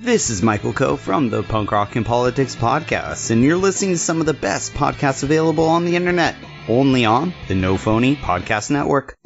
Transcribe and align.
This 0.00 0.30
is 0.30 0.44
Michael 0.44 0.72
Coe 0.72 0.96
from 0.96 1.28
the 1.28 1.42
Punk 1.42 1.72
Rock 1.72 1.96
and 1.96 2.06
Politics 2.06 2.54
Podcast, 2.54 3.32
and 3.32 3.42
you're 3.42 3.56
listening 3.56 3.94
to 3.94 3.98
some 3.98 4.20
of 4.20 4.26
the 4.26 4.32
best 4.32 4.72
podcasts 4.74 5.24
available 5.24 5.64
on 5.64 5.84
the 5.84 5.96
internet, 5.96 6.36
only 6.68 7.04
on 7.04 7.34
the 7.48 7.56
No 7.56 7.76
Phone 7.76 8.14
Podcast 8.14 8.70
Network. 8.70 9.18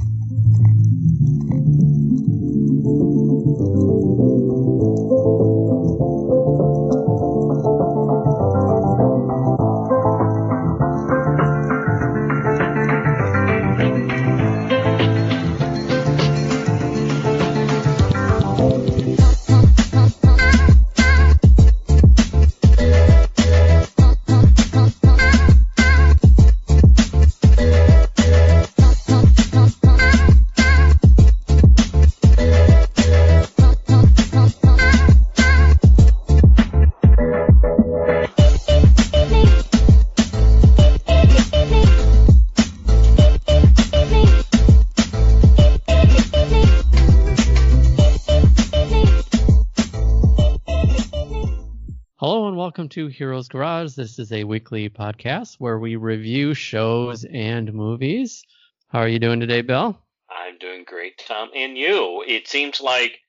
Garage. 53.48 53.94
This 53.94 54.18
is 54.18 54.32
a 54.32 54.44
weekly 54.44 54.88
podcast 54.88 55.56
where 55.56 55.78
we 55.78 55.96
review 55.96 56.54
shows 56.54 57.24
and 57.24 57.72
movies. 57.72 58.44
How 58.88 59.00
are 59.00 59.08
you 59.08 59.18
doing 59.18 59.40
today, 59.40 59.62
Bill? 59.62 59.98
I'm 60.30 60.58
doing 60.58 60.84
great, 60.84 61.18
Tom. 61.18 61.50
And 61.54 61.76
you? 61.76 62.24
It 62.26 62.48
seems 62.48 62.80
like 62.80 63.20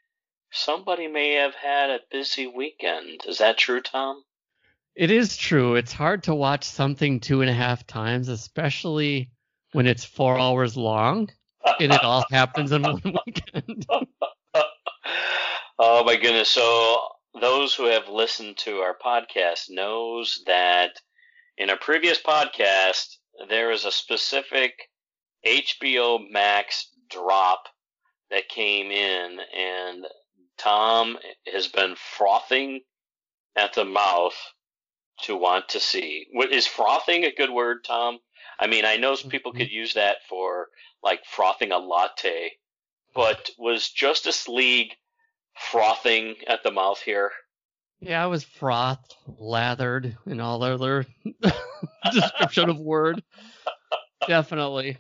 somebody 0.52 1.08
may 1.08 1.34
have 1.34 1.56
had 1.56 1.90
a 1.90 2.00
busy 2.12 2.48
weekend. 2.48 3.22
Is 3.28 3.40
that 3.40 3.58
true, 3.58 3.82
Tom? 3.82 4.24
It 4.96 5.10
is 5.10 5.38
true. 5.38 5.76
It's 5.76 5.94
hard 5.94 6.24
to 6.24 6.36
watch 6.36 6.64
something 6.64 7.20
two 7.20 7.42
and 7.42 7.50
a 7.50 7.54
half 7.54 7.88
times, 7.88 8.30
especially 8.30 9.32
when 9.72 9.88
it's 9.88 10.06
four 10.06 10.40
hours 10.40 10.78
long 10.78 11.30
and 11.80 11.92
it 11.92 12.04
all 12.04 12.26
happens 12.32 12.72
in 12.72 12.84
one 12.84 13.02
weekend. 13.04 13.88
oh 15.80 16.04
my 16.04 16.16
goodness. 16.16 16.50
So 16.50 16.98
those 17.40 17.74
who 17.74 17.86
have 17.86 18.08
listened 18.08 18.58
to 18.58 18.78
our 18.78 18.96
podcast 18.98 19.70
knows 19.70 20.44
that 20.46 20.92
in 21.58 21.70
a 21.70 21.78
previous 21.78 22.22
podcast 22.22 23.18
there 23.50 23.72
is 23.72 23.86
a 23.86 23.92
specific 23.92 24.74
HBO 25.46 26.20
Max 26.30 26.90
drop 27.10 27.68
that 28.30 28.50
came 28.50 28.92
in 28.92 29.40
and 29.56 30.06
Tom 30.58 31.18
has 31.52 31.68
been 31.68 31.96
frothing 31.96 32.82
at 33.56 33.74
the 33.74 33.86
mouth 33.86 34.36
to 35.24 35.36
want 35.36 35.70
to 35.70 35.80
see. 35.80 36.28
What 36.32 36.52
is 36.52 36.68
frothing 36.68 37.26
a 37.26 37.34
good 37.34 37.50
word, 37.50 37.84
Tom? 37.84 38.20
I 38.60 38.68
mean, 38.68 38.86
I 38.86 38.98
know 38.98 39.16
people 39.16 39.52
mm-hmm. 39.52 39.60
could 39.60 39.72
use 39.72 39.96
that 39.96 40.18
for 40.30 40.70
like 41.04 41.26
frothing 41.26 41.72
a 41.72 41.78
latte, 41.78 42.52
but 43.14 43.50
was 43.58 43.90
Justice 43.90 44.48
League 44.48 44.94
frothing 45.56 46.36
at 46.48 46.64
the 46.64 46.72
mouth 46.72 47.02
here? 47.02 47.32
Yeah, 48.00 48.24
I 48.24 48.28
was 48.28 48.44
frothed, 48.44 49.16
lathered, 49.38 50.18
and 50.26 50.42
all 50.42 50.62
other 50.62 51.06
description 52.12 52.70
of 52.70 52.80
word. 52.80 53.24
Definitely. 54.28 54.98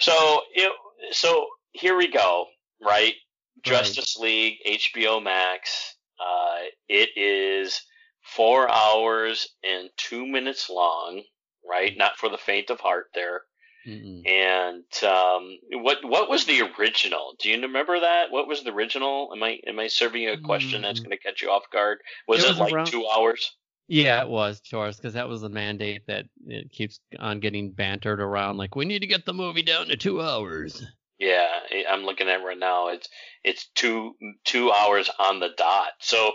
So 0.00 0.42
it, 0.54 0.72
so 1.12 1.46
here 1.72 1.96
we 1.96 2.10
go, 2.10 2.46
right? 2.80 3.14
Justice 3.62 4.16
League, 4.16 4.58
HBO 4.66 5.22
Max. 5.22 5.96
Uh, 6.20 6.64
it 6.88 7.10
is 7.16 7.80
four 8.22 8.68
hours 8.68 9.48
and 9.64 9.90
two 9.96 10.26
minutes 10.26 10.68
long, 10.68 11.22
right? 11.68 11.96
Not 11.96 12.16
for 12.16 12.28
the 12.28 12.38
faint 12.38 12.70
of 12.70 12.80
heart 12.80 13.06
there. 13.14 13.42
Mm-mm. 13.86 14.26
And 14.28 14.84
um, 15.04 15.58
what 15.82 15.98
what 16.04 16.28
was 16.28 16.44
the 16.44 16.62
original? 16.78 17.34
Do 17.38 17.48
you 17.48 17.60
remember 17.62 18.00
that? 18.00 18.30
What 18.30 18.48
was 18.48 18.62
the 18.64 18.72
original? 18.72 19.30
Am 19.34 19.42
I 19.42 19.58
am 19.66 19.78
I 19.78 19.86
serving 19.88 20.22
you 20.22 20.32
a 20.32 20.38
question 20.40 20.82
that's 20.82 21.00
Mm. 21.00 21.04
going 21.04 21.16
to 21.16 21.22
catch 21.22 21.40
you 21.42 21.50
off 21.50 21.64
guard? 21.72 21.98
Was 22.26 22.44
It 22.44 22.50
it, 22.50 22.56
like 22.58 22.72
around- 22.72 22.86
two 22.86 23.06
hours? 23.06 23.54
Yeah, 23.90 24.20
it 24.20 24.28
was 24.28 24.60
Chores 24.60 24.96
because 24.96 25.14
that 25.14 25.28
was 25.28 25.40
the 25.40 25.48
mandate 25.48 26.02
that 26.08 26.26
it 26.46 26.70
keeps 26.70 27.00
on 27.18 27.40
getting 27.40 27.72
bantered 27.72 28.20
around. 28.20 28.58
Like 28.58 28.76
we 28.76 28.84
need 28.84 28.98
to 28.98 29.06
get 29.06 29.24
the 29.24 29.32
movie 29.32 29.62
down 29.62 29.86
to 29.86 29.96
two 29.96 30.20
hours. 30.20 30.84
Yeah, 31.18 31.48
I'm 31.90 32.02
looking 32.04 32.28
at 32.28 32.40
it 32.40 32.44
right 32.44 32.58
now. 32.58 32.88
It's 32.88 33.08
it's 33.44 33.68
two 33.74 34.14
two 34.44 34.70
hours 34.70 35.08
on 35.18 35.40
the 35.40 35.48
dot. 35.56 35.88
So 36.00 36.32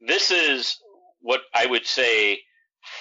this 0.00 0.30
is 0.30 0.78
what 1.20 1.42
I 1.54 1.66
would 1.66 1.84
say 1.86 2.40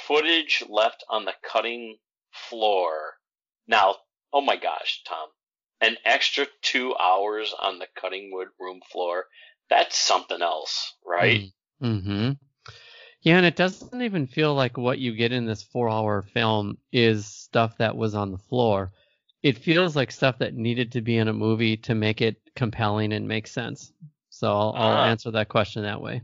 footage 0.08 0.64
left 0.68 1.04
on 1.10 1.26
the 1.26 1.34
cutting 1.50 1.98
floor. 2.32 3.15
Now, 3.68 3.96
oh 4.34 4.42
my 4.42 4.58
gosh, 4.58 5.02
Tom, 5.08 5.28
an 5.82 5.98
extra 6.06 6.46
two 6.62 6.96
hours 6.96 7.54
on 7.60 7.80
the 7.80 7.88
cutting 8.00 8.32
wood 8.34 8.50
room 8.60 8.82
floor. 8.92 9.26
That's 9.70 9.98
something 9.98 10.42
else, 10.42 10.94
right? 11.06 11.50
Mm-hmm. 11.82 12.32
Yeah, 13.22 13.38
and 13.38 13.46
it 13.46 13.56
doesn't 13.56 14.02
even 14.02 14.28
feel 14.28 14.54
like 14.54 14.78
what 14.78 15.00
you 15.00 15.16
get 15.16 15.32
in 15.32 15.46
this 15.48 15.64
four-hour 15.64 16.22
film 16.22 16.78
is 16.92 17.26
stuff 17.26 17.78
that 17.80 17.98
was 17.98 18.14
on 18.14 18.32
the 18.32 18.38
floor. 18.38 18.92
It 19.42 19.58
feels 19.58 19.96
like 19.96 20.12
stuff 20.12 20.38
that 20.40 20.54
needed 20.54 20.92
to 20.92 21.02
be 21.02 21.18
in 21.18 21.28
a 21.28 21.34
movie 21.34 21.78
to 21.78 21.96
make 21.96 22.22
it 22.22 22.38
compelling 22.56 23.14
and 23.14 23.28
make 23.28 23.48
sense. 23.48 23.92
So 24.30 24.48
I'll, 24.52 24.74
I'll 24.76 24.98
Ah. 24.98 25.06
answer 25.10 25.32
that 25.32 25.50
question 25.50 25.84
that 25.84 26.02
way. 26.02 26.22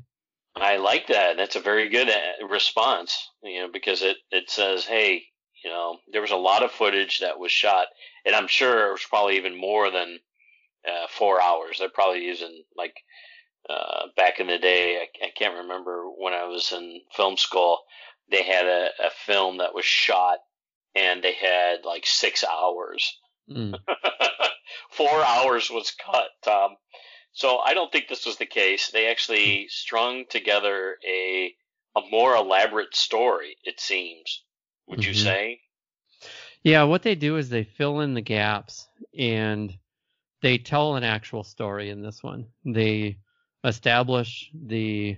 I 0.56 0.78
like 0.78 1.08
that. 1.08 1.38
That's 1.38 1.56
a 1.56 1.62
very 1.62 1.90
good 1.90 2.10
uh, 2.10 2.48
response, 2.48 3.30
you 3.42 3.62
know, 3.62 3.70
because 3.72 4.02
it, 4.02 4.18
it 4.32 4.50
says, 4.50 4.86
hey, 4.86 5.24
you 5.64 5.70
know, 5.70 5.98
there 6.12 6.22
was 6.22 6.32
a 6.32 6.36
lot 6.36 6.64
of 6.64 6.72
footage 6.72 7.20
that 7.20 7.40
was 7.40 7.52
shot, 7.52 7.88
and 8.26 8.36
I'm 8.36 8.48
sure 8.48 8.88
it 8.88 8.92
was 8.92 9.06
probably 9.10 9.38
even 9.38 9.60
more 9.60 9.92
than 9.92 10.20
uh, 10.88 11.08
four 11.10 11.42
hours. 11.42 11.78
They're 11.80 11.90
probably 11.90 12.24
using, 12.24 12.64
like, 12.76 12.96
uh, 13.70 14.08
back 14.18 14.40
in 14.40 14.48
the 14.48 14.58
day, 14.58 14.98
I, 14.98 15.26
I 15.26 15.30
can't 15.38 15.58
remember 15.58 16.06
when 16.18 16.34
I 16.34 16.46
was 16.46 16.72
in 16.72 17.02
film 17.16 17.38
school, 17.38 17.80
they 18.30 18.44
had 18.44 18.66
a, 18.66 18.90
a 19.06 19.10
film 19.26 19.58
that 19.58 19.76
was 19.76 19.86
shot, 19.86 20.40
and 20.96 21.24
they 21.24 21.34
had, 21.34 21.86
like, 21.86 22.06
six 22.06 22.44
hours. 22.44 23.20
Mm. 23.50 23.76
Four 24.92 25.24
hours 25.24 25.70
was 25.70 25.92
cut, 25.92 26.30
Tom. 26.44 26.76
So 27.34 27.60
I 27.60 27.74
don't 27.74 27.92
think 27.92 28.08
this 28.08 28.26
was 28.26 28.38
the 28.38 28.46
case. 28.46 28.90
They 28.92 29.08
actually 29.08 29.68
strung 29.70 30.26
together 30.30 30.98
a 31.08 31.54
a 31.96 32.02
more 32.10 32.36
elaborate 32.36 32.96
story. 32.96 33.58
It 33.64 33.80
seems. 33.80 34.44
Would 34.88 35.06
you 35.06 35.14
Mhm. 35.14 35.24
say? 35.24 35.62
Yeah, 36.64 36.84
what 36.84 37.02
they 37.02 37.16
do 37.16 37.38
is 37.38 37.50
they 37.50 37.64
fill 37.64 38.02
in 38.02 38.14
the 38.14 38.22
gaps 38.22 38.88
and 39.18 39.78
they 40.42 40.58
tell 40.58 40.96
an 40.96 41.04
actual 41.04 41.44
story 41.44 41.90
in 41.90 42.02
this 42.02 42.22
one. 42.24 42.48
They 42.66 43.18
establish 43.64 44.50
the 44.54 45.18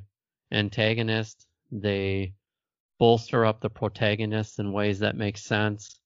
antagonist, 0.51 1.47
they 1.71 2.33
bolster 2.99 3.45
up 3.45 3.59
the 3.59 3.69
protagonist 3.69 4.59
in 4.59 4.71
ways 4.71 4.99
that 4.99 5.15
make 5.15 5.37
sense. 5.37 5.99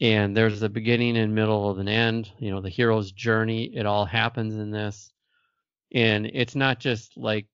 And 0.00 0.36
there's 0.36 0.62
a 0.62 0.68
beginning 0.68 1.16
and 1.16 1.34
middle 1.34 1.70
of 1.70 1.78
an 1.78 1.88
end, 1.88 2.30
you 2.38 2.50
know, 2.50 2.60
the 2.60 2.68
hero's 2.68 3.12
journey, 3.12 3.74
it 3.74 3.86
all 3.86 4.04
happens 4.04 4.54
in 4.54 4.70
this. 4.70 5.12
And 5.94 6.26
it's 6.26 6.54
not 6.56 6.80
just 6.80 7.16
like 7.16 7.46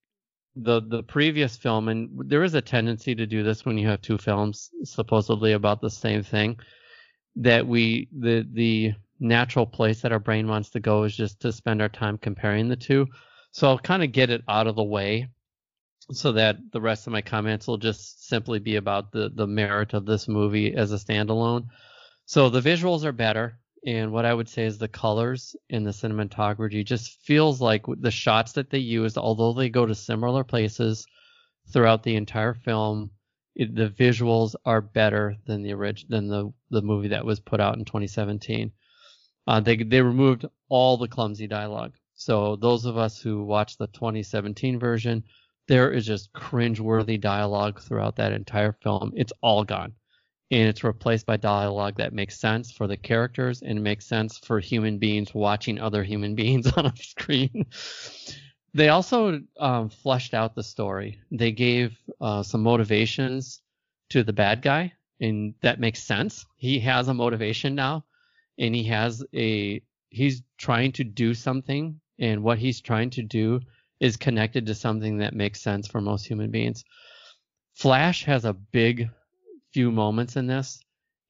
the 0.62 0.80
the 0.80 1.02
previous 1.02 1.56
film 1.56 1.88
and 1.88 2.08
there 2.28 2.42
is 2.42 2.54
a 2.54 2.60
tendency 2.60 3.14
to 3.14 3.26
do 3.26 3.42
this 3.42 3.64
when 3.64 3.78
you 3.78 3.88
have 3.88 4.02
two 4.02 4.18
films 4.18 4.70
supposedly 4.84 5.52
about 5.52 5.80
the 5.80 5.90
same 5.90 6.22
thing 6.22 6.58
that 7.36 7.66
we 7.66 8.08
the 8.18 8.46
the 8.52 8.92
natural 9.20 9.66
place 9.66 10.02
that 10.02 10.12
our 10.12 10.18
brain 10.18 10.48
wants 10.48 10.70
to 10.70 10.80
go 10.80 11.04
is 11.04 11.16
just 11.16 11.40
to 11.40 11.52
spend 11.52 11.82
our 11.82 11.88
time 11.88 12.18
comparing 12.18 12.68
the 12.68 12.76
two. 12.76 13.06
So 13.50 13.68
I'll 13.68 13.78
kind 13.78 14.04
of 14.04 14.12
get 14.12 14.30
it 14.30 14.42
out 14.48 14.66
of 14.66 14.76
the 14.76 14.84
way 14.84 15.28
so 16.12 16.32
that 16.32 16.56
the 16.72 16.80
rest 16.80 17.06
of 17.06 17.12
my 17.12 17.22
comments 17.22 17.66
will 17.66 17.78
just 17.78 18.28
simply 18.28 18.58
be 18.58 18.76
about 18.76 19.12
the 19.12 19.30
the 19.34 19.46
merit 19.46 19.94
of 19.94 20.06
this 20.06 20.28
movie 20.28 20.74
as 20.74 20.92
a 20.92 20.96
standalone. 20.96 21.66
So 22.26 22.48
the 22.48 22.60
visuals 22.60 23.04
are 23.04 23.12
better 23.12 23.58
and 23.88 24.12
what 24.12 24.26
I 24.26 24.34
would 24.34 24.48
say 24.48 24.66
is 24.66 24.76
the 24.76 24.88
colors 24.88 25.56
and 25.70 25.86
the 25.86 25.90
cinematography 25.90 26.84
just 26.84 27.22
feels 27.22 27.60
like 27.60 27.84
the 27.86 28.10
shots 28.10 28.52
that 28.52 28.70
they 28.70 28.78
used 28.78 29.16
although 29.16 29.52
they 29.52 29.70
go 29.70 29.86
to 29.86 29.94
similar 29.94 30.44
places 30.44 31.06
throughout 31.72 32.02
the 32.02 32.16
entire 32.16 32.54
film 32.54 33.10
it, 33.58 33.74
the 33.74 33.88
visuals 33.88 34.54
are 34.64 34.80
better 34.80 35.36
than 35.46 35.62
the 35.62 35.72
original 35.72 36.08
than 36.10 36.28
the 36.28 36.52
the 36.70 36.82
movie 36.82 37.08
that 37.08 37.26
was 37.26 37.40
put 37.40 37.60
out 37.60 37.76
in 37.76 37.84
2017. 37.84 38.70
Uh, 39.46 39.60
they 39.60 39.76
they 39.76 40.00
removed 40.00 40.46
all 40.68 40.96
the 40.96 41.08
clumsy 41.08 41.48
dialogue. 41.48 41.94
So 42.14 42.56
those 42.56 42.84
of 42.84 42.96
us 42.96 43.20
who 43.20 43.44
watched 43.44 43.78
the 43.78 43.88
2017 43.88 44.78
version, 44.78 45.24
there 45.66 45.90
is 45.92 46.06
just 46.06 46.32
cringe-worthy 46.32 47.18
dialogue 47.18 47.80
throughout 47.80 48.16
that 48.16 48.32
entire 48.32 48.72
film. 48.72 49.12
It's 49.14 49.32
all 49.42 49.64
gone. 49.64 49.94
And 50.50 50.68
it's 50.68 50.82
replaced 50.82 51.26
by 51.26 51.36
dialogue 51.36 51.96
that 51.98 52.14
makes 52.14 52.38
sense 52.38 52.72
for 52.72 52.86
the 52.86 52.96
characters 52.96 53.60
and 53.62 53.84
makes 53.84 54.06
sense 54.06 54.38
for 54.38 54.60
human 54.60 54.98
beings 54.98 55.34
watching 55.34 55.78
other 55.78 56.02
human 56.02 56.34
beings 56.36 56.72
on 56.72 56.86
a 56.86 56.96
screen. 56.96 57.66
they 58.74 58.88
also 58.88 59.40
um, 59.58 59.90
fleshed 59.90 60.34
out 60.34 60.54
the 60.54 60.62
story. 60.62 61.20
They 61.30 61.52
gave 61.52 61.98
uh, 62.20 62.42
some 62.42 62.62
motivations 62.62 63.60
to 64.10 64.22
the 64.22 64.32
bad 64.32 64.62
guy, 64.62 64.92
and 65.20 65.54
that 65.60 65.80
makes 65.80 66.02
sense. 66.02 66.46
He 66.56 66.80
has 66.80 67.08
a 67.08 67.14
motivation 67.14 67.74
now, 67.74 68.04
and 68.58 68.74
he 68.74 68.84
has 68.84 69.24
a 69.34 69.82
he's 70.10 70.42
trying 70.56 70.92
to 70.92 71.04
do 71.04 71.34
something, 71.34 72.00
and 72.18 72.42
what 72.42 72.58
he's 72.58 72.80
trying 72.80 73.10
to 73.10 73.22
do 73.22 73.60
is 74.00 74.16
connected 74.16 74.66
to 74.66 74.74
something 74.74 75.18
that 75.18 75.34
makes 75.34 75.60
sense 75.60 75.86
for 75.86 76.00
most 76.00 76.26
human 76.26 76.50
beings. 76.50 76.84
Flash 77.74 78.24
has 78.24 78.44
a 78.44 78.52
big 78.52 79.08
few 79.78 79.92
moments 79.92 80.34
in 80.34 80.48
this. 80.48 80.84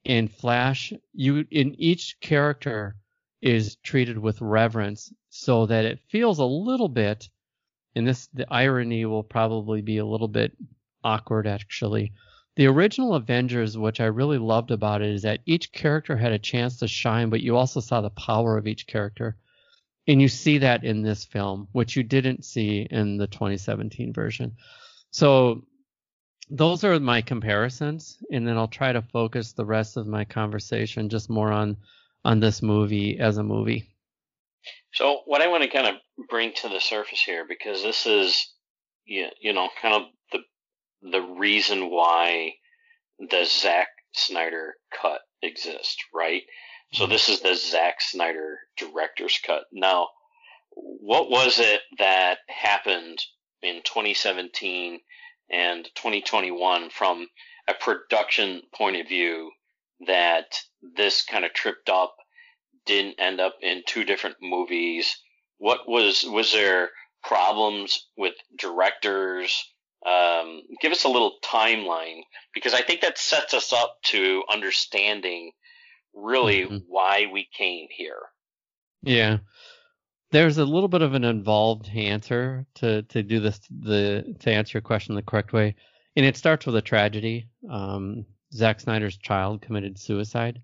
In 0.04 0.26
Flash, 0.26 0.94
you 1.12 1.44
in 1.50 1.74
each 1.78 2.18
character 2.18 2.96
is 3.42 3.76
treated 3.82 4.16
with 4.16 4.40
reverence 4.40 5.12
so 5.28 5.66
that 5.66 5.84
it 5.84 6.00
feels 6.08 6.38
a 6.38 6.46
little 6.46 6.88
bit 6.88 7.28
and 7.94 8.08
this 8.08 8.26
the 8.28 8.46
irony 8.50 9.04
will 9.04 9.22
probably 9.22 9.82
be 9.82 9.98
a 9.98 10.06
little 10.06 10.28
bit 10.28 10.56
awkward 11.04 11.46
actually. 11.46 12.14
The 12.56 12.68
original 12.68 13.16
Avengers, 13.16 13.76
which 13.76 14.00
I 14.00 14.06
really 14.06 14.38
loved 14.38 14.70
about 14.70 15.02
it, 15.02 15.10
is 15.10 15.22
that 15.24 15.40
each 15.44 15.70
character 15.70 16.16
had 16.16 16.32
a 16.32 16.38
chance 16.38 16.78
to 16.78 16.88
shine, 16.88 17.28
but 17.28 17.42
you 17.42 17.54
also 17.54 17.80
saw 17.80 18.00
the 18.00 18.08
power 18.08 18.56
of 18.56 18.66
each 18.66 18.86
character. 18.86 19.36
And 20.06 20.22
you 20.22 20.28
see 20.28 20.56
that 20.56 20.84
in 20.84 21.02
this 21.02 21.26
film, 21.26 21.68
which 21.72 21.96
you 21.96 22.02
didn't 22.02 22.46
see 22.46 22.88
in 22.90 23.18
the 23.18 23.26
2017 23.26 24.14
version. 24.14 24.56
So 25.10 25.66
those 26.50 26.84
are 26.84 26.98
my 27.00 27.22
comparisons, 27.22 28.18
and 28.30 28.46
then 28.46 28.56
I'll 28.56 28.68
try 28.68 28.92
to 28.92 29.02
focus 29.02 29.52
the 29.52 29.64
rest 29.64 29.96
of 29.96 30.06
my 30.06 30.24
conversation 30.24 31.08
just 31.08 31.28
more 31.30 31.52
on 31.52 31.76
on 32.24 32.40
this 32.40 32.62
movie 32.62 33.18
as 33.18 33.36
a 33.36 33.42
movie. 33.42 33.88
So 34.92 35.20
what 35.26 35.42
I 35.42 35.48
want 35.48 35.62
to 35.62 35.68
kind 35.68 35.86
of 35.86 35.94
bring 36.28 36.52
to 36.54 36.68
the 36.68 36.80
surface 36.80 37.22
here, 37.22 37.44
because 37.48 37.82
this 37.82 38.06
is, 38.06 38.52
you 39.06 39.52
know, 39.52 39.68
kind 39.80 39.94
of 39.94 40.02
the 40.32 40.38
the 41.10 41.20
reason 41.20 41.90
why 41.90 42.54
the 43.18 43.44
Zack 43.44 43.88
Snyder 44.12 44.74
cut 45.00 45.20
exists, 45.42 45.98
right? 46.14 46.42
So 46.92 47.06
this 47.06 47.28
is 47.28 47.40
the 47.40 47.54
Zack 47.54 48.00
Snyder 48.00 48.58
director's 48.76 49.38
cut. 49.46 49.64
Now, 49.72 50.08
what 50.70 51.30
was 51.30 51.58
it 51.58 51.80
that 51.98 52.38
happened 52.48 53.18
in 53.62 53.82
2017 53.84 55.00
and 55.50 55.84
2021 55.94 56.90
from 56.90 57.26
a 57.68 57.74
production 57.74 58.62
point 58.74 58.96
of 58.96 59.08
view 59.08 59.50
that 60.06 60.60
this 60.96 61.24
kind 61.24 61.44
of 61.44 61.52
tripped 61.52 61.88
up, 61.88 62.16
didn't 62.86 63.20
end 63.20 63.40
up 63.40 63.56
in 63.60 63.82
two 63.86 64.04
different 64.04 64.36
movies? 64.40 65.16
What 65.58 65.88
was 65.88 66.24
was 66.24 66.52
there 66.52 66.90
problems 67.22 68.06
with 68.16 68.34
directors? 68.56 69.72
Um, 70.06 70.62
give 70.80 70.92
us 70.92 71.04
a 71.04 71.08
little 71.08 71.38
timeline 71.44 72.20
because 72.54 72.72
I 72.72 72.82
think 72.82 73.00
that 73.00 73.18
sets 73.18 73.52
us 73.52 73.72
up 73.72 73.96
to 74.04 74.44
understanding 74.50 75.52
really 76.14 76.62
mm-hmm. 76.62 76.76
why 76.86 77.26
we 77.32 77.48
came 77.56 77.88
here. 77.90 78.20
Yeah. 79.02 79.38
There's 80.30 80.58
a 80.58 80.64
little 80.64 80.88
bit 80.88 81.02
of 81.02 81.14
an 81.14 81.24
involved 81.24 81.88
answer 81.88 82.66
to, 82.76 83.02
to 83.02 83.22
do 83.22 83.40
this 83.40 83.60
the 83.70 84.36
to 84.40 84.50
answer 84.50 84.76
your 84.76 84.82
question 84.82 85.14
the 85.14 85.22
correct 85.22 85.52
way. 85.52 85.74
And 86.16 86.26
it 86.26 86.36
starts 86.36 86.66
with 86.66 86.76
a 86.76 86.82
tragedy. 86.82 87.48
Um, 87.70 88.26
Zack 88.52 88.80
Snyder's 88.80 89.16
child 89.16 89.62
committed 89.62 89.98
suicide 89.98 90.60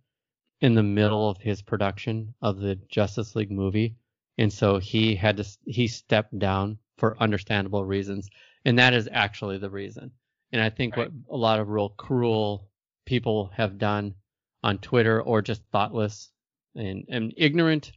in 0.61 0.75
the 0.75 0.83
middle 0.83 1.29
of 1.29 1.39
his 1.39 1.63
production 1.63 2.35
of 2.43 2.59
the 2.59 2.77
Justice 2.89 3.37
League 3.37 3.51
movie. 3.51 3.97
And 4.39 4.53
so 4.53 4.79
he 4.79 5.15
had 5.15 5.37
to 5.39 5.47
he 5.65 5.87
stepped 5.89 6.39
down 6.39 6.79
for 6.99 7.17
understandable 7.21 7.85
reasons. 7.85 8.29
And 8.65 8.79
that 8.79 8.95
is 8.95 9.09
actually 9.13 9.59
the 9.59 9.71
reason. 9.71 10.11
And 10.53 10.63
I 10.63 10.71
think 10.71 10.97
right. 10.97 11.11
what 11.11 11.35
a 11.35 11.37
lot 11.37 11.61
of 11.61 11.69
real 11.69 11.91
cruel 11.91 12.69
people 13.07 13.51
have 13.55 13.79
done 13.79 14.15
on 14.63 14.79
Twitter 14.79 15.21
or 15.21 15.43
just 15.43 15.63
thoughtless 15.73 16.31
and, 16.75 17.05
and 17.09 17.35
ignorant 17.37 17.93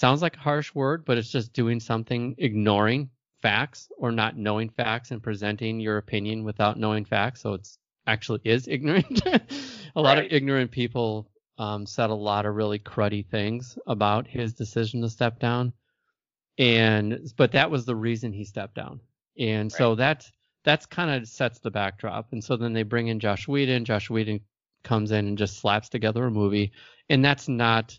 sounds 0.00 0.22
like 0.22 0.36
a 0.36 0.40
harsh 0.40 0.74
word, 0.74 1.04
but 1.04 1.18
it's 1.18 1.30
just 1.30 1.52
doing 1.52 1.80
something, 1.80 2.34
ignoring 2.38 3.10
facts 3.42 3.88
or 3.98 4.10
not 4.10 4.36
knowing 4.36 4.70
facts 4.70 5.10
and 5.10 5.22
presenting 5.22 5.78
your 5.80 5.98
opinion 5.98 6.44
without 6.44 6.78
knowing 6.78 7.04
facts. 7.04 7.42
So 7.42 7.54
it's 7.54 7.78
actually 8.06 8.40
is 8.44 8.68
ignorant. 8.68 9.22
a 9.96 10.00
lot 10.00 10.18
of 10.18 10.26
ignorant 10.30 10.70
people 10.70 11.30
um, 11.58 11.86
said 11.86 12.10
a 12.10 12.14
lot 12.14 12.46
of 12.46 12.54
really 12.54 12.78
cruddy 12.78 13.26
things 13.26 13.78
about 13.86 14.26
his 14.26 14.54
decision 14.54 15.02
to 15.02 15.08
step 15.08 15.38
down. 15.38 15.72
And 16.58 17.32
but 17.36 17.52
that 17.52 17.70
was 17.70 17.84
the 17.84 17.96
reason 17.96 18.32
he 18.32 18.44
stepped 18.44 18.74
down. 18.74 19.00
And 19.38 19.72
right. 19.72 19.78
so 19.78 19.94
that 19.96 20.24
that's 20.64 20.86
kind 20.86 21.10
of 21.10 21.28
sets 21.28 21.58
the 21.58 21.70
backdrop. 21.70 22.32
And 22.32 22.42
so 22.42 22.56
then 22.56 22.72
they 22.72 22.82
bring 22.82 23.08
in 23.08 23.20
Josh 23.20 23.46
Whedon. 23.46 23.84
Josh 23.84 24.08
Whedon 24.08 24.40
comes 24.82 25.10
in 25.10 25.26
and 25.26 25.38
just 25.38 25.58
slaps 25.58 25.88
together 25.88 26.24
a 26.24 26.30
movie, 26.30 26.72
and 27.08 27.24
that's 27.24 27.48
not 27.48 27.98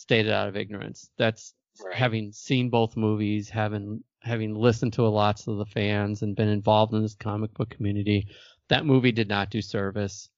stated 0.00 0.32
out 0.32 0.48
of 0.48 0.56
ignorance. 0.56 1.10
That's 1.18 1.54
right. 1.84 1.94
having 1.94 2.32
seen 2.32 2.70
both 2.70 2.96
movies, 2.96 3.48
having 3.48 4.02
having 4.22 4.54
listened 4.54 4.92
to 4.94 5.06
a 5.06 5.08
lots 5.08 5.46
of 5.46 5.58
the 5.58 5.66
fans 5.66 6.22
and 6.22 6.36
been 6.36 6.48
involved 6.48 6.92
in 6.92 7.02
this 7.02 7.14
comic 7.14 7.52
book 7.54 7.70
community. 7.70 8.26
That 8.68 8.86
movie 8.86 9.12
did 9.12 9.28
not 9.28 9.50
do 9.50 9.62
service 9.62 10.28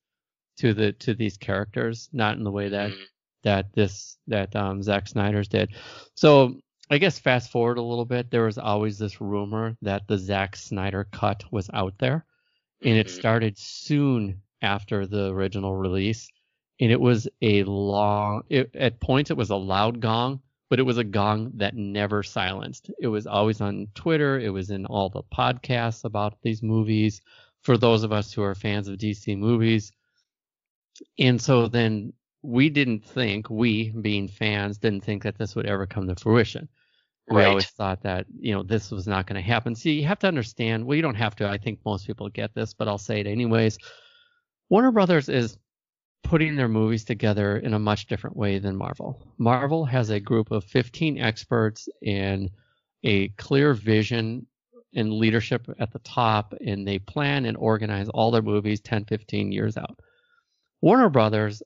to 0.58 0.74
the 0.74 0.92
to 0.92 1.14
these 1.14 1.36
characters, 1.36 2.08
not 2.12 2.36
in 2.36 2.44
the 2.44 2.50
way 2.50 2.68
that 2.68 2.90
mm-hmm. 2.90 3.02
that 3.44 3.72
this 3.74 4.18
that 4.26 4.54
um, 4.56 4.82
Zack 4.82 5.08
Snyder's 5.08 5.48
did. 5.48 5.74
So 6.14 6.56
I 6.90 6.98
guess 6.98 7.18
fast 7.18 7.50
forward 7.50 7.78
a 7.78 7.82
little 7.82 8.04
bit, 8.04 8.30
there 8.30 8.44
was 8.44 8.58
always 8.58 8.98
this 8.98 9.20
rumor 9.20 9.76
that 9.82 10.06
the 10.08 10.18
Zack 10.18 10.56
Snyder 10.56 11.08
cut 11.12 11.44
was 11.50 11.70
out 11.72 11.94
there, 11.98 12.24
and 12.84 12.96
it 12.96 13.06
mm-hmm. 13.06 13.16
started 13.16 13.58
soon 13.58 14.42
after 14.60 15.06
the 15.06 15.32
original 15.32 15.74
release, 15.74 16.28
and 16.80 16.90
it 16.90 17.00
was 17.00 17.28
a 17.40 17.64
long. 17.64 18.42
It, 18.48 18.74
at 18.74 19.00
points, 19.00 19.30
it 19.30 19.36
was 19.36 19.50
a 19.50 19.56
loud 19.56 20.00
gong, 20.00 20.40
but 20.70 20.78
it 20.78 20.84
was 20.84 20.98
a 20.98 21.04
gong 21.04 21.52
that 21.56 21.76
never 21.76 22.22
silenced. 22.22 22.90
It 23.00 23.08
was 23.08 23.26
always 23.26 23.60
on 23.60 23.88
Twitter. 23.94 24.38
It 24.38 24.50
was 24.50 24.70
in 24.70 24.86
all 24.86 25.08
the 25.08 25.22
podcasts 25.22 26.04
about 26.04 26.40
these 26.42 26.62
movies. 26.62 27.20
For 27.62 27.78
those 27.78 28.02
of 28.02 28.12
us 28.12 28.32
who 28.32 28.42
are 28.42 28.56
fans 28.56 28.88
of 28.88 28.98
DC 28.98 29.38
movies, 29.38 29.92
and 31.18 31.40
so 31.40 31.68
then 31.68 32.12
we 32.42 32.68
didn't 32.68 33.04
think, 33.04 33.48
we 33.48 33.90
being 33.90 34.28
fans, 34.28 34.78
didn't 34.78 35.04
think 35.04 35.22
that 35.22 35.38
this 35.38 35.54
would 35.54 35.66
ever 35.66 35.86
come 35.86 36.08
to 36.08 36.16
fruition. 36.16 36.68
We 37.28 37.36
right. 37.36 37.46
always 37.46 37.66
thought 37.66 38.02
that, 38.02 38.26
you 38.40 38.52
know, 38.52 38.64
this 38.64 38.90
was 38.90 39.06
not 39.06 39.26
going 39.26 39.40
to 39.40 39.48
happen. 39.48 39.76
See, 39.76 39.92
you 39.92 40.06
have 40.06 40.18
to 40.20 40.26
understand, 40.26 40.84
well, 40.84 40.96
you 40.96 41.02
don't 41.02 41.14
have 41.14 41.36
to. 41.36 41.48
I 41.48 41.56
think 41.56 41.78
most 41.84 42.06
people 42.06 42.28
get 42.28 42.52
this, 42.54 42.74
but 42.74 42.88
I'll 42.88 42.98
say 42.98 43.20
it 43.20 43.28
anyways. 43.28 43.78
Warner 44.68 44.90
Brothers 44.90 45.28
is 45.28 45.56
putting 46.22 46.56
their 46.56 46.68
movies 46.68 47.04
together 47.04 47.56
in 47.58 47.74
a 47.74 47.78
much 47.78 48.06
different 48.06 48.36
way 48.36 48.58
than 48.58 48.76
Marvel. 48.76 49.20
Marvel 49.38 49.84
has 49.84 50.10
a 50.10 50.20
group 50.20 50.50
of 50.50 50.64
15 50.64 51.18
experts 51.18 51.88
and 52.04 52.50
a 53.04 53.28
clear 53.30 53.74
vision 53.74 54.46
and 54.94 55.12
leadership 55.12 55.66
at 55.78 55.92
the 55.92 55.98
top, 56.00 56.54
and 56.64 56.86
they 56.86 56.98
plan 56.98 57.46
and 57.46 57.56
organize 57.56 58.08
all 58.08 58.30
their 58.30 58.42
movies 58.42 58.80
10, 58.80 59.06
15 59.06 59.52
years 59.52 59.76
out. 59.76 59.98
Warner 60.80 61.08
Brothers 61.08 61.62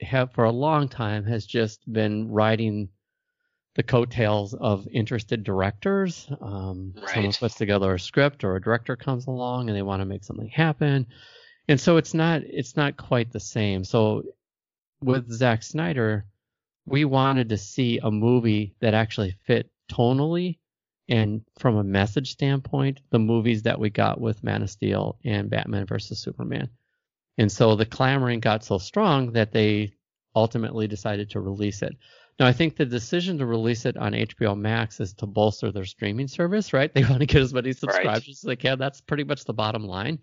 have 0.00 0.32
for 0.32 0.44
a 0.44 0.52
long 0.52 0.88
time 0.88 1.24
has 1.24 1.44
just 1.44 1.80
been 1.92 2.30
riding 2.30 2.88
the 3.74 3.82
coattails 3.82 4.54
of 4.54 4.86
interested 4.92 5.44
directors. 5.44 6.28
Um, 6.40 6.94
right. 6.96 7.08
Someone 7.14 7.32
puts 7.32 7.54
together 7.56 7.94
a 7.94 8.00
script 8.00 8.44
or 8.44 8.56
a 8.56 8.60
director 8.60 8.96
comes 8.96 9.26
along 9.26 9.68
and 9.68 9.76
they 9.76 9.82
want 9.82 10.00
to 10.00 10.06
make 10.06 10.24
something 10.24 10.48
happen 10.48 11.06
and 11.68 11.80
so 11.80 11.96
it's 11.98 12.14
not 12.14 12.42
it's 12.42 12.76
not 12.76 12.96
quite 12.96 13.32
the 13.32 13.40
same. 13.40 13.84
So 13.84 14.24
with 15.02 15.30
Zack 15.30 15.62
Snyder, 15.62 16.24
we 16.86 17.04
wanted 17.04 17.50
to 17.50 17.56
see 17.58 18.00
a 18.02 18.10
movie 18.10 18.74
that 18.80 18.94
actually 18.94 19.36
fit 19.46 19.70
tonally 19.90 20.58
and 21.08 21.42
from 21.58 21.76
a 21.76 21.84
message 21.84 22.32
standpoint, 22.32 23.00
the 23.10 23.18
movies 23.18 23.62
that 23.62 23.80
we 23.80 23.90
got 23.90 24.20
with 24.20 24.44
Man 24.44 24.62
of 24.62 24.70
Steel 24.70 25.18
and 25.24 25.48
Batman 25.48 25.86
versus 25.86 26.18
Superman. 26.18 26.68
And 27.38 27.50
so 27.50 27.76
the 27.76 27.86
clamoring 27.86 28.40
got 28.40 28.64
so 28.64 28.78
strong 28.78 29.32
that 29.32 29.52
they 29.52 29.94
ultimately 30.34 30.86
decided 30.86 31.30
to 31.30 31.40
release 31.40 31.82
it. 31.82 31.96
Now, 32.38 32.46
I 32.46 32.52
think 32.52 32.76
the 32.76 32.84
decision 32.84 33.38
to 33.38 33.46
release 33.46 33.86
it 33.86 33.96
on 33.96 34.12
HBO 34.12 34.56
Max 34.56 35.00
is 35.00 35.14
to 35.14 35.26
bolster 35.26 35.72
their 35.72 35.84
streaming 35.84 36.28
service, 36.28 36.72
right? 36.72 36.92
They 36.94 37.04
want 37.04 37.20
to 37.20 37.26
get 37.26 37.42
as 37.42 37.54
many 37.54 37.72
subscribers 37.72 38.06
right. 38.06 38.28
as 38.28 38.40
they 38.42 38.56
can. 38.56 38.78
That's 38.78 39.00
pretty 39.00 39.24
much 39.24 39.44
the 39.44 39.54
bottom 39.54 39.84
line. 39.84 40.20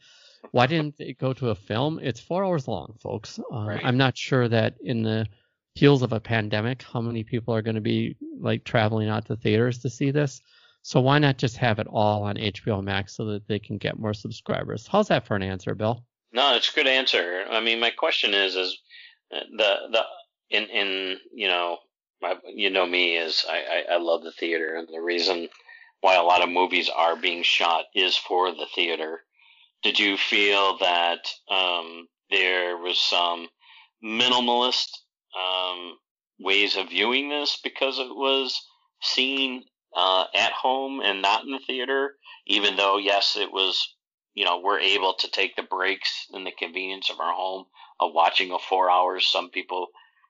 Why 0.51 0.67
didn't 0.67 0.95
it 0.99 1.19
go 1.19 1.33
to 1.33 1.49
a 1.49 1.55
film? 1.55 1.99
It's 2.01 2.19
four 2.19 2.43
hours 2.43 2.67
long, 2.67 2.95
folks. 3.01 3.39
Uh, 3.51 3.65
right. 3.67 3.81
I'm 3.83 3.97
not 3.97 4.17
sure 4.17 4.47
that 4.47 4.75
in 4.83 5.03
the 5.03 5.27
heels 5.75 6.01
of 6.01 6.13
a 6.13 6.19
pandemic, 6.19 6.83
how 6.83 7.01
many 7.01 7.23
people 7.23 7.53
are 7.53 7.61
going 7.61 7.75
to 7.75 7.81
be 7.81 8.15
like 8.39 8.63
traveling 8.63 9.09
out 9.09 9.25
to 9.25 9.35
theaters 9.35 9.79
to 9.79 9.89
see 9.89 10.11
this? 10.11 10.41
So 10.81 11.01
why 11.01 11.17
not 11.19 11.37
just 11.37 11.57
have 11.57 11.79
it 11.79 11.87
all 11.89 12.23
on 12.23 12.35
HBO 12.35 12.83
Max 12.83 13.15
so 13.15 13.25
that 13.25 13.47
they 13.47 13.59
can 13.59 13.77
get 13.77 13.97
more 13.97 14.13
subscribers? 14.13 14.87
How's 14.87 15.07
that 15.07 15.25
for 15.25 15.35
an 15.35 15.41
answer, 15.41 15.73
Bill? 15.73 16.03
No, 16.31 16.55
it's 16.55 16.71
a 16.71 16.75
good 16.75 16.87
answer. 16.87 17.43
I 17.49 17.59
mean, 17.59 17.79
my 17.79 17.89
question 17.89 18.33
is, 18.33 18.55
is 18.55 18.77
uh, 19.33 19.39
the 19.57 19.75
the 19.91 20.01
in 20.51 20.63
in 20.65 21.17
you 21.33 21.47
know, 21.47 21.79
my, 22.21 22.35
you 22.45 22.69
know 22.69 22.85
me 22.85 23.17
is 23.17 23.45
I, 23.49 23.83
I 23.89 23.93
I 23.95 23.97
love 23.97 24.23
the 24.23 24.31
theater, 24.31 24.75
and 24.75 24.87
the 24.87 25.01
reason 25.01 25.49
why 26.01 26.15
a 26.15 26.23
lot 26.23 26.43
of 26.43 26.49
movies 26.49 26.89
are 26.89 27.15
being 27.15 27.41
shot 27.41 27.85
is 27.95 28.15
for 28.15 28.51
the 28.51 28.67
theater. 28.75 29.21
Did 29.85 29.99
you 29.99 30.17
feel 30.17 30.79
that 30.79 31.29
um, 31.47 32.07
there 32.31 32.75
was 32.75 32.97
some 32.97 33.47
minimalist 34.03 34.87
um, 35.39 35.99
ways 36.39 36.75
of 36.75 36.89
viewing 36.89 37.29
this 37.29 37.59
because 37.63 37.99
it 37.99 38.09
was 38.09 38.59
seen 39.03 39.63
uh, 39.95 40.25
at 40.33 40.53
home 40.53 41.01
and 41.01 41.21
not 41.21 41.43
in 41.43 41.51
the 41.51 41.59
theater? 41.59 42.15
Even 42.47 42.77
though, 42.77 42.97
yes, 42.97 43.37
it 43.37 43.51
was, 43.51 43.95
you 44.33 44.43
know, 44.43 44.59
we're 44.59 44.79
able 44.79 45.13
to 45.19 45.29
take 45.29 45.55
the 45.55 45.61
breaks 45.61 46.25
in 46.33 46.45
the 46.45 46.51
convenience 46.57 47.11
of 47.11 47.19
our 47.19 47.35
home 47.35 47.65
of 47.99 48.11
watching 48.11 48.49
a 48.49 48.57
four 48.57 48.89
hours. 48.89 49.27
Some 49.27 49.51
people, 49.51 49.89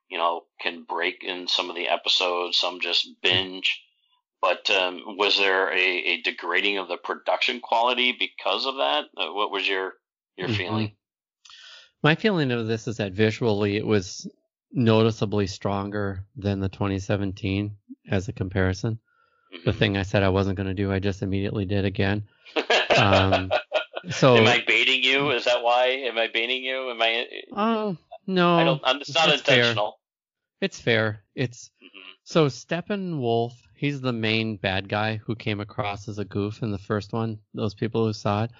you 0.09 0.17
know, 0.17 0.41
can 0.59 0.83
break 0.83 1.23
in 1.23 1.47
some 1.47 1.69
of 1.69 1.77
the 1.77 1.87
episodes, 1.87 2.57
some 2.57 2.81
just 2.81 3.07
binge. 3.21 3.84
But 4.45 4.69
um, 4.69 5.17
was 5.17 5.39
there 5.39 5.73
a, 5.73 5.79
a, 5.79 6.21
degrading 6.21 6.77
of 6.77 6.87
the 6.87 6.97
production 6.97 7.61
quality 7.61 8.11
because 8.11 8.67
of 8.67 8.75
that? 8.75 9.05
Uh, 9.17 9.33
what 9.33 9.49
was 9.49 9.67
your 9.67 9.93
your 10.37 10.49
mm-hmm. 10.49 10.57
feeling? 10.57 10.95
My 12.03 12.13
feeling 12.13 12.51
of 12.51 12.67
this 12.67 12.87
is 12.87 12.97
that 12.97 13.13
visually 13.13 13.75
it 13.75 13.87
was 13.87 14.29
noticeably 14.71 15.47
stronger 15.47 16.25
than 16.35 16.59
the 16.59 16.69
2017 16.69 17.75
as 18.11 18.27
a 18.27 18.33
comparison. 18.33 18.99
Mm-hmm. 19.51 19.65
The 19.65 19.73
thing 19.73 19.97
I 19.97 20.03
said 20.03 20.21
I 20.21 20.29
wasn't 20.29 20.57
going 20.57 20.67
to 20.67 20.75
do, 20.75 20.91
I 20.91 20.99
just 20.99 21.23
immediately 21.23 21.65
did 21.65 21.83
again. 21.83 22.27
Um, 22.95 23.51
so 24.11 24.37
am 24.37 24.45
I 24.45 24.63
baiting 24.67 25.01
you? 25.01 25.31
Is 25.31 25.45
that 25.45 25.63
why? 25.63 25.87
Am 25.87 26.19
I 26.19 26.27
baiting 26.31 26.63
you? 26.63 26.91
Am 26.91 27.01
I? 27.01 27.25
Oh 27.51 27.97
no, 28.27 28.57
I 28.59 28.63
don't. 28.63 28.81
I'm, 28.83 29.01
it's 29.01 29.15
not 29.15 29.33
intentional. 29.33 29.97
Fair. 30.59 30.67
It's 30.67 30.79
fair. 30.79 31.23
It's 31.33 31.71
mm-hmm. 31.83 32.11
so 32.25 32.45
Steppenwolf. 32.45 33.53
He's 33.77 33.99
the 33.99 34.13
main 34.13 34.55
bad 34.55 34.87
guy 34.87 35.17
who 35.17 35.35
came 35.35 35.59
across 35.59 36.07
as 36.07 36.17
a 36.17 36.25
goof 36.25 36.63
in 36.63 36.71
the 36.71 36.77
first 36.77 37.11
one. 37.11 37.39
Those 37.53 37.73
people 37.73 38.05
who 38.05 38.13
saw 38.13 38.45
it, 38.45 38.51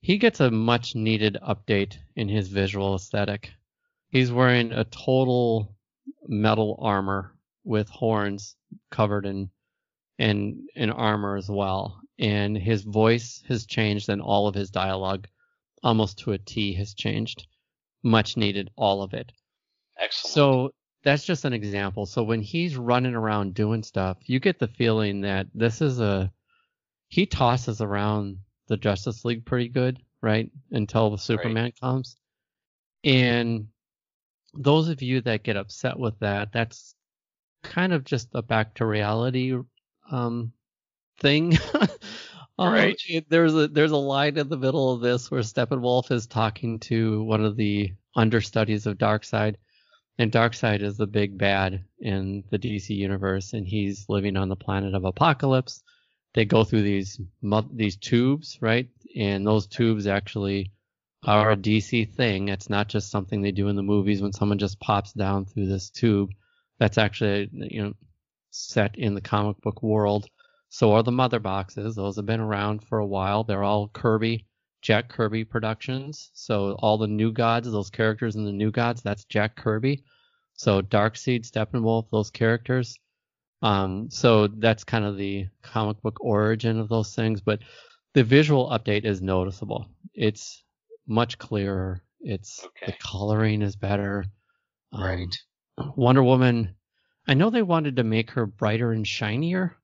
he 0.00 0.16
gets 0.16 0.40
a 0.40 0.50
much 0.50 0.94
needed 0.94 1.36
update 1.46 1.98
in 2.16 2.28
his 2.28 2.48
visual 2.48 2.94
aesthetic. 2.94 3.52
He's 4.08 4.32
wearing 4.32 4.72
a 4.72 4.84
total 4.84 5.76
metal 6.26 6.78
armor 6.80 7.34
with 7.64 7.88
horns 7.90 8.56
covered 8.90 9.26
in 9.26 9.50
in 10.18 10.66
in 10.74 10.90
armor 10.90 11.36
as 11.36 11.50
well. 11.50 12.00
And 12.18 12.56
his 12.56 12.84
voice 12.84 13.42
has 13.48 13.66
changed 13.66 14.08
and 14.08 14.22
all 14.22 14.46
of 14.46 14.54
his 14.54 14.70
dialogue 14.70 15.26
almost 15.82 16.18
to 16.20 16.32
a 16.32 16.38
T 16.38 16.72
has 16.74 16.94
changed. 16.94 17.46
Much 18.02 18.36
needed, 18.36 18.70
all 18.76 19.02
of 19.02 19.12
it. 19.14 19.32
Excellent. 19.98 20.32
So 20.32 20.74
that's 21.04 21.24
just 21.24 21.44
an 21.44 21.52
example. 21.52 22.06
So 22.06 22.22
when 22.22 22.40
he's 22.40 22.76
running 22.76 23.14
around 23.14 23.54
doing 23.54 23.82
stuff, 23.82 24.16
you 24.22 24.40
get 24.40 24.58
the 24.58 24.68
feeling 24.68 25.20
that 25.20 25.46
this 25.54 25.80
is 25.82 26.00
a 26.00 26.32
he 27.08 27.26
tosses 27.26 27.80
around 27.80 28.38
the 28.68 28.76
Justice 28.76 29.24
League 29.24 29.44
pretty 29.44 29.68
good, 29.68 30.00
right? 30.22 30.50
Until 30.70 31.10
the 31.10 31.18
Superman 31.18 31.64
right. 31.64 31.80
comes. 31.80 32.16
And 33.04 33.68
those 34.54 34.88
of 34.88 35.02
you 35.02 35.20
that 35.20 35.42
get 35.42 35.56
upset 35.56 35.98
with 35.98 36.18
that, 36.20 36.52
that's 36.52 36.94
kind 37.62 37.92
of 37.92 38.04
just 38.04 38.28
a 38.34 38.42
back 38.42 38.74
to 38.74 38.86
reality 38.86 39.56
um, 40.10 40.52
thing. 41.20 41.58
um, 42.58 42.72
right. 42.72 43.00
There's 43.28 43.54
a 43.54 43.68
there's 43.68 43.90
a 43.90 43.96
line 43.96 44.38
in 44.38 44.48
the 44.48 44.56
middle 44.56 44.92
of 44.92 45.02
this 45.02 45.30
where 45.30 45.42
Steppenwolf 45.42 46.10
is 46.10 46.26
talking 46.26 46.78
to 46.80 47.22
one 47.24 47.44
of 47.44 47.56
the 47.56 47.92
understudies 48.16 48.86
of 48.86 48.96
Darkseid, 48.96 49.56
and 50.18 50.30
Darkseid 50.30 50.82
is 50.82 50.96
the 50.96 51.06
big 51.06 51.36
bad 51.36 51.84
in 51.98 52.44
the 52.50 52.58
DC 52.58 52.90
universe, 52.90 53.52
and 53.52 53.66
he's 53.66 54.08
living 54.08 54.36
on 54.36 54.48
the 54.48 54.56
planet 54.56 54.94
of 54.94 55.02
Apokolips. 55.02 55.82
They 56.34 56.44
go 56.44 56.64
through 56.64 56.82
these 56.82 57.20
these 57.72 57.96
tubes, 57.96 58.58
right? 58.60 58.88
And 59.16 59.46
those 59.46 59.66
tubes 59.66 60.06
actually 60.06 60.72
are 61.24 61.52
a 61.52 61.56
DC 61.56 62.12
thing. 62.14 62.48
It's 62.48 62.70
not 62.70 62.88
just 62.88 63.10
something 63.10 63.42
they 63.42 63.52
do 63.52 63.68
in 63.68 63.76
the 63.76 63.82
movies 63.82 64.22
when 64.22 64.32
someone 64.32 64.58
just 64.58 64.80
pops 64.80 65.12
down 65.12 65.46
through 65.46 65.66
this 65.66 65.90
tube. 65.90 66.30
That's 66.78 66.98
actually 66.98 67.50
you 67.52 67.82
know 67.82 67.94
set 68.50 68.96
in 68.96 69.14
the 69.14 69.20
comic 69.20 69.60
book 69.62 69.82
world. 69.82 70.26
So 70.68 70.92
are 70.92 71.02
the 71.02 71.12
mother 71.12 71.40
boxes. 71.40 71.94
Those 71.94 72.16
have 72.16 72.26
been 72.26 72.40
around 72.40 72.84
for 72.84 72.98
a 72.98 73.06
while. 73.06 73.44
They're 73.44 73.62
all 73.62 73.88
Kirby, 73.88 74.46
Jack 74.84 75.08
Kirby 75.08 75.44
productions. 75.44 76.30
So 76.34 76.76
all 76.78 76.98
the 76.98 77.06
new 77.06 77.32
gods, 77.32 77.70
those 77.72 77.88
characters 77.88 78.36
in 78.36 78.44
the 78.44 78.52
new 78.52 78.70
gods, 78.70 79.00
that's 79.00 79.24
Jack 79.24 79.56
Kirby. 79.56 80.04
So 80.52 80.82
Darkseid, 80.82 81.50
Steppenwolf, 81.50 82.10
those 82.10 82.30
characters. 82.30 82.98
Um, 83.62 84.10
so 84.10 84.46
that's 84.46 84.84
kind 84.84 85.06
of 85.06 85.16
the 85.16 85.46
comic 85.62 86.02
book 86.02 86.18
origin 86.20 86.78
of 86.78 86.90
those 86.90 87.14
things. 87.14 87.40
But 87.40 87.60
the 88.12 88.22
visual 88.22 88.68
update 88.68 89.06
is 89.06 89.22
noticeable. 89.22 89.86
It's 90.12 90.62
much 91.08 91.38
clearer. 91.38 92.02
It's 92.20 92.62
okay. 92.62 92.92
the 92.92 92.98
coloring 93.02 93.62
is 93.62 93.76
better. 93.76 94.26
Um, 94.92 95.02
right. 95.02 95.36
Wonder 95.96 96.22
Woman. 96.22 96.74
I 97.26 97.32
know 97.32 97.48
they 97.48 97.62
wanted 97.62 97.96
to 97.96 98.04
make 98.04 98.32
her 98.32 98.44
brighter 98.44 98.92
and 98.92 99.06
shinier, 99.06 99.78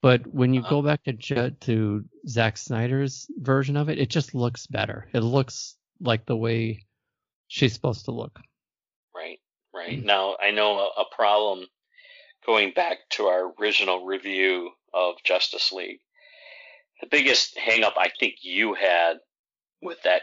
but 0.00 0.26
when 0.26 0.54
you 0.54 0.60
uh-huh. 0.60 0.70
go 0.70 0.82
back 0.82 1.04
to 1.04 1.50
to 1.50 2.04
Zack 2.26 2.56
Snyder's 2.56 3.26
version 3.36 3.76
of 3.76 3.88
it, 3.88 3.98
it 3.98 4.10
just 4.10 4.34
looks 4.34 4.66
better. 4.66 5.08
It 5.12 5.20
looks 5.20 5.76
like 6.00 6.26
the 6.26 6.36
way 6.36 6.86
she's 7.48 7.72
supposed 7.72 8.04
to 8.04 8.12
look. 8.12 8.38
Right. 9.14 9.38
Right. 9.74 9.98
Mm-hmm. 9.98 10.06
Now 10.06 10.36
I 10.40 10.52
know 10.52 10.78
a, 10.78 11.02
a 11.02 11.04
problem 11.14 11.66
going 12.46 12.72
back 12.72 12.98
to 13.10 13.24
our 13.24 13.52
original 13.60 14.06
review 14.06 14.70
of 14.94 15.16
Justice 15.24 15.72
League. 15.72 16.00
The 17.00 17.08
biggest 17.08 17.56
hangup 17.56 17.92
I 17.96 18.10
think 18.18 18.36
you 18.42 18.74
had 18.74 19.18
with 19.82 20.02
that 20.02 20.22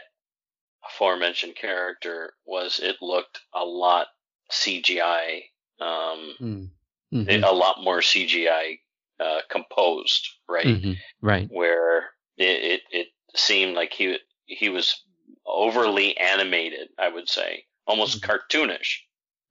aforementioned 0.88 1.56
character 1.56 2.32
was 2.46 2.80
it 2.82 2.96
looked 3.00 3.40
a 3.54 3.64
lot 3.64 4.06
CGI, 4.50 5.42
um, 5.80 6.34
mm. 6.40 6.68
mm-hmm. 7.12 7.44
a 7.44 7.52
lot 7.52 7.82
more 7.82 8.00
CGI 8.00 8.78
uh, 9.20 9.40
composed, 9.50 10.28
right? 10.48 10.66
Mm-hmm. 10.66 10.92
Right. 11.20 11.48
Where 11.50 12.10
it, 12.36 12.80
it, 12.80 12.80
it 12.90 13.06
seemed 13.34 13.74
like 13.74 13.92
he 13.92 14.18
he 14.46 14.68
was 14.68 15.02
overly 15.46 16.16
animated, 16.16 16.88
I 16.98 17.08
would 17.08 17.28
say, 17.28 17.64
almost 17.86 18.20
mm-hmm. 18.20 18.30
cartoonish. 18.30 18.98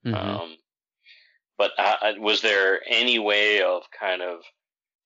Mm-hmm. 0.05 0.15
Um, 0.15 0.55
but 1.57 1.71
uh, 1.77 1.95
was 2.17 2.41
there 2.41 2.81
any 2.87 3.17
way 3.19 3.61
of 3.61 3.83
kind 3.97 4.21
of 4.21 4.41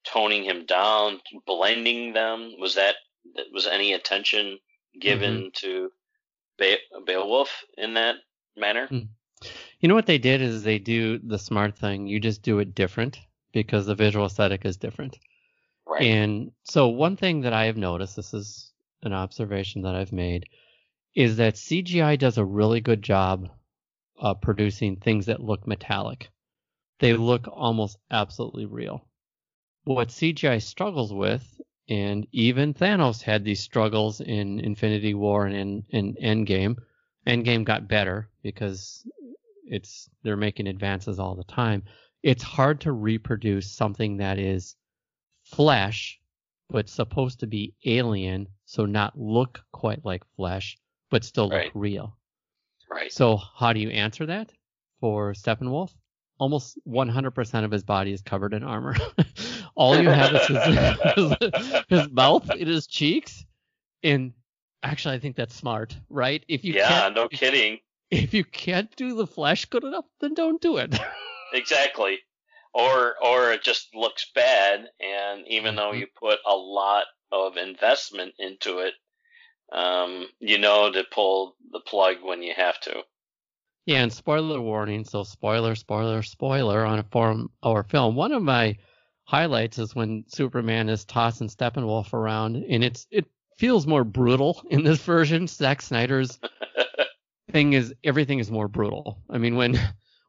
toning 0.06 0.44
him 0.44 0.66
down, 0.66 1.22
blending 1.46 2.14
them? 2.14 2.54
Was 2.60 2.76
that 2.76 2.96
was 3.54 3.68
any 3.68 3.94
attention 3.94 4.58
given 5.00 5.38
mm-hmm. 5.38 5.48
to 5.54 5.90
Be- 6.58 6.78
Beowulf 7.06 7.64
in 7.78 7.94
that 7.94 8.16
manner? 8.58 8.88
Hmm. 8.88 9.00
You 9.80 9.88
know 9.88 9.96
what 9.96 10.08
they 10.08 10.18
did 10.18 10.42
is 10.42 10.64
they 10.64 10.80
do 10.80 11.20
the 11.20 11.40
smart 11.40 11.78
thing. 11.78 12.08
You 12.08 12.20
just 12.20 12.42
do 12.42 12.60
it 12.60 12.76
different 12.76 13.20
because 13.52 13.86
the 13.86 13.96
visual 13.96 14.26
aesthetic 14.26 14.66
is 14.66 14.78
different. 14.78 15.18
Right. 15.88 16.04
And 16.04 16.52
so 16.64 16.88
one 16.88 17.18
thing 17.18 17.42
that 17.42 17.54
I 17.54 17.66
have 17.66 17.78
noticed, 17.78 18.16
this 18.16 18.34
is 18.34 18.72
an 19.02 19.14
observation 19.14 19.84
that 19.84 19.96
I've 19.96 20.12
made, 20.12 20.46
is 21.16 21.38
that 21.38 21.56
CGI 21.56 22.18
does 22.18 22.38
a 22.38 22.46
really 22.46 22.82
good 22.82 23.02
job 23.02 23.50
of 24.18 24.42
producing 24.42 24.98
things 24.98 25.26
that 25.28 25.42
look 25.42 25.66
metallic. 25.68 26.30
They 27.00 27.14
mm-hmm. 27.14 27.24
look 27.24 27.48
almost 27.52 27.98
absolutely 28.12 28.66
real. 28.66 29.06
What 29.86 30.10
CGI 30.10 30.62
struggles 30.62 31.14
with 31.14 31.60
and 31.90 32.28
even 32.32 32.74
Thanos 32.76 33.24
had 33.24 33.44
these 33.44 33.62
struggles 33.62 34.22
in 34.22 34.60
Infinity 34.60 35.16
War 35.16 35.48
and 35.48 35.84
in, 35.90 36.16
in 36.22 36.46
Endgame. 36.46 36.76
Endgame 37.26 37.64
got 37.64 37.88
better 37.88 38.30
because 38.44 39.04
it's 39.66 40.10
they're 40.24 40.38
making 40.38 40.68
advances 40.68 41.20
all 41.20 41.36
the 41.36 41.44
time. 41.44 41.84
It's 42.24 42.44
hard 42.44 42.82
to 42.82 42.92
reproduce 42.92 43.72
something 43.72 44.18
that 44.18 44.38
is 44.40 44.76
flesh 45.44 46.20
but 46.70 46.88
supposed 46.88 47.40
to 47.40 47.48
be 47.48 47.74
alien, 47.86 48.48
so 48.66 48.86
not 48.86 49.18
look 49.18 49.62
quite 49.72 50.06
like 50.06 50.24
flesh, 50.36 50.78
but 51.10 51.24
still 51.24 51.50
right. 51.50 51.66
look 51.66 51.74
real. 51.76 52.18
Right. 52.90 53.12
So 53.12 53.38
how 53.38 53.74
do 53.74 53.80
you 53.80 53.90
answer 53.90 54.28
that 54.28 54.52
for 55.00 55.34
Steppenwolf? 55.34 55.92
Almost 56.38 56.80
100% 56.88 57.66
of 57.66 57.72
his 57.72 57.84
body 57.84 58.14
is 58.14 58.22
covered 58.22 58.54
in 58.54 58.64
armor. 58.64 58.96
all 59.76 60.00
you 60.00 60.10
have 60.10 60.34
is 60.34 60.48
his, 61.16 61.84
his, 61.90 62.12
mouth 62.12 62.50
and 62.50 62.68
his 62.68 62.88
cheeks. 62.88 63.44
And 64.04 64.34
actually, 64.82 65.16
I 65.16 65.20
think 65.20 65.36
that's 65.36 65.56
smart, 65.56 65.98
right? 66.10 66.44
If 66.48 66.64
you 66.64 66.74
yeah, 66.74 67.10
no 67.14 67.28
kidding. 67.28 67.80
if 68.10 68.34
you 68.34 68.46
can't 68.46 68.96
do 68.96 69.16
the 69.16 69.28
flesh 69.28 69.66
good 69.66 69.84
enough, 69.84 70.06
then 70.22 70.34
don't 70.34 70.62
do 70.62 70.78
it. 70.78 70.98
exactly. 71.54 72.20
Or 72.74 73.16
or 73.24 73.52
it 73.54 73.64
just 73.64 73.94
looks 73.96 74.30
bad, 74.34 74.90
and 75.00 75.48
even 75.48 75.76
though 75.76 75.92
Mhm. 75.92 76.00
you 76.00 76.08
put 76.08 76.40
a 76.46 76.56
lot 76.56 77.06
of 77.32 77.58
investment 77.58 78.36
into 78.40 78.80
it, 78.80 78.94
um, 79.72 80.28
you 80.40 80.58
know 80.58 80.92
to 80.92 81.04
pull 81.06 81.56
the 81.72 81.80
plug 81.82 82.18
when 82.24 82.42
you 82.44 82.54
have 82.56 82.80
to. 82.82 83.04
Yeah, 83.86 84.02
and 84.04 84.12
spoiler 84.14 84.62
warning. 84.62 85.04
So 85.06 85.24
spoiler, 85.24 85.76
spoiler, 85.76 86.22
spoiler 86.22 86.86
on 86.86 87.00
a 87.00 87.04
four 87.04 87.48
hour 87.64 87.84
film. 87.84 88.16
One 88.16 88.32
of 88.32 88.44
my 88.44 88.78
highlights 89.26 89.80
is 89.80 89.96
when 89.96 90.26
Superman 90.28 90.90
is 90.90 91.06
tossing 91.06 91.48
Steppenwolf 91.48 92.14
around, 92.14 92.58
and 92.58 92.84
it's 92.84 93.08
it 93.12 93.26
feels 93.58 93.88
more 93.88 94.04
brutal 94.04 94.62
in 94.70 94.84
this 94.84 95.00
version. 95.02 95.48
Zack 95.48 95.82
Snyder's 95.82 96.40
thing 97.52 97.74
is 97.74 97.94
everything 98.04 98.40
is 98.40 98.52
more 98.52 98.68
brutal. 98.68 99.22
I 99.30 99.38
mean, 99.38 99.56
when 99.56 99.78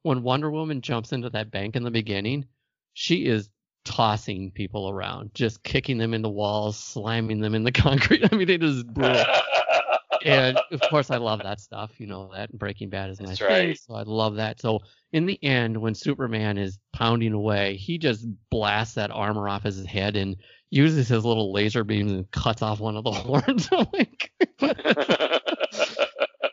when 0.03 0.23
Wonder 0.23 0.51
Woman 0.51 0.81
jumps 0.81 1.13
into 1.13 1.31
that 1.31 1.51
bank 1.51 1.77
in 1.77 1.83
the 1.83 1.91
beginning, 1.91 2.47
she 2.95 3.27
is 3.27 3.49
tossing 3.85 4.51
people 4.51 4.91
around, 4.91 5.35
just 5.35 5.63
kicking 5.63 5.99
them 5.99 6.15
in 6.15 6.23
the 6.23 6.31
walls, 6.31 6.79
slamming 6.79 7.41
them 7.41 7.55
in 7.55 7.65
the 7.65 7.73
concrete. 7.73 8.27
I 8.31 8.35
mean, 8.35 8.49
it 8.49 8.63
is 8.63 8.83
brutal 8.85 9.25
and 10.25 10.61
of 10.71 10.81
course 10.89 11.11
I 11.11 11.17
love 11.17 11.41
that 11.43 11.61
stuff. 11.61 11.93
You 11.99 12.07
know 12.07 12.31
that 12.35 12.53
Breaking 12.53 12.91
Bad 12.91 13.11
is 13.11 13.21
my 13.21 13.27
That's 13.29 13.39
thing, 13.39 13.49
right. 13.69 13.79
so 13.79 13.95
I 13.95 14.03
love 14.03 14.37
that. 14.37 14.61
So 14.61 14.81
in 15.13 15.27
the 15.27 15.43
end, 15.43 15.77
when 15.77 15.95
Superman 15.95 16.59
is 16.59 16.79
pounding 16.93 17.33
away, 17.33 17.77
he 17.77 17.99
just 17.99 18.27
blasts 18.51 18.95
that 18.95 19.11
armor 19.11 19.49
off 19.49 19.63
his 19.63 19.85
head 19.87 20.17
and 20.17 20.37
uses 20.71 21.09
his 21.09 21.25
little 21.25 21.53
laser 21.53 21.85
beams 21.85 22.13
and 22.13 22.31
cuts 22.31 22.63
off 22.63 22.81
one 22.81 22.97
of 22.97 23.05
the 23.05 23.11
horns. 23.13 23.69
I'm 23.73 23.87
like, 23.93 24.31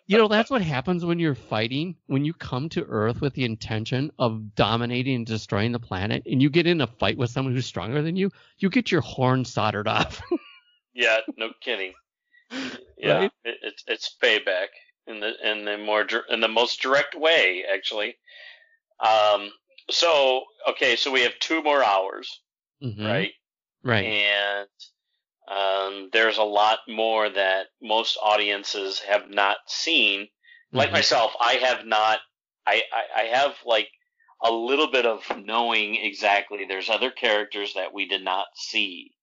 you 0.08 0.18
know, 0.18 0.28
that's 0.30 0.50
what 0.50 0.62
happens 0.62 1.04
when 1.06 1.20
you're 1.20 1.36
fighting. 1.36 1.96
When 2.08 2.26
you 2.26 2.34
come 2.34 2.70
to 2.70 2.84
Earth 2.86 3.22
with 3.22 3.34
the 3.34 3.44
intention 3.44 4.12
of 4.18 4.56
dominating 4.56 5.16
and 5.16 5.26
destroying 5.26 5.74
the 5.74 5.80
planet, 5.80 6.24
and 6.26 6.42
you 6.42 6.50
get 6.50 6.66
in 6.66 6.82
a 6.82 6.88
fight 6.88 7.18
with 7.18 7.30
someone 7.30 7.54
who's 7.54 7.66
stronger 7.66 8.02
than 8.02 8.16
you, 8.16 8.32
you 8.58 8.70
get 8.70 8.90
your 8.92 9.02
horn 9.02 9.44
soldered 9.46 9.88
off. 9.88 10.22
yeah, 10.94 11.18
no 11.38 11.50
kidding. 11.62 11.94
Yeah, 12.98 13.20
Right? 13.20 13.32
it, 13.44 13.58
it's 13.62 13.84
it's 13.88 14.16
payback 14.24 14.68
in 15.06 15.20
the 15.20 15.34
in 15.52 15.66
the 15.66 15.78
more 15.78 16.06
in 16.30 16.40
the 16.40 16.48
most 16.48 16.82
direct 16.82 17.14
way, 17.16 17.64
actually. 17.72 18.16
Um. 19.00 19.52
So 19.90 20.44
okay, 20.70 20.96
so 20.96 21.12
we 21.12 21.22
have 21.22 21.38
two 21.40 21.62
more 21.62 21.84
hours, 21.84 22.42
Mhm. 22.84 23.06
right? 23.06 23.32
Right. 23.84 24.06
And 24.06 24.68
um, 25.48 26.10
there's 26.14 26.38
a 26.38 26.44
lot 26.44 26.80
more 26.88 27.30
that 27.30 27.68
most 27.82 28.18
audiences 28.22 29.00
have 29.00 29.30
not 29.30 29.58
seen. 29.68 30.28
Like 30.74 30.90
Mhm. 30.90 30.94
myself, 30.94 31.34
I 31.40 31.54
have 31.56 31.86
not. 31.86 32.20
I, 32.66 32.84
I 32.94 33.22
I 33.22 33.24
have 33.26 33.56
like 33.66 33.90
a 34.44 34.52
little 34.52 34.92
bit 34.92 35.06
of 35.06 35.24
knowing 35.38 35.96
exactly. 35.96 36.66
There's 36.66 36.90
other 36.90 37.12
characters 37.12 37.74
that 37.76 37.94
we 37.94 38.08
did 38.08 38.24
not 38.24 38.48
see 38.56 39.16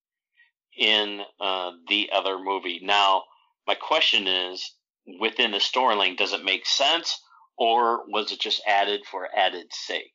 in 0.77 1.23
uh, 1.41 1.73
the 1.89 2.11
other 2.13 2.39
movie. 2.39 2.81
Now, 2.83 3.25
my 3.67 3.75
question 3.75 4.27
is, 4.27 4.75
within 5.21 5.51
the 5.53 5.59
storyline, 5.59 6.17
does 6.17 6.33
it 6.33 6.45
make 6.45 6.67
sense, 6.67 7.21
or 7.57 8.05
was 8.09 8.33
it 8.33 8.41
just 8.41 8.63
added 8.67 9.07
for 9.07 9.29
added 9.37 9.73
sake? 9.73 10.15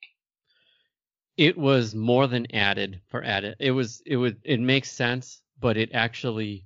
it 1.37 1.57
was 1.57 1.95
more 1.95 2.27
than 2.27 2.53
added 2.55 3.01
for 3.07 3.23
added. 3.23 3.55
It 3.59 3.71
was 3.71 4.01
it 4.05 4.17
would 4.17 4.41
it 4.43 4.59
makes 4.59 4.91
sense, 4.91 5.41
but 5.59 5.77
it 5.77 5.91
actually 5.93 6.65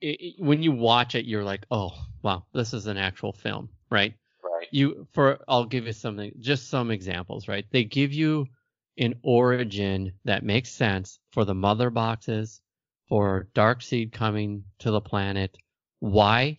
it, 0.00 0.20
it- 0.20 0.34
when 0.42 0.62
you 0.62 0.72
watch 0.72 1.14
it, 1.14 1.26
you're 1.26 1.44
like, 1.44 1.66
oh 1.70 1.92
wow, 2.22 2.44
this 2.52 2.74
is 2.74 2.86
an 2.86 2.96
actual 2.96 3.32
film, 3.32 3.68
right? 3.90 4.14
Right. 4.42 4.68
You 4.70 5.06
for 5.12 5.38
I'll 5.48 5.64
give 5.66 5.86
you 5.86 5.92
something, 5.92 6.32
just 6.40 6.68
some 6.68 6.90
examples, 6.90 7.48
right? 7.48 7.66
They 7.70 7.84
give 7.84 8.12
you 8.12 8.46
an 8.98 9.14
origin 9.22 10.12
that 10.24 10.44
makes 10.44 10.70
sense 10.70 11.18
for 11.32 11.44
the 11.44 11.54
mother 11.54 11.90
boxes, 11.90 12.60
for 13.08 13.48
Darkseid 13.54 14.12
coming 14.12 14.64
to 14.80 14.90
the 14.90 15.00
planet, 15.00 15.56
why 16.00 16.58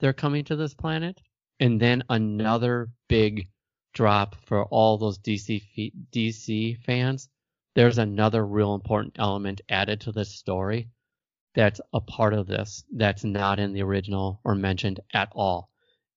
they're 0.00 0.12
coming 0.12 0.44
to 0.44 0.56
this 0.56 0.74
planet, 0.74 1.20
and 1.60 1.80
then 1.80 2.02
another 2.08 2.90
big 3.08 3.48
drop 3.94 4.36
for 4.46 4.64
all 4.66 4.98
those 4.98 5.18
DC 5.18 5.60
fe- 5.74 5.92
DC 6.12 6.78
fans. 6.84 7.28
There's 7.74 7.98
another 7.98 8.44
real 8.44 8.74
important 8.74 9.16
element 9.18 9.62
added 9.68 10.02
to 10.02 10.12
this 10.12 10.34
story 10.34 10.90
that's 11.54 11.80
a 11.92 12.00
part 12.00 12.34
of 12.34 12.46
this 12.46 12.84
that's 12.94 13.24
not 13.24 13.58
in 13.58 13.72
the 13.72 13.82
original 13.82 14.40
or 14.44 14.54
mentioned 14.54 15.00
at 15.12 15.30
all. 15.32 15.70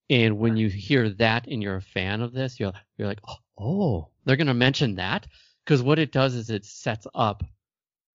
And 0.10 0.38
when 0.38 0.56
you 0.56 0.70
hear 0.70 1.10
that 1.10 1.48
and 1.48 1.64
you're 1.64 1.78
a 1.78 1.82
fan 1.82 2.22
of 2.22 2.34
this, 2.34 2.60
you're 2.60 2.74
you're 2.98 3.08
like, 3.08 3.22
oh, 3.28 3.38
oh 3.58 4.10
they're 4.26 4.36
gonna 4.36 4.54
mention 4.54 4.96
that 4.96 5.28
because 5.64 5.82
what 5.82 6.00
it 6.00 6.12
does 6.12 6.36
is 6.36 6.50
it 6.50 6.66
sets 6.66 7.08
up 7.16 7.44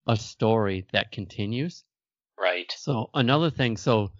a 0.06 0.16
story 0.16 0.86
that 0.92 1.12
continues. 1.12 1.84
Right. 2.38 2.72
So 2.76 3.10
another 3.14 3.50
thing, 3.50 3.76
so 3.76 4.12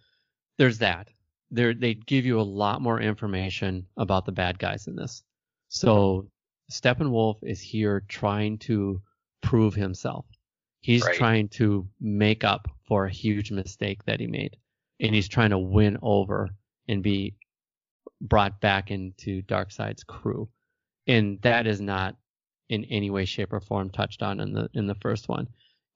there's 0.59 0.79
that. 0.79 1.09
There 1.51 1.75
they 1.75 1.95
give 1.95 2.27
you 2.27 2.41
a 2.41 2.43
lot 2.43 2.83
more 2.83 3.01
information 3.01 3.87
about 3.97 4.25
the 4.25 4.33
bad 4.33 4.59
guys 4.59 4.87
in 4.87 4.97
this. 4.97 5.23
So 5.69 6.29
Steppenwolf 6.71 7.39
is 7.43 7.61
here 7.61 8.05
trying 8.09 8.59
to 8.59 9.03
prove 9.43 9.75
himself. 9.75 10.27
He's 10.81 11.05
Right. 11.05 11.17
trying 11.17 11.49
to 11.51 11.89
make 12.01 12.45
up 12.45 12.69
for 12.87 13.05
a 13.07 13.11
huge 13.13 13.51
mistake 13.51 14.05
that 14.05 14.21
he 14.21 14.27
made. 14.27 14.57
And 15.01 15.15
he's 15.15 15.29
trying 15.29 15.51
to 15.51 15.59
win 15.59 15.99
over 16.03 16.51
and 16.89 17.03
be 17.03 17.37
brought 18.21 18.61
back 18.61 18.91
into 18.91 19.43
Darkseid's 19.43 20.05
crew. 20.05 20.49
And 21.07 21.41
that 21.43 21.67
is 21.67 21.81
not 21.81 22.17
in 22.69 22.85
any 22.87 23.11
way, 23.11 23.25
shape, 23.25 23.53
or 23.53 23.61
form 23.61 23.91
touched 23.91 24.23
on 24.23 24.41
in 24.41 24.53
the 24.53 24.69
in 24.75 24.87
the 24.87 24.95
first 24.97 25.29
one. 25.29 25.49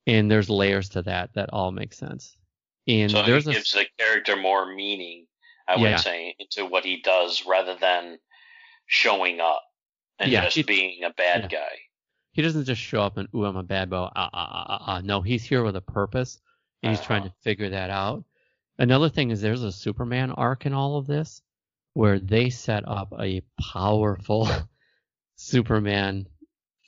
And 0.07 0.29
there's 0.29 0.49
layers 0.49 0.89
to 0.89 1.01
that 1.03 1.33
that 1.33 1.49
all 1.51 1.71
make 1.71 1.93
sense. 1.93 2.37
And 2.87 3.11
So 3.11 3.23
there's 3.23 3.47
it 3.47 3.51
a 3.51 3.53
gives 3.53 3.71
the 3.71 3.85
character 3.97 4.35
more 4.35 4.73
meaning, 4.73 5.27
I 5.67 5.75
Yeah. 5.75 5.91
would 5.91 5.99
say, 6.01 6.35
into 6.37 6.65
what 6.65 6.83
he 6.85 7.01
does 7.01 7.45
rather 7.45 7.75
than 7.75 8.19
showing 8.87 9.39
up 9.39 9.63
and 10.19 10.31
Yeah, 10.31 10.43
just 10.45 10.57
it- 10.57 10.67
being 10.67 11.03
a 11.03 11.11
bad 11.11 11.43
yeah. 11.51 11.59
guy. 11.59 11.79
He 12.35 12.41
doesn't 12.41 12.65
just 12.65 12.81
show 12.81 13.01
up 13.01 13.15
and 13.17 13.29
ooh 13.33 13.45
I'm 13.45 13.55
a 13.55 13.63
bad 13.63 13.89
boy. 13.89 14.09
Ah, 14.13 14.29
ah, 14.29 14.29
ah, 14.33 14.65
ah, 14.67 14.83
ah. 14.87 15.01
No, 15.01 15.21
he's 15.21 15.45
here 15.45 15.63
with 15.63 15.77
a 15.77 15.81
purpose, 15.81 16.41
and 16.83 16.91
he's 16.91 16.99
trying 17.05 17.21
Uh-huh. 17.21 17.29
to 17.29 17.41
figure 17.43 17.69
that 17.69 17.89
out. 17.89 18.25
Another 18.77 19.07
thing 19.07 19.31
is 19.31 19.39
there's 19.39 19.63
a 19.63 19.71
Superman 19.71 20.31
arc 20.31 20.65
in 20.65 20.73
all 20.73 20.97
of 20.97 21.07
this, 21.07 21.41
where 21.93 22.19
they 22.19 22.49
set 22.49 22.85
up 22.85 23.13
a 23.17 23.41
powerful 23.71 24.49
Superman 25.37 26.27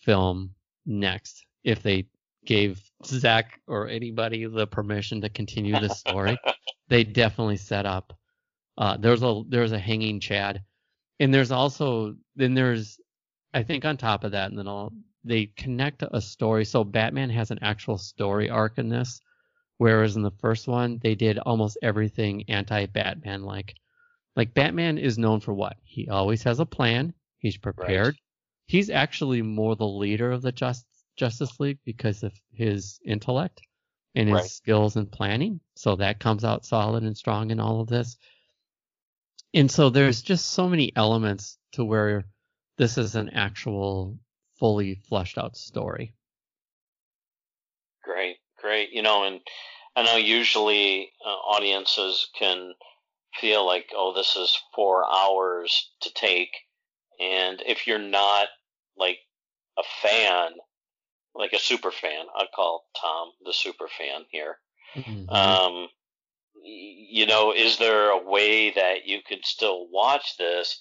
film 0.03 0.53
next 0.86 1.45
if 1.63 1.81
they 1.81 2.07
gave 2.45 2.81
Zach 3.05 3.60
or 3.67 3.88
anybody 3.88 4.45
the 4.45 4.67
permission 4.67 5.21
to 5.21 5.29
continue 5.29 5.79
the 5.79 5.89
story. 5.89 6.38
they 6.89 7.05
definitely 7.05 7.57
set 7.57 7.86
up. 7.86 8.13
Uh, 8.77 8.97
there's 8.97 9.23
a 9.23 9.43
there's 9.47 9.71
a 9.71 9.79
hanging 9.79 10.19
Chad, 10.19 10.62
and 11.21 11.33
there's 11.33 11.51
also 11.51 12.15
then 12.36 12.53
there's 12.53 12.99
I 13.53 13.63
think 13.63 13.86
on 13.86 13.95
top 13.95 14.23
of 14.25 14.31
that, 14.33 14.49
and 14.49 14.60
then 14.60 14.67
I'll, 14.67 14.91
they 15.27 15.47
connect 15.57 16.03
a 16.03 16.21
story. 16.21 16.65
So 16.65 16.83
Batman 16.83 17.29
has 17.29 17.51
an 17.51 17.59
actual 17.61 17.97
story 17.97 18.49
arc 18.49 18.77
in 18.77 18.89
this, 18.89 19.21
whereas 19.77 20.15
in 20.15 20.21
the 20.21 20.31
first 20.31 20.67
one 20.67 20.99
they 21.03 21.15
did 21.15 21.37
almost 21.39 21.77
everything 21.81 22.43
anti-Batman 22.49 23.43
like. 23.43 23.75
Like 24.35 24.53
Batman 24.53 24.97
is 24.97 25.17
known 25.17 25.39
for 25.39 25.53
what? 25.53 25.77
He 25.83 26.09
always 26.09 26.43
has 26.43 26.59
a 26.59 26.65
plan. 26.65 27.13
He's 27.39 27.57
prepared. 27.57 28.15
He's 28.67 28.89
actually 28.89 29.41
more 29.41 29.75
the 29.75 29.87
leader 29.87 30.31
of 30.31 30.41
the 30.41 30.51
Just, 30.51 30.85
Justice 31.15 31.59
League 31.59 31.79
because 31.85 32.21
of 32.23 32.33
his 32.53 32.99
intellect 33.05 33.61
and 34.13 34.27
his 34.27 34.35
Right. 34.35 34.49
skills 34.49 34.95
in 34.95 35.07
planning. 35.07 35.59
So 35.75 35.95
that 35.95 36.19
comes 36.19 36.43
out 36.43 36.65
solid 36.65 37.03
and 37.03 37.17
strong 37.17 37.49
in 37.51 37.59
all 37.59 37.81
of 37.81 37.87
this. 37.87 38.17
And 39.53 39.71
so 39.71 39.89
there's 39.89 40.21
just 40.21 40.49
so 40.49 40.69
many 40.69 40.91
elements 40.95 41.57
to 41.71 41.83
where 41.83 42.25
this 42.77 42.97
is 42.97 43.15
an 43.15 43.29
actual 43.29 44.19
fully 44.59 44.95
fleshed 44.95 45.37
out 45.37 45.55
story. 45.55 46.13
Great, 48.03 48.37
great. 48.59 48.91
You 48.91 49.01
know, 49.01 49.23
and 49.23 49.41
I 49.95 50.03
know 50.03 50.15
usually 50.15 51.11
uh, 51.25 51.29
audiences 51.29 52.29
can 52.37 52.73
feel 53.39 53.65
like, 53.65 53.89
oh, 53.95 54.13
this 54.13 54.35
is 54.35 54.57
four 54.73 55.05
hours 55.05 55.91
to 56.01 56.13
take. 56.13 56.55
And 57.19 57.61
if 57.65 57.87
you're 57.87 57.99
not 57.99 58.47
like 58.95 59.19
a 59.77 59.83
fan, 60.01 60.51
like 61.35 61.53
a 61.53 61.59
super 61.59 61.91
fan, 61.91 62.25
I'd 62.35 62.51
call 62.55 62.85
Tom 62.99 63.31
the 63.45 63.53
super 63.53 63.87
fan 63.87 64.25
here. 64.31 64.59
Mhm. 64.95 65.31
Um, 65.31 65.89
you 66.63 67.25
know, 67.25 67.53
is 67.53 67.77
there 67.77 68.09
a 68.09 68.23
way 68.23 68.71
that 68.71 69.05
you 69.05 69.21
could 69.27 69.45
still 69.45 69.87
watch 69.89 70.37
this 70.37 70.79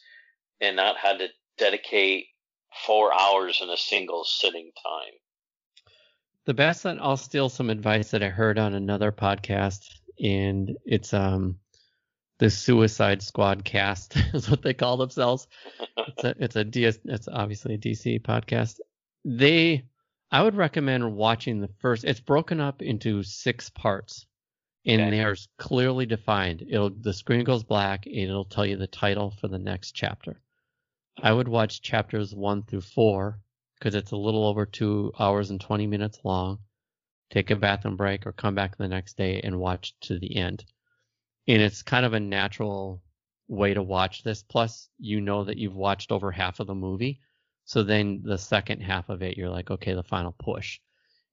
and 0.60 0.76
not 0.76 0.96
have 0.96 1.18
to 1.18 1.28
dedicate 1.58 2.28
four 2.86 3.12
hours 3.12 3.60
in 3.62 3.70
a 3.70 3.76
single 3.76 4.24
sitting 4.24 4.70
time? 4.84 5.14
the 6.44 6.54
best 6.54 6.84
that 6.84 6.98
I'll 7.00 7.16
steal 7.16 7.48
some 7.48 7.70
advice 7.70 8.12
that 8.12 8.22
I 8.22 8.28
heard 8.28 8.56
on 8.56 8.72
another 8.74 9.10
podcast, 9.10 9.88
and 10.22 10.76
it's 10.84 11.12
um 11.12 11.58
the 12.38 12.50
Suicide 12.50 13.22
Squad 13.22 13.64
cast 13.64 14.16
is 14.34 14.48
what 14.48 14.62
they 14.62 14.74
call 14.74 14.96
themselves. 14.96 15.48
It's 16.08 16.24
a 16.24 16.34
it's 16.38 16.56
a 16.56 16.64
DS 16.64 16.98
it's 17.04 17.26
obviously 17.26 17.74
a 17.74 17.78
DC 17.78 18.22
podcast. 18.22 18.78
They 19.24 19.84
I 20.30 20.42
would 20.42 20.54
recommend 20.54 21.16
watching 21.16 21.60
the 21.60 21.68
first. 21.80 22.04
It's 22.04 22.20
broken 22.20 22.60
up 22.60 22.80
into 22.80 23.22
six 23.24 23.70
parts, 23.70 24.24
and 24.86 25.00
Okay. 25.00 25.10
they're 25.10 25.36
clearly 25.58 26.06
defined. 26.06 26.62
It'll 26.68 26.90
the 26.90 27.12
screen 27.12 27.42
goes 27.44 27.64
black, 27.64 28.06
and 28.06 28.14
it'll 28.16 28.44
tell 28.44 28.64
you 28.64 28.76
the 28.76 28.86
title 28.86 29.32
for 29.40 29.48
the 29.48 29.58
next 29.58 29.92
chapter. 29.92 30.40
I 31.22 31.32
would 31.32 31.48
watch 31.48 31.82
chapters 31.82 32.34
one 32.34 32.62
through 32.62 32.82
four 32.82 33.40
because 33.78 33.94
it's 33.94 34.12
a 34.12 34.16
little 34.16 34.46
over 34.46 34.66
two 34.66 35.12
hours 35.18 35.50
and 35.50 35.60
twenty 35.60 35.86
minutes 35.86 36.20
long. 36.24 36.58
Take 37.30 37.50
a 37.50 37.56
bathroom 37.56 37.96
break 37.96 38.26
or 38.26 38.32
come 38.32 38.54
back 38.54 38.76
the 38.76 38.88
next 38.88 39.16
day 39.16 39.40
and 39.42 39.58
watch 39.58 39.94
to 40.02 40.18
the 40.18 40.36
end. 40.36 40.64
And 41.48 41.60
it's 41.62 41.82
kind 41.82 42.06
of 42.06 42.12
a 42.14 42.20
natural 42.20 43.02
way 43.48 43.74
to 43.74 43.82
watch 43.82 44.22
this. 44.22 44.42
Plus, 44.42 44.88
you 44.98 45.20
know 45.20 45.44
that 45.44 45.58
you've 45.58 45.74
watched 45.76 46.12
over 46.12 46.30
half 46.30 46.60
of 46.60 46.66
the 46.66 46.74
movie. 46.74 47.20
So 47.64 47.82
then 47.82 48.22
the 48.22 48.38
second 48.38 48.80
half 48.80 49.08
of 49.08 49.22
it, 49.22 49.36
you're 49.36 49.50
like, 49.50 49.70
okay, 49.70 49.94
the 49.94 50.02
final 50.02 50.32
push. 50.38 50.80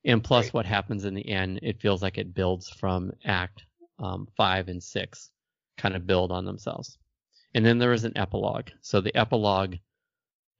And 0.05 0.23
plus, 0.23 0.47
Right. 0.47 0.53
what 0.53 0.65
happens 0.65 1.05
in 1.05 1.13
the 1.13 1.27
end, 1.29 1.59
it 1.61 1.79
feels 1.81 2.01
like 2.01 2.17
it 2.17 2.33
builds 2.33 2.69
from 2.69 3.11
act 3.23 3.63
um, 3.99 4.27
five 4.35 4.67
and 4.67 4.81
six, 4.83 5.29
kind 5.77 5.95
of 5.95 6.07
build 6.07 6.31
on 6.31 6.45
themselves. 6.45 6.97
And 7.53 7.65
then 7.65 7.77
there 7.77 7.93
is 7.93 8.03
an 8.03 8.17
epilogue. 8.17 8.69
So 8.81 9.01
the 9.01 9.15
epilogue 9.15 9.75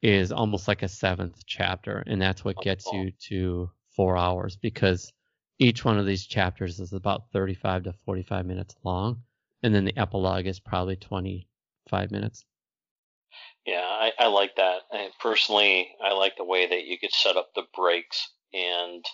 is 0.02 0.32
almost 0.32 0.68
like 0.68 0.84
a 0.84 0.88
seventh 0.88 1.44
chapter, 1.46 2.04
and 2.06 2.22
that's 2.22 2.44
what 2.44 2.62
gets 2.62 2.86
Oh. 2.88 2.94
you 2.94 3.12
to 3.30 3.72
four 3.96 4.18
hours 4.18 4.58
because 4.58 5.12
each 5.60 5.86
one 5.86 5.98
of 5.98 6.06
these 6.06 6.26
chapters 6.26 6.80
is 6.80 6.94
about 6.94 7.32
35 7.32 7.84
to 7.84 7.94
45 7.94 8.46
minutes 8.46 8.76
long, 8.84 9.24
and 9.64 9.74
then 9.74 9.86
the 9.86 9.98
epilogue 9.98 10.46
is 10.46 10.60
probably 10.60 10.96
25 10.98 12.12
minutes. 12.12 12.46
Yeah, 13.66 13.82
I, 13.86 14.12
I 14.20 14.28
like 14.28 14.56
that. 14.58 14.82
And 14.92 15.12
personally, 15.22 15.96
I 16.04 16.12
like 16.14 16.36
the 16.38 16.44
way 16.44 16.68
that 16.68 16.86
you 16.86 17.00
could 17.00 17.14
set 17.14 17.38
up 17.38 17.54
the 17.56 17.64
breaks, 17.74 18.30
and 18.54 19.06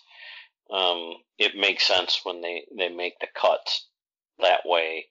um, 0.72 1.14
it 1.38 1.56
makes 1.56 1.86
sense 1.88 2.22
when 2.24 2.42
they, 2.42 2.66
they 2.76 2.90
make 2.90 3.20
the 3.20 3.28
cuts 3.36 3.88
that 4.40 4.62
way, 4.66 5.06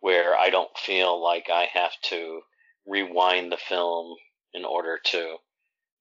where 0.00 0.36
I 0.36 0.50
don't 0.50 0.76
feel 0.76 1.22
like 1.22 1.48
I 1.52 1.68
have 1.72 1.92
to 2.04 2.40
rewind 2.86 3.52
the 3.52 3.56
film 3.56 4.16
in 4.54 4.64
order 4.64 4.98
to, 5.04 5.36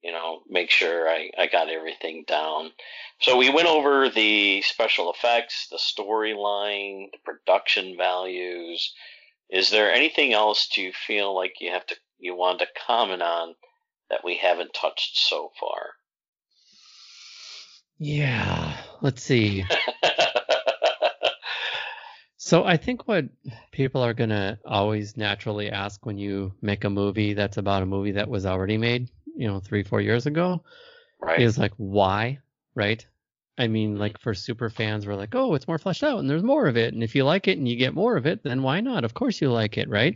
you 0.02 0.12
know, 0.12 0.42
make 0.48 0.70
sure 0.70 1.10
I, 1.10 1.32
I 1.38 1.48
got 1.48 1.70
everything 1.70 2.24
down. 2.28 2.72
So 3.20 3.38
we 3.38 3.50
went 3.50 3.68
over 3.68 4.10
the 4.10 4.62
special 4.62 5.12
effects, 5.12 5.68
the 5.70 5.78
storyline, 5.78 7.12
the 7.12 7.18
production 7.26 7.98
values. 7.98 8.94
Is 9.50 9.70
there 9.70 9.92
anything 9.92 10.34
else 10.34 10.68
do 10.68 10.82
you 10.82 10.92
feel 10.94 11.36
like 11.36 11.56
you 11.60 11.72
have 11.72 11.86
to 11.88 11.96
you 12.20 12.36
want 12.36 12.60
to 12.60 12.68
comment 12.88 13.22
on 13.22 13.56
that 14.10 14.24
we 14.24 14.38
haven't 14.38 14.74
touched 14.74 15.18
so 15.18 15.52
far? 15.60 15.92
Yeah, 18.00 18.78
let's 19.02 19.24
see. 19.24 19.66
So 22.48 22.64
I 22.64 22.78
think 22.78 23.10
what 23.10 23.26
people 23.72 24.02
are 24.02 24.14
going 24.14 24.30
to 24.30 24.58
always 24.64 25.18
naturally 25.18 25.70
ask 25.70 26.06
when 26.06 26.18
you 26.18 26.54
make 26.62 26.86
a 26.86 26.90
movie 26.90 27.34
that's 27.34 27.58
about 27.58 27.84
a 27.84 27.86
movie 27.86 28.14
that 28.14 28.30
was 28.30 28.46
already 28.46 28.78
made, 28.78 29.10
you 29.36 29.50
know, 29.50 29.60
three, 29.60 29.84
four 29.84 30.00
years 30.00 30.28
ago, 30.28 30.64
right. 31.20 31.42
is 31.42 31.58
like, 31.58 31.74
why? 31.76 32.40
Right? 32.74 33.06
I 33.58 33.68
mean, 33.68 33.98
like 33.98 34.18
for 34.22 34.34
super 34.34 34.70
fans, 34.70 35.06
we're 35.06 35.16
like, 35.16 35.36
oh, 35.36 35.56
it's 35.56 35.68
more 35.68 35.78
fleshed 35.78 36.06
out 36.06 36.20
and 36.20 36.30
there's 36.30 36.42
more 36.42 36.68
of 36.68 36.78
it. 36.78 36.94
And 36.94 37.04
if 37.04 37.16
you 37.16 37.26
like 37.26 37.50
it 37.50 37.58
and 37.58 37.68
you 37.68 37.76
get 37.76 37.94
more 37.94 38.16
of 38.16 38.26
it, 38.26 38.44
then 38.44 38.64
why 38.64 38.80
not? 38.80 39.04
Of 39.04 39.14
course 39.14 39.42
you 39.42 39.52
like 39.52 39.78
it, 39.78 39.90
right? 39.90 40.16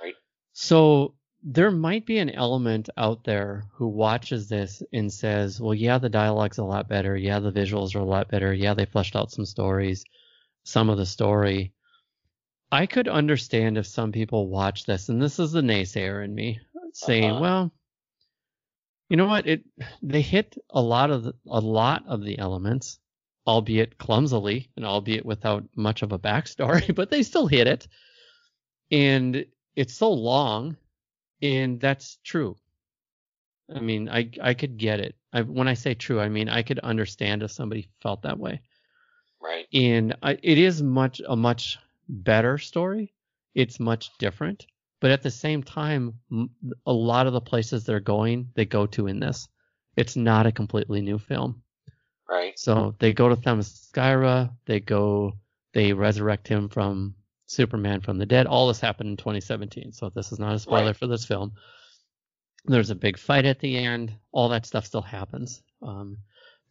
Right. 0.00 0.14
So 0.52 1.14
there 1.42 1.72
might 1.72 2.06
be 2.06 2.18
an 2.18 2.30
element 2.30 2.90
out 2.96 3.24
there 3.24 3.64
who 3.72 3.88
watches 3.88 4.48
this 4.48 4.84
and 4.92 5.12
says, 5.12 5.60
well, 5.60 5.74
yeah, 5.74 5.98
the 5.98 6.08
dialogue's 6.08 6.58
a 6.58 6.64
lot 6.64 6.88
better. 6.88 7.16
Yeah, 7.16 7.40
the 7.40 7.50
visuals 7.50 7.96
are 7.96 7.98
a 7.98 8.04
lot 8.04 8.30
better. 8.30 8.54
Yeah, 8.54 8.74
they 8.74 8.84
fleshed 8.84 9.16
out 9.16 9.32
some 9.32 9.46
stories, 9.46 10.04
some 10.64 10.90
of 10.90 10.98
the 10.98 11.06
story. 11.06 11.72
I 12.70 12.86
could 12.86 13.08
understand 13.08 13.76
if 13.76 13.86
some 13.86 14.12
people 14.12 14.48
watch 14.48 14.84
this, 14.84 15.08
and 15.08 15.20
this 15.20 15.38
is 15.38 15.52
the 15.52 15.60
naysayer 15.60 16.24
in 16.24 16.34
me, 16.34 16.60
saying, 16.94 17.30
Uh-huh. 17.30 17.40
well, 17.40 17.72
you 19.08 19.16
know 19.16 19.26
what? 19.26 19.46
It 19.46 19.64
they 20.02 20.22
hit 20.22 20.56
a 20.70 20.80
lot 20.80 21.10
of 21.10 21.24
the, 21.24 21.34
a 21.46 21.60
lot 21.60 22.04
of 22.06 22.24
the 22.24 22.38
elements, 22.38 22.98
albeit 23.46 23.98
clumsily 23.98 24.70
and 24.76 24.86
albeit 24.86 25.26
without 25.26 25.64
much 25.76 26.02
of 26.02 26.12
a 26.12 26.18
backstory, 26.18 26.94
but 26.94 27.10
they 27.10 27.22
still 27.22 27.46
hit 27.46 27.66
it. 27.66 27.86
And 28.90 29.44
it's 29.76 29.94
so 29.94 30.12
long, 30.12 30.76
and 31.42 31.78
that's 31.80 32.18
true. 32.24 32.56
I 33.74 33.80
mean, 33.80 34.08
I 34.08 34.30
I 34.40 34.54
could 34.54 34.78
get 34.78 35.00
it. 35.00 35.14
I, 35.32 35.42
when 35.42 35.68
I 35.68 35.74
say 35.74 35.94
true, 35.94 36.20
I 36.20 36.28
mean 36.30 36.48
I 36.48 36.62
could 36.62 36.78
understand 36.78 37.42
if 37.42 37.50
somebody 37.50 37.90
felt 38.00 38.22
that 38.22 38.38
way. 38.38 38.62
Right. 39.42 39.66
And 39.72 40.16
it 40.42 40.58
is 40.58 40.82
much 40.82 41.20
a 41.26 41.36
much 41.36 41.78
better 42.08 42.58
story. 42.58 43.12
It's 43.54 43.78
much 43.78 44.10
different, 44.18 44.66
but 45.00 45.10
at 45.10 45.22
the 45.22 45.30
same 45.30 45.62
time, 45.62 46.14
a 46.86 46.92
lot 46.92 47.26
of 47.26 47.32
the 47.34 47.40
places 47.40 47.84
they're 47.84 48.00
going, 48.00 48.48
they 48.54 48.64
go 48.64 48.86
to 48.86 49.06
in 49.08 49.20
this. 49.20 49.48
It's 49.96 50.16
not 50.16 50.46
a 50.46 50.52
completely 50.52 51.02
new 51.02 51.18
film. 51.18 51.62
Right. 52.28 52.58
So 52.58 52.94
they 52.98 53.12
go 53.12 53.28
to 53.28 53.36
Themyscira, 53.36 54.50
they 54.64 54.80
go, 54.80 55.34
they 55.74 55.92
resurrect 55.92 56.48
him 56.48 56.70
from 56.70 57.14
Superman 57.44 58.00
from 58.00 58.16
the 58.16 58.24
dead. 58.24 58.46
All 58.46 58.68
this 58.68 58.80
happened 58.80 59.10
in 59.10 59.16
2017, 59.18 59.92
so 59.92 60.08
this 60.08 60.32
is 60.32 60.38
not 60.38 60.54
a 60.54 60.58
spoiler 60.58 60.86
Right. 60.86 60.96
for 60.96 61.06
this 61.06 61.26
film. 61.26 61.52
There's 62.64 62.90
a 62.90 62.94
big 62.94 63.18
fight 63.18 63.44
at 63.44 63.58
the 63.58 63.76
end. 63.76 64.14
All 64.30 64.48
that 64.50 64.64
stuff 64.64 64.86
still 64.86 65.02
happens. 65.02 65.62
Um, 65.82 66.18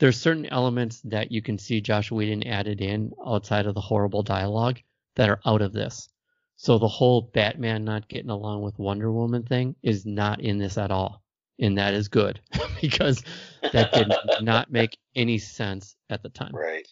there's 0.01 0.19
certain 0.19 0.47
elements 0.47 0.99
that 1.01 1.31
you 1.31 1.43
can 1.43 1.59
see 1.59 1.79
Josh 1.79 2.09
Whedon 2.09 2.47
added 2.47 2.81
in 2.81 3.11
outside 3.23 3.67
of 3.67 3.75
the 3.75 3.81
horrible 3.81 4.23
dialogue 4.23 4.79
that 5.15 5.29
are 5.29 5.39
out 5.45 5.61
of 5.61 5.73
this. 5.73 6.09
So 6.55 6.79
the 6.79 6.87
whole 6.87 7.29
Batman 7.35 7.85
not 7.85 8.09
getting 8.09 8.31
along 8.31 8.63
with 8.63 8.79
Wonder 8.79 9.11
Woman 9.11 9.43
thing 9.43 9.75
is 9.83 10.03
not 10.03 10.41
in 10.41 10.57
this 10.57 10.79
at 10.79 10.89
all, 10.89 11.21
and 11.59 11.77
that 11.77 11.93
is 11.93 12.07
good 12.07 12.41
because 12.81 13.23
that 13.71 13.93
did 13.93 14.11
not 14.41 14.71
make 14.71 14.97
any 15.15 15.37
sense 15.37 15.95
at 16.09 16.23
the 16.23 16.29
time. 16.29 16.55
right. 16.55 16.87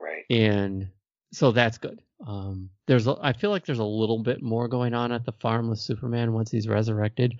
Right. 0.00 0.24
And 0.30 0.88
so 1.32 1.50
that's 1.50 1.78
good. 1.78 2.02
Um, 2.24 2.70
there's, 2.86 3.08
a, 3.08 3.16
I 3.20 3.32
feel 3.32 3.50
like 3.50 3.66
there's 3.66 3.80
a 3.80 3.84
little 3.84 4.22
bit 4.22 4.42
more 4.42 4.68
going 4.68 4.94
on 4.94 5.10
at 5.10 5.24
the 5.24 5.32
farm 5.32 5.70
with 5.70 5.80
Superman 5.80 6.32
once 6.32 6.52
he's 6.52 6.68
resurrected. 6.68 7.34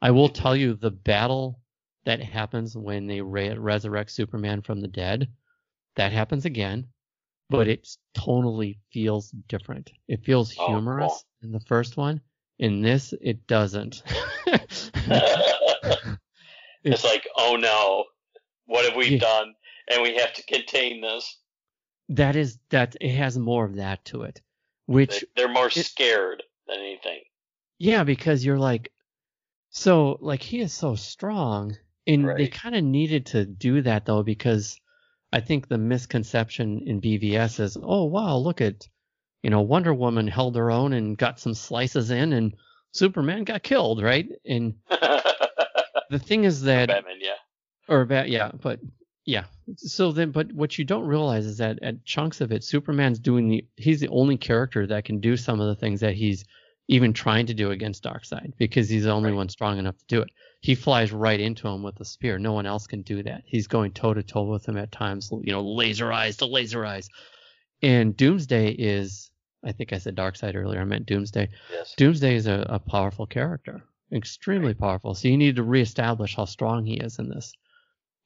I 0.00 0.12
will 0.12 0.28
tell 0.28 0.54
you 0.54 0.74
the 0.74 0.92
battle 0.92 1.58
that 2.04 2.20
happens 2.20 2.76
when 2.76 3.06
they 3.06 3.20
re- 3.20 3.56
resurrect 3.56 4.10
Superman 4.10 4.62
from 4.62 4.80
the 4.80 4.88
dead, 4.88 5.28
that 5.96 6.12
happens 6.12 6.44
again, 6.44 6.86
but 7.50 7.68
it 7.68 7.88
totally 8.14 8.78
feels 8.92 9.30
different. 9.48 9.90
It 10.08 10.24
feels 10.24 10.54
Oh, 10.58 10.66
humorous 10.66 11.10
cool. 11.12 11.24
in 11.42 11.52
the 11.52 11.60
first 11.60 11.96
one. 11.96 12.20
In 12.58 12.80
this, 12.82 13.12
it 13.20 13.46
doesn't. 13.46 14.02
it's 16.84 17.04
like, 17.04 17.26
oh 17.36 17.56
no, 17.56 18.04
what 18.66 18.84
have 18.84 18.96
we 18.96 19.10
Yeah. 19.10 19.18
done? 19.18 19.54
And 19.88 20.02
we 20.02 20.16
have 20.16 20.32
to 20.34 20.42
contain 20.44 21.00
this. 21.00 21.36
that 22.10 22.34
is 22.36 22.58
that 22.70 22.96
it 23.00 23.14
has 23.14 23.38
more 23.38 23.64
of 23.64 23.76
that 23.76 24.04
to 24.06 24.22
it, 24.22 24.40
which 24.86 25.20
They- 25.20 25.26
They're 25.36 25.48
more 25.52 25.68
it- 25.68 25.72
scared 25.86 26.42
than 26.66 26.78
anything. 26.78 27.22
Yeah, 27.78 28.04
because 28.04 28.44
you're 28.44 28.58
like, 28.58 28.92
so 29.70 30.18
like 30.20 30.42
he 30.42 30.60
is 30.60 30.72
so 30.72 30.94
strong, 30.96 31.76
and 32.14 32.28
they 32.38 32.48
kind 32.48 32.74
of 32.74 32.84
needed 32.84 33.26
to 33.26 33.44
do 33.44 33.82
that 33.82 34.06
though 34.06 34.22
because 34.22 34.78
I 35.32 35.40
think 35.40 35.68
the 35.68 35.78
misconception 35.78 36.82
in 36.86 37.00
BVS 37.00 37.60
is, 37.60 37.76
oh 37.80 38.04
wow, 38.04 38.36
look 38.36 38.60
at, 38.60 38.88
you 39.42 39.50
know, 39.50 39.60
Wonder 39.60 39.94
Woman 39.94 40.26
held 40.26 40.56
her 40.56 40.70
own 40.70 40.92
and 40.92 41.16
got 41.16 41.38
some 41.38 41.54
slices 41.54 42.10
in, 42.10 42.32
and 42.32 42.54
Superman 42.92 43.44
got 43.44 43.62
killed, 43.62 44.02
right? 44.02 44.28
And 44.44 44.74
the 46.10 46.18
thing 46.18 46.44
is 46.44 46.62
that 46.62 46.88
Batman, 46.88 47.18
yeah. 47.20 47.34
or 47.88 48.00
about 48.00 48.28
yeah, 48.28 48.50
but 48.60 48.80
yeah. 49.24 49.44
So 49.76 50.10
then, 50.10 50.32
but 50.32 50.52
what 50.52 50.76
you 50.78 50.84
don't 50.84 51.06
realize 51.06 51.46
is 51.46 51.58
that 51.58 51.78
at 51.82 52.04
chunks 52.04 52.40
of 52.40 52.50
it, 52.50 52.64
Superman's 52.64 53.20
doing 53.20 53.48
the 53.48 53.64
he's 53.76 54.00
the 54.00 54.08
only 54.08 54.36
character 54.36 54.86
that 54.88 55.04
can 55.04 55.20
do 55.20 55.36
some 55.36 55.60
of 55.60 55.68
the 55.68 55.76
things 55.76 56.00
that 56.00 56.14
he's 56.14 56.44
even 56.90 57.12
trying 57.12 57.46
to 57.46 57.54
do 57.54 57.70
against 57.70 58.02
Darkseid 58.02 58.52
because 58.58 58.88
he's 58.88 59.04
the 59.04 59.12
only 59.12 59.30
Right. 59.30 59.36
one 59.36 59.48
strong 59.48 59.78
enough 59.78 59.96
to 59.98 60.04
do 60.08 60.22
it. 60.22 60.30
He 60.60 60.74
flies 60.74 61.12
right 61.12 61.38
into 61.38 61.68
him 61.68 61.82
with 61.84 62.00
a 62.00 62.04
spear. 62.04 62.36
No 62.38 62.52
one 62.52 62.66
else 62.66 62.86
can 62.88 63.02
do 63.02 63.22
that. 63.22 63.42
He's 63.46 63.68
going 63.68 63.92
toe 63.92 64.12
to 64.12 64.22
toe 64.24 64.42
with 64.42 64.66
him 64.68 64.76
at 64.76 64.90
times. 64.90 65.30
You 65.30 65.52
know, 65.52 65.62
laser 65.62 66.12
eyes 66.12 66.36
to 66.38 66.46
laser 66.46 66.84
eyes. 66.84 67.08
And 67.80 68.16
Doomsday 68.16 68.72
is, 68.72 69.30
I 69.64 69.70
think 69.72 69.92
I 69.92 69.98
said 69.98 70.16
Darkseid 70.16 70.56
earlier. 70.56 70.80
I 70.80 70.84
meant 70.84 71.06
Doomsday. 71.06 71.48
Yes. 71.72 71.94
Doomsday 71.96 72.34
is 72.34 72.46
a, 72.48 72.66
a 72.68 72.78
powerful 72.80 73.26
character, 73.26 73.84
extremely 74.12 74.74
powerful. 74.74 75.14
So 75.14 75.28
you 75.28 75.36
need 75.38 75.56
to 75.56 75.62
reestablish 75.62 76.34
how 76.34 76.44
strong 76.46 76.84
he 76.84 76.94
is 76.94 77.18
in 77.20 77.28
this, 77.28 77.52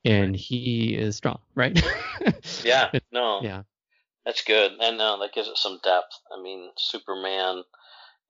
and 0.06 0.34
he 0.34 0.94
is 0.94 1.16
strong, 1.16 1.38
right? 1.54 1.78
Yeah. 2.64 2.90
No. 3.12 3.40
yeah, 3.42 3.62
That's 4.24 4.42
good, 4.42 4.72
and 4.80 5.00
uh, 5.00 5.18
that 5.18 5.32
gives 5.34 5.48
it 5.48 5.56
some 5.58 5.78
depth. 5.84 6.18
I 6.36 6.40
mean, 6.42 6.70
Superman 6.78 7.62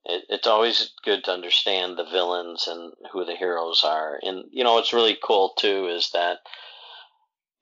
it, 0.04 0.24
it's 0.28 0.46
always 0.46 0.92
good 1.04 1.24
to 1.24 1.32
understand 1.32 1.96
the 1.96 2.04
villains 2.04 2.66
and 2.68 2.92
who 3.12 3.24
the 3.24 3.36
heroes 3.36 3.82
are. 3.84 4.18
And 4.22 4.44
you 4.50 4.64
know, 4.64 4.74
what's 4.74 4.92
really 4.92 5.16
cool 5.22 5.54
too 5.58 5.88
is 5.88 6.10
that 6.12 6.38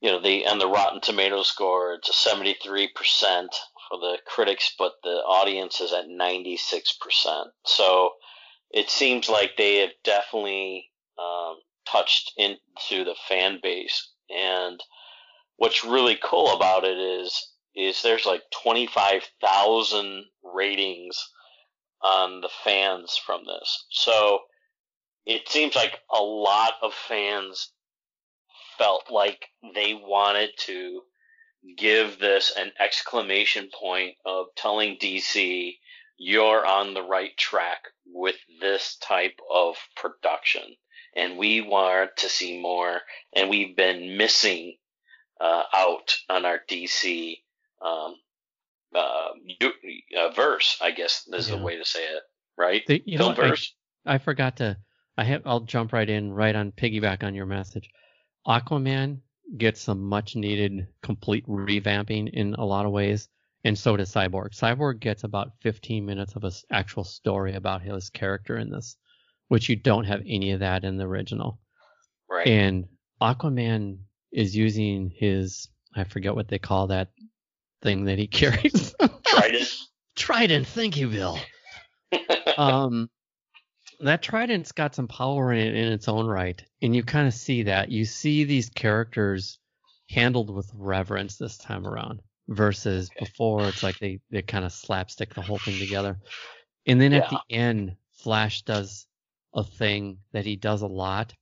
you 0.00 0.10
know 0.10 0.20
the 0.20 0.44
and 0.44 0.60
the 0.60 0.68
Rotten 0.68 1.00
Tomato 1.00 1.42
score, 1.42 1.94
it's 1.94 2.08
a 2.08 2.12
seventy 2.12 2.56
three 2.62 2.88
percent 2.94 3.54
for 3.88 3.98
the 3.98 4.18
critics, 4.26 4.74
but 4.78 4.92
the 5.02 5.10
audience 5.10 5.80
is 5.80 5.92
at 5.92 6.08
ninety 6.08 6.56
six 6.56 6.92
percent. 7.00 7.48
So 7.64 8.10
it 8.70 8.90
seems 8.90 9.28
like 9.28 9.52
they 9.56 9.78
have 9.78 9.90
definitely 10.02 10.90
um, 11.18 11.56
touched 11.86 12.32
into 12.36 13.04
the 13.04 13.14
fan 13.28 13.60
base. 13.62 14.10
And 14.30 14.80
what's 15.56 15.84
really 15.84 16.18
cool 16.22 16.54
about 16.56 16.84
it 16.84 16.96
is 16.96 17.48
is 17.76 18.02
there's 18.02 18.26
like 18.26 18.42
twenty 18.62 18.86
five 18.86 19.22
thousand 19.40 20.24
ratings 20.42 21.22
on 22.02 22.40
the 22.40 22.50
fans 22.64 23.16
from 23.16 23.44
this. 23.46 23.84
So 23.90 24.40
it 25.24 25.48
seems 25.48 25.74
like 25.74 26.00
a 26.10 26.22
lot 26.22 26.74
of 26.82 26.92
fans 26.94 27.72
felt 28.78 29.10
like 29.10 29.46
they 29.74 29.94
wanted 29.94 30.50
to 30.58 31.02
give 31.76 32.18
this 32.18 32.52
an 32.56 32.72
exclamation 32.80 33.68
point 33.72 34.16
of 34.26 34.46
telling 34.56 34.96
DC 34.96 35.76
you're 36.18 36.66
on 36.66 36.94
the 36.94 37.02
right 37.02 37.36
track 37.36 37.80
with 38.06 38.36
this 38.60 38.96
type 38.96 39.38
of 39.52 39.76
production. 39.96 40.62
And 41.14 41.36
we 41.36 41.60
want 41.60 42.10
to 42.18 42.28
see 42.28 42.60
more, 42.60 43.00
and 43.34 43.50
we've 43.50 43.76
been 43.76 44.16
missing 44.16 44.76
uh, 45.40 45.64
out 45.74 46.14
on 46.30 46.44
our 46.44 46.60
DC 46.68 47.36
um, 47.84 48.14
uh, 48.94 49.28
uh, 50.18 50.30
verse, 50.30 50.78
I 50.80 50.90
guess 50.90 51.26
is 51.32 51.48
yeah. 51.48 51.56
the 51.56 51.62
way 51.62 51.76
to 51.76 51.84
say 51.84 52.04
it, 52.04 52.22
right? 52.56 52.82
The, 52.86 53.02
you 53.04 53.18
Film 53.18 53.34
know, 53.34 53.48
verse. 53.48 53.74
I, 54.06 54.14
I, 54.14 54.18
forgot 54.18 54.56
to. 54.56 54.76
I 55.16 55.24
have. 55.24 55.42
I'll 55.44 55.60
jump 55.60 55.92
right 55.92 56.08
in, 56.08 56.32
right 56.32 56.54
on 56.54 56.72
piggyback 56.72 57.22
on 57.22 57.34
your 57.34 57.46
message. 57.46 57.88
Aquaman 58.46 59.20
gets 59.56 59.80
some 59.80 60.02
much 60.02 60.34
needed 60.34 60.86
complete 61.02 61.46
revamping 61.46 62.30
in 62.32 62.54
a 62.54 62.64
lot 62.64 62.86
of 62.86 62.92
ways, 62.92 63.28
and 63.64 63.78
so 63.78 63.96
does 63.96 64.12
Cyborg. 64.12 64.50
Cyborg 64.58 65.00
gets 65.00 65.24
about 65.24 65.52
15 65.60 66.04
minutes 66.04 66.34
of 66.34 66.44
an 66.44 66.52
actual 66.70 67.04
story 67.04 67.54
about 67.54 67.82
his 67.82 68.10
character 68.10 68.56
in 68.56 68.70
this, 68.70 68.96
which 69.48 69.68
you 69.68 69.76
don't 69.76 70.04
have 70.04 70.22
any 70.26 70.52
of 70.52 70.60
that 70.60 70.84
in 70.84 70.96
the 70.96 71.04
original. 71.04 71.58
Right. 72.30 72.46
And 72.46 72.86
Aquaman 73.20 73.98
is 74.32 74.56
using 74.56 75.12
his 75.14 75.68
I 75.94 76.04
forget 76.04 76.34
what 76.34 76.48
they 76.48 76.58
call 76.58 76.88
that 76.88 77.08
thing 77.82 78.04
that 78.04 78.18
he 78.18 78.26
carries. 78.26 78.94
Trident. 79.26 79.78
Trident. 80.16 80.66
Thank 80.66 80.96
you, 80.96 81.08
Bill. 81.08 81.38
um, 82.58 83.10
that 84.00 84.22
trident's 84.22 84.72
got 84.72 84.94
some 84.94 85.08
power 85.08 85.52
in 85.52 85.58
it 85.58 85.74
in 85.74 85.92
its 85.92 86.08
own 86.08 86.26
right, 86.26 86.62
and 86.80 86.94
you 86.94 87.02
kind 87.02 87.26
of 87.26 87.34
see 87.34 87.64
that. 87.64 87.90
You 87.90 88.04
see 88.04 88.44
these 88.44 88.68
characters 88.68 89.58
handled 90.10 90.54
with 90.54 90.70
reverence 90.74 91.36
this 91.36 91.56
time 91.56 91.86
around, 91.86 92.20
versus 92.48 93.10
okay. 93.10 93.24
before 93.24 93.68
it's 93.68 93.82
like 93.82 93.98
they 93.98 94.20
they 94.30 94.42
kind 94.42 94.64
of 94.64 94.72
slapstick 94.72 95.34
the 95.34 95.42
whole 95.42 95.58
thing 95.58 95.78
together. 95.78 96.18
And 96.86 97.00
then 97.00 97.12
yeah. 97.12 97.18
at 97.18 97.30
the 97.30 97.40
end, 97.48 97.96
Flash 98.12 98.62
does 98.62 99.06
a 99.54 99.64
thing 99.64 100.18
that 100.32 100.44
he 100.44 100.56
does 100.56 100.82
a 100.82 100.86
lot, 100.86 101.32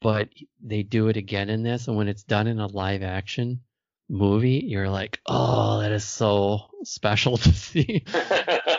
but 0.00 0.28
they 0.62 0.82
do 0.82 1.08
it 1.08 1.16
again 1.16 1.50
in 1.50 1.62
this, 1.62 1.88
and 1.88 1.96
when 1.96 2.08
it's 2.08 2.24
done 2.24 2.46
in 2.46 2.58
a 2.58 2.66
live 2.66 3.02
action, 3.02 3.60
movie, 4.12 4.62
you're 4.66 4.90
like, 4.90 5.18
oh, 5.26 5.80
that 5.80 5.90
is 5.90 6.04
so 6.04 6.66
special 6.84 7.36
to 7.38 7.52
see. 7.52 8.04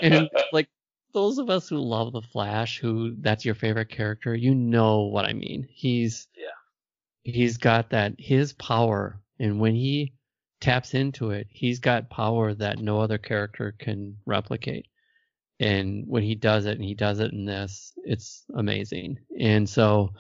and 0.02 0.30
like 0.54 0.69
those 1.13 1.39
of 1.39 1.50
us 1.50 1.67
who 1.67 1.78
love 1.78 2.13
the 2.13 2.22
Flash, 2.22 2.80
who 2.80 3.15
that's 3.19 3.43
your 3.43 3.56
favorite 3.56 3.89
character, 3.89 4.34
you 4.36 4.56
know 4.56 5.02
what 5.02 5.26
I 5.26 5.34
mean. 5.34 5.67
He's 5.69 6.28
yeah, 6.38 7.32
he's 7.32 7.58
got 7.58 7.89
that 7.89 8.13
his 8.17 8.54
power, 8.54 9.19
and 9.39 9.60
when 9.60 9.76
he 9.76 10.13
taps 10.62 10.93
into 10.93 11.32
it, 11.32 11.48
he's 11.50 11.80
got 11.80 12.10
power 12.10 12.54
that 12.54 12.80
no 12.80 13.02
other 13.02 13.17
character 13.17 13.76
can 13.78 14.17
replicate. 14.26 14.86
And 15.60 16.06
when 16.08 16.24
he 16.24 16.36
does 16.36 16.65
it, 16.65 16.78
and 16.78 16.84
he 16.84 16.96
does 16.96 17.19
it 17.19 17.32
in 17.32 17.46
this, 17.46 17.93
it's 18.04 18.43
amazing. 18.56 19.19
And 19.39 19.69
so 19.69 20.12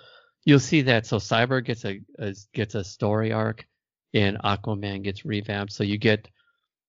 you'll 0.45 0.59
see 0.59 0.83
that. 0.83 1.05
So 1.05 1.17
Cyber 1.17 1.63
gets 1.63 1.85
a, 1.85 2.01
a 2.19 2.33
gets 2.53 2.75
a 2.75 2.83
story 2.83 3.31
arc 3.31 3.65
and 4.13 4.37
Aquaman 4.39 5.03
gets 5.03 5.25
revamped. 5.25 5.73
So 5.73 5.83
you 5.83 5.97
get 5.97 6.29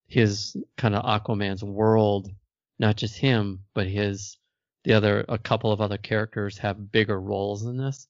his 0.06 0.56
kind 0.76 0.94
of 0.94 1.04
Aquaman's 1.04 1.64
world, 1.64 2.30
not 2.78 2.96
just 2.96 3.16
him, 3.16 3.60
but 3.74 3.86
his 3.86 4.36
the 4.84 4.92
other 4.92 5.24
a 5.28 5.38
couple 5.38 5.72
of 5.72 5.80
other 5.80 5.96
characters 5.96 6.58
have 6.58 6.92
bigger 6.92 7.18
roles 7.18 7.64
in 7.64 7.76
this. 7.76 8.06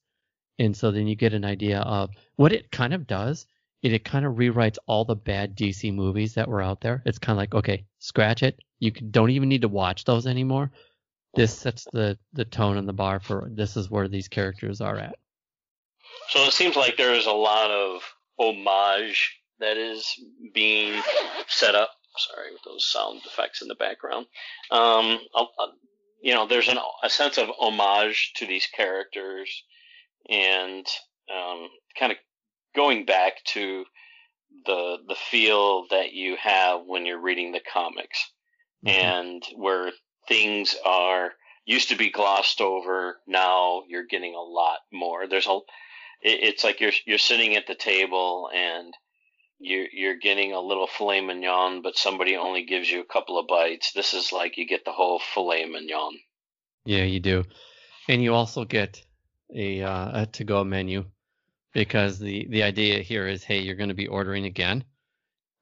And 0.58 0.76
so 0.76 0.90
then 0.90 1.06
you 1.06 1.16
get 1.16 1.34
an 1.34 1.44
idea 1.44 1.80
of 1.80 2.10
what 2.36 2.52
it 2.52 2.70
kind 2.70 2.94
of 2.94 3.06
does. 3.06 3.46
It, 3.82 3.92
it 3.92 4.04
kind 4.04 4.24
of 4.24 4.34
rewrites 4.34 4.78
all 4.86 5.04
the 5.04 5.16
bad 5.16 5.56
DC 5.56 5.92
movies 5.92 6.34
that 6.34 6.48
were 6.48 6.62
out 6.62 6.80
there. 6.80 7.02
It's 7.04 7.18
kind 7.18 7.36
of 7.36 7.38
like, 7.38 7.54
okay, 7.54 7.84
scratch 7.98 8.42
it. 8.42 8.58
You 8.78 8.90
don't 8.90 9.30
even 9.30 9.48
need 9.48 9.62
to 9.62 9.68
watch 9.68 10.04
those 10.04 10.26
anymore. 10.26 10.70
This 11.34 11.56
sets 11.56 11.86
the, 11.92 12.16
the 12.32 12.44
tone 12.44 12.76
and 12.76 12.88
the 12.88 12.92
bar 12.92 13.18
for 13.18 13.48
this 13.52 13.76
is 13.76 13.90
where 13.90 14.08
these 14.08 14.28
characters 14.28 14.80
are 14.80 14.96
at. 14.96 15.16
So 16.28 16.44
it 16.44 16.52
seems 16.52 16.76
like 16.76 16.96
there 16.96 17.14
is 17.14 17.26
a 17.26 17.32
lot 17.32 17.70
of 17.70 18.02
homage 18.38 19.38
that 19.60 19.76
is 19.76 20.06
being 20.52 21.00
set 21.48 21.74
up. 21.74 21.90
Sorry, 22.16 22.52
with 22.52 22.62
those 22.64 22.86
sound 22.86 23.22
effects 23.26 23.60
in 23.60 23.68
the 23.68 23.74
background. 23.74 24.26
Um, 24.70 25.18
you 26.22 26.32
know, 26.32 26.46
there's 26.46 26.68
an, 26.68 26.78
a 27.02 27.10
sense 27.10 27.38
of 27.38 27.48
homage 27.58 28.32
to 28.36 28.46
these 28.46 28.66
characters, 28.66 29.64
and 30.30 30.86
um, 31.34 31.68
kind 31.98 32.12
of 32.12 32.18
going 32.76 33.04
back 33.04 33.42
to 33.46 33.84
the 34.64 34.98
the 35.08 35.16
feel 35.16 35.86
that 35.90 36.12
you 36.12 36.36
have 36.40 36.82
when 36.86 37.04
you're 37.04 37.20
reading 37.20 37.52
the 37.52 37.60
comics, 37.72 38.32
mm-hmm. 38.86 38.96
and 38.96 39.42
where 39.56 39.90
things 40.28 40.76
are 40.86 41.32
used 41.66 41.88
to 41.88 41.96
be 41.96 42.10
glossed 42.10 42.60
over. 42.60 43.18
Now 43.26 43.82
you're 43.88 44.06
getting 44.06 44.34
a 44.34 44.40
lot 44.40 44.78
more. 44.92 45.26
There's 45.26 45.46
a 45.46 45.58
it, 46.24 46.42
it's 46.42 46.64
like 46.64 46.80
you're 46.80 46.92
you're 47.04 47.18
sitting 47.18 47.54
at 47.54 47.66
the 47.66 47.74
table 47.74 48.50
and 48.52 48.94
you're 49.58 49.86
you're 49.92 50.16
getting 50.16 50.52
a 50.52 50.60
little 50.60 50.86
filet 50.86 51.20
mignon, 51.20 51.82
but 51.82 51.96
somebody 51.96 52.36
only 52.36 52.64
gives 52.64 52.90
you 52.90 53.00
a 53.00 53.12
couple 53.12 53.38
of 53.38 53.46
bites. 53.46 53.92
This 53.92 54.14
is 54.14 54.32
like 54.32 54.56
you 54.56 54.66
get 54.66 54.84
the 54.84 54.92
whole 54.92 55.20
filet 55.20 55.66
mignon. 55.66 56.18
Yeah, 56.84 57.04
you 57.04 57.20
do, 57.20 57.44
and 58.08 58.22
you 58.22 58.34
also 58.34 58.64
get 58.64 59.02
a 59.54 59.82
uh, 59.82 60.22
a 60.22 60.26
to 60.32 60.44
go 60.44 60.64
menu 60.64 61.04
because 61.72 62.18
the 62.18 62.46
the 62.48 62.62
idea 62.62 63.00
here 63.00 63.26
is, 63.26 63.44
hey, 63.44 63.60
you're 63.60 63.76
going 63.76 63.88
to 63.88 63.94
be 63.94 64.08
ordering 64.08 64.46
again, 64.46 64.84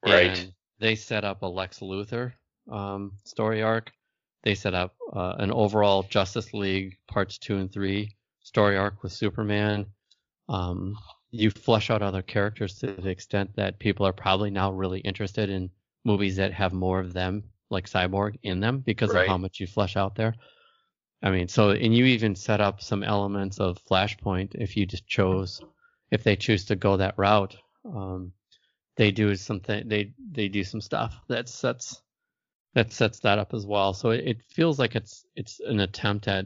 right? 0.05 0.37
And 0.37 0.53
they 0.79 0.95
set 0.95 1.23
up 1.23 1.43
a 1.43 1.47
Lex 1.47 1.79
Luthor 1.79 2.33
um, 2.71 3.13
story 3.25 3.61
arc. 3.61 3.91
They 4.43 4.55
set 4.55 4.73
up 4.73 4.95
uh, 5.13 5.35
an 5.37 5.51
overall 5.51 6.03
Justice 6.03 6.53
League 6.53 6.97
parts 7.07 7.37
two 7.37 7.57
and 7.57 7.71
three 7.71 8.17
story 8.41 8.75
arc 8.75 9.01
with 9.01 9.13
Superman 9.13 9.85
um, 10.49 10.95
you 11.31 11.49
flesh 11.49 11.89
out 11.89 12.01
other 12.01 12.21
characters 12.21 12.75
to 12.79 12.87
the 12.93 13.09
extent 13.09 13.55
that 13.55 13.79
people 13.79 14.05
are 14.05 14.13
probably 14.13 14.51
now 14.51 14.71
really 14.71 14.99
interested 14.99 15.49
in 15.49 15.69
movies 16.05 16.35
that 16.35 16.53
have 16.53 16.73
more 16.73 16.99
of 16.99 17.13
them, 17.13 17.43
like 17.69 17.89
Cyborg, 17.89 18.37
in 18.43 18.59
them 18.59 18.79
because 18.79 19.13
right. 19.13 19.23
of 19.23 19.27
how 19.27 19.37
much 19.37 19.59
you 19.59 19.67
flesh 19.67 19.97
out 19.97 20.15
there. 20.15 20.35
I 21.21 21.31
mean, 21.31 21.47
so 21.47 21.71
and 21.71 21.95
you 21.95 22.05
even 22.05 22.35
set 22.35 22.61
up 22.61 22.81
some 22.81 23.01
elements 23.01 23.59
of 23.59 23.79
Flashpoint 23.89 24.55
if 24.55 24.75
you 24.75 24.85
just 24.85 25.07
chose, 25.07 25.61
if 26.11 26.23
they 26.23 26.35
choose 26.35 26.65
to 26.65 26.75
go 26.75 26.97
that 26.97 27.17
route. 27.17 27.55
Um, 27.85 28.33
they 28.95 29.11
do 29.11 29.35
something. 29.35 29.87
They 29.87 30.13
they 30.31 30.49
do 30.49 30.63
some 30.63 30.81
stuff 30.81 31.19
that 31.29 31.49
sets 31.49 32.01
that 32.75 32.91
sets 32.91 33.19
that 33.21 33.39
up 33.39 33.53
as 33.53 33.65
well. 33.65 33.93
So 33.93 34.09
it, 34.09 34.27
it 34.27 34.41
feels 34.43 34.77
like 34.77 34.95
it's 34.95 35.25
it's 35.35 35.59
an 35.61 35.79
attempt 35.79 36.27
at 36.27 36.45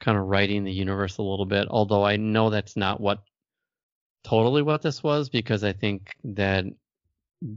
kind 0.00 0.18
of 0.18 0.26
writing 0.26 0.64
the 0.64 0.72
universe 0.72 1.18
a 1.18 1.22
little 1.22 1.46
bit. 1.46 1.68
Although 1.70 2.04
I 2.04 2.16
know 2.16 2.50
that's 2.50 2.76
not 2.76 3.00
what 3.00 3.22
totally 4.24 4.62
what 4.62 4.82
this 4.82 5.02
was 5.02 5.28
because 5.28 5.62
I 5.62 5.72
think 5.72 6.16
that 6.24 6.64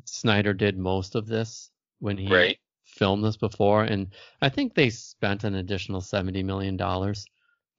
Snyder 0.06 0.54
did 0.54 0.78
most 0.78 1.16
of 1.16 1.28
this 1.28 1.72
when 2.00 2.18
he 2.18 2.32
right. 2.32 2.58
filmed 2.86 3.24
this 3.24 3.38
before, 3.38 3.84
and 3.84 4.08
I 4.42 4.50
think 4.50 4.74
they 4.74 4.90
spent 4.90 5.44
an 5.44 5.56
additional 5.56 6.02
seventy 6.02 6.44
million 6.44 6.78
dollars 6.78 7.26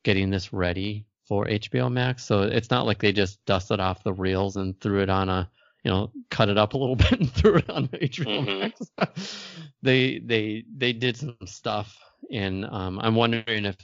getting 0.03 0.31
this 0.31 0.53
ready 0.53 1.07
for 1.25 1.47
HBO 1.47 1.91
Max. 1.93 2.25
So 2.25 2.43
it's 2.43 2.71
not 2.71 2.87
like 2.87 2.99
they 2.99 3.13
just 3.13 3.45
dusted 3.45 3.81
off 3.81 4.03
the 4.03 4.13
reels 4.13 4.57
and 4.57 4.79
threw 4.81 5.01
it 5.03 5.11
on 5.11 5.29
a 5.29 5.49
you 5.85 5.91
know 5.91 6.11
cut 6.31 6.49
it 6.49 6.59
up 6.59 6.75
a 6.75 6.79
little 6.79 6.97
bit 7.11 7.13
and 7.13 7.33
threw 7.33 7.57
it 7.57 7.71
on 7.71 7.89
HBO 7.89 8.45
mm-hmm. 8.45 8.61
Max. 8.99 9.71
they 9.83 10.19
they 10.19 10.65
they 10.77 10.93
did 10.93 11.17
some 11.17 11.37
stuff, 11.45 11.99
and 12.33 12.65
um, 12.67 12.99
I'm 13.01 13.15
wondering 13.15 13.65
if 13.65 13.77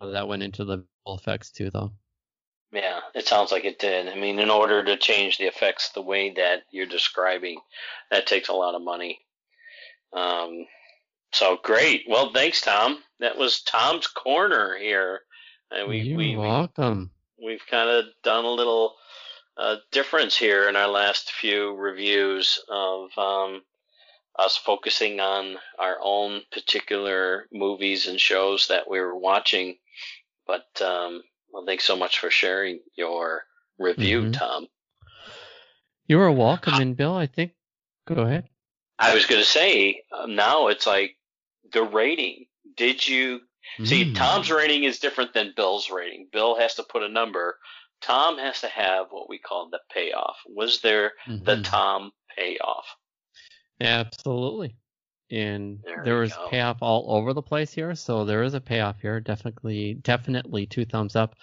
that 0.00 0.28
went 0.28 0.42
into 0.42 0.64
the 0.64 0.84
effects 1.06 1.50
too, 1.50 1.70
though. 1.70 1.92
Yeah, 2.72 3.00
it 3.14 3.26
sounds 3.26 3.50
like 3.50 3.64
it 3.64 3.80
did. 3.80 4.08
I 4.08 4.14
mean, 4.14 4.38
in 4.38 4.50
order 4.50 4.84
to 4.84 4.96
change 4.96 5.38
the 5.38 5.46
effects 5.46 5.90
the 5.90 6.02
way 6.02 6.32
that 6.34 6.62
you're 6.70 6.86
describing, 6.86 7.58
that 8.10 8.26
takes 8.26 8.48
a 8.48 8.52
lot 8.52 8.76
of 8.76 8.82
money. 8.82 9.18
Um, 10.12 10.66
so 11.32 11.58
great. 11.62 12.04
Well, 12.08 12.32
thanks, 12.32 12.60
Tom. 12.60 13.02
that 13.20 13.36
was 13.36 13.62
Tom's 13.62 14.06
corner 14.06 14.76
here. 14.78 15.20
And 15.70 15.88
we, 15.88 15.98
You're 15.98 16.16
we, 16.16 16.36
welcome. 16.36 17.10
We, 17.38 17.46
we've 17.46 17.66
kind 17.68 17.88
of 17.88 18.06
done 18.22 18.44
a 18.44 18.50
little 18.50 18.94
uh, 19.56 19.76
difference 19.92 20.36
here 20.36 20.68
in 20.68 20.76
our 20.76 20.88
last 20.88 21.30
few 21.32 21.74
reviews 21.74 22.60
of 22.68 23.10
um, 23.16 23.62
us 24.40 24.56
focusing 24.56 25.20
on 25.20 25.56
our 25.78 25.98
own 26.02 26.40
particular 26.50 27.46
movies 27.52 28.06
and 28.06 28.20
shows 28.20 28.68
that 28.68 28.88
we 28.90 28.98
were 29.00 29.16
watching. 29.16 29.76
But 30.46 30.66
um, 30.82 31.22
well, 31.52 31.64
thanks 31.66 31.84
so 31.84 31.96
much 31.96 32.18
for 32.18 32.30
sharing 32.30 32.80
your 32.96 33.42
review, 33.78 34.22
mm-hmm. 34.22 34.32
Tom. 34.32 34.66
You 36.06 36.20
are 36.20 36.32
welcome, 36.32 36.74
and 36.74 36.96
Bill, 36.96 37.14
I 37.14 37.26
think. 37.26 37.52
Go 38.06 38.22
ahead. 38.22 38.48
I 38.98 39.14
was 39.14 39.26
going 39.26 39.40
to 39.40 39.46
say 39.46 40.02
um, 40.18 40.34
now 40.34 40.68
it's 40.68 40.86
like 40.86 41.16
the 41.72 41.82
rating. 41.82 42.46
Did 42.76 43.06
you 43.06 43.40
mm. 43.78 43.86
see? 43.86 44.12
Tom's 44.12 44.50
rating 44.50 44.84
is 44.84 44.98
different 44.98 45.34
than 45.34 45.52
Bill's 45.54 45.90
rating. 45.90 46.28
Bill 46.32 46.58
has 46.58 46.74
to 46.74 46.82
put 46.82 47.02
a 47.02 47.08
number. 47.08 47.56
Tom 48.00 48.38
has 48.38 48.60
to 48.62 48.68
have 48.68 49.06
what 49.10 49.28
we 49.28 49.38
call 49.38 49.68
the 49.70 49.80
payoff. 49.92 50.36
Was 50.46 50.80
there 50.80 51.12
mm-hmm. 51.28 51.44
the 51.44 51.62
Tom 51.62 52.10
payoff? 52.36 52.86
Absolutely. 53.80 54.76
And 55.30 55.80
there, 55.84 56.02
there 56.04 56.20
was 56.20 56.32
go. 56.32 56.48
payoff 56.48 56.78
all 56.80 57.06
over 57.08 57.32
the 57.32 57.42
place 57.42 57.72
here, 57.72 57.94
so 57.94 58.24
there 58.24 58.42
is 58.42 58.54
a 58.54 58.60
payoff 58.60 59.00
here. 59.00 59.20
Definitely, 59.20 59.94
definitely 59.94 60.66
two 60.66 60.84
thumbs 60.84 61.14
up. 61.14 61.36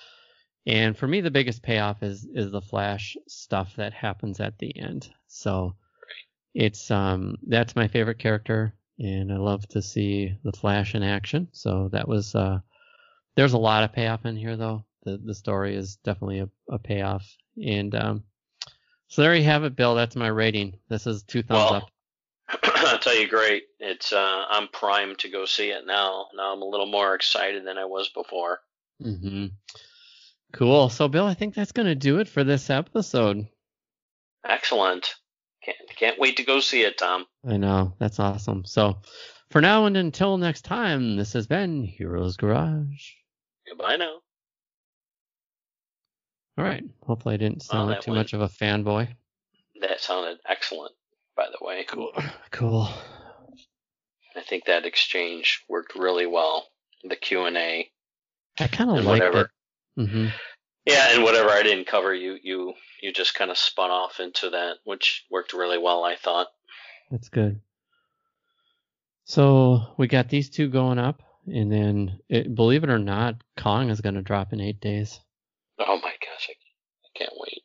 And 0.66 0.98
for 0.98 1.08
me, 1.08 1.22
the 1.22 1.32
biggest 1.32 1.64
payoff 1.64 2.04
is 2.04 2.28
is 2.34 2.52
the 2.52 2.62
Flash 2.62 3.16
stuff 3.28 3.76
that 3.78 3.94
happens 3.94 4.42
at 4.42 4.58
the 4.58 4.78
end. 4.78 5.10
So 5.28 5.76
it's 6.54 6.92
um 6.92 7.38
that's 7.48 7.78
my 7.78 7.88
favorite 7.88 8.20
character, 8.20 8.74
and 9.00 9.32
I 9.32 9.38
love 9.38 9.66
to 9.70 9.82
see 9.82 10.38
the 10.44 10.52
Flash 10.52 10.94
in 10.94 11.04
action. 11.04 11.48
So 11.54 11.90
that 11.94 12.08
was 12.08 12.36
uh 12.36 12.60
there's 13.36 13.54
a 13.54 13.58
lot 13.58 13.86
of 13.86 13.94
payoff 13.94 14.26
in 14.26 14.36
here 14.36 14.58
though. 14.58 14.84
The 15.04 15.18
the 15.18 15.36
story 15.36 15.76
is 15.76 15.96
definitely 16.04 16.40
a, 16.40 16.50
a 16.70 16.78
payoff, 16.78 17.26
and 17.66 17.96
um 17.96 18.24
so 19.08 19.22
there 19.22 19.36
you 19.36 19.46
have 19.46 19.64
it, 19.64 19.78
Bill. 19.78 19.96
That's 19.96 20.18
my 20.18 20.28
rating. 20.28 20.78
This 20.90 21.08
is 21.08 21.24
two 21.24 21.44
thumbs 21.44 21.72
well, 21.72 21.74
up. 21.76 21.92
I'll 22.64 23.00
tell 23.00 23.16
you, 23.16 23.28
great. 23.28 23.64
It's 23.80 24.14
uh, 24.14 24.46
I'm 24.50 24.68
primed 24.70 25.20
to 25.20 25.30
go 25.30 25.46
see 25.46 25.70
it 25.70 25.86
now. 25.86 26.28
Now 26.36 26.54
I'm 26.54 26.62
a 26.62 26.66
little 26.66 26.86
more 26.86 27.14
excited 27.14 27.66
than 27.66 27.78
I 27.78 27.86
was 27.86 28.10
before. 28.10 28.60
Mm-hmm. 29.04 29.48
Cool. 30.54 30.90
So, 30.90 31.08
Bill, 31.08 31.26
I 31.26 31.34
think 31.34 31.54
that's 31.54 31.74
going 31.74 31.88
to 31.88 31.96
do 31.96 32.20
it 32.20 32.28
for 32.28 32.44
this 32.44 32.70
episode. 32.70 33.48
Excellent. 34.48 35.14
Can't 35.64 35.78
can't 35.98 36.20
wait 36.20 36.38
to 36.38 36.44
go 36.44 36.62
see 36.62 36.84
it, 36.84 36.98
Tom. 36.98 37.26
I 37.46 37.58
know 37.58 37.94
that's 38.00 38.20
awesome. 38.20 38.64
So, 38.64 39.02
for 39.50 39.60
now 39.60 39.86
and 39.86 39.98
until 39.98 40.38
next 40.38 40.62
time, 40.62 41.18
this 41.18 41.34
has 41.34 41.48
been 41.48 41.84
Heroes 41.84 42.38
Garage. 42.38 43.12
Goodbye 43.68 43.98
now. 43.98 44.20
All 46.58 46.64
right. 46.64 46.84
Hopefully, 47.04 47.34
I 47.34 47.38
didn't 47.38 47.64
sound 47.64 47.90
like 47.90 48.02
too 48.02 48.12
went, 48.12 48.20
much 48.20 48.34
of 48.34 48.42
a 48.42 48.48
fanboy. 48.48 49.10
That 49.82 50.00
sounded 50.00 50.38
excellent 50.48 50.94
by 51.38 51.46
the 51.46 51.66
way. 51.66 51.86
Cool. 51.88 52.12
Cool. 52.52 52.90
I 54.36 54.42
think 54.42 54.66
that 54.66 54.86
exchange 54.86 55.64
worked 55.70 55.96
really 55.96 56.26
well. 56.26 56.68
The 57.04 57.16
Q 57.16 57.46
and 57.46 57.58
A. 57.58 57.90
I 58.60 58.68
kind 58.68 58.90
of 58.90 59.06
liked 59.06 59.24
whatever. 59.24 59.42
it. 59.42 60.02
Mm-hmm. 60.02 60.28
Yeah, 60.86 61.14
and 61.14 61.24
whatever 61.24 61.50
I 61.50 61.62
didn't 61.62 61.86
cover, 61.86 62.14
you 62.14 62.38
you 62.42 62.74
you 63.02 63.12
just 63.14 63.36
kind 63.36 63.52
of 63.52 63.58
spun 63.58 63.92
off 63.92 64.20
into 64.20 64.50
that, 64.52 64.78
which 64.86 65.26
worked 65.30 65.54
really 65.54 65.78
well. 65.78 66.04
I 66.04 66.16
thought. 66.16 66.48
That's 67.12 67.30
good. 67.30 67.60
So 69.26 69.94
we 69.98 70.08
got 70.08 70.30
these 70.30 70.50
two 70.50 70.70
going 70.70 70.98
up, 71.00 71.22
and 71.46 71.72
then 71.72 72.20
it, 72.30 72.56
believe 72.56 72.84
it 72.84 72.90
or 72.90 73.00
not, 73.00 73.36
Kong 73.58 73.90
is 73.90 74.02
going 74.02 74.16
to 74.16 74.22
drop 74.22 74.54
in 74.54 74.62
eight 74.62 74.80
days. 74.80 75.20
Oh 75.80 76.00
my 76.02 76.14
gosh, 76.22 76.50
I, 76.50 76.54
I 77.06 77.10
can't 77.20 77.34
wait. 77.36 77.64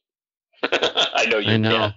I 1.14 1.26
know 1.26 1.38
you 1.38 1.52
I 1.52 1.56
know. 1.56 1.92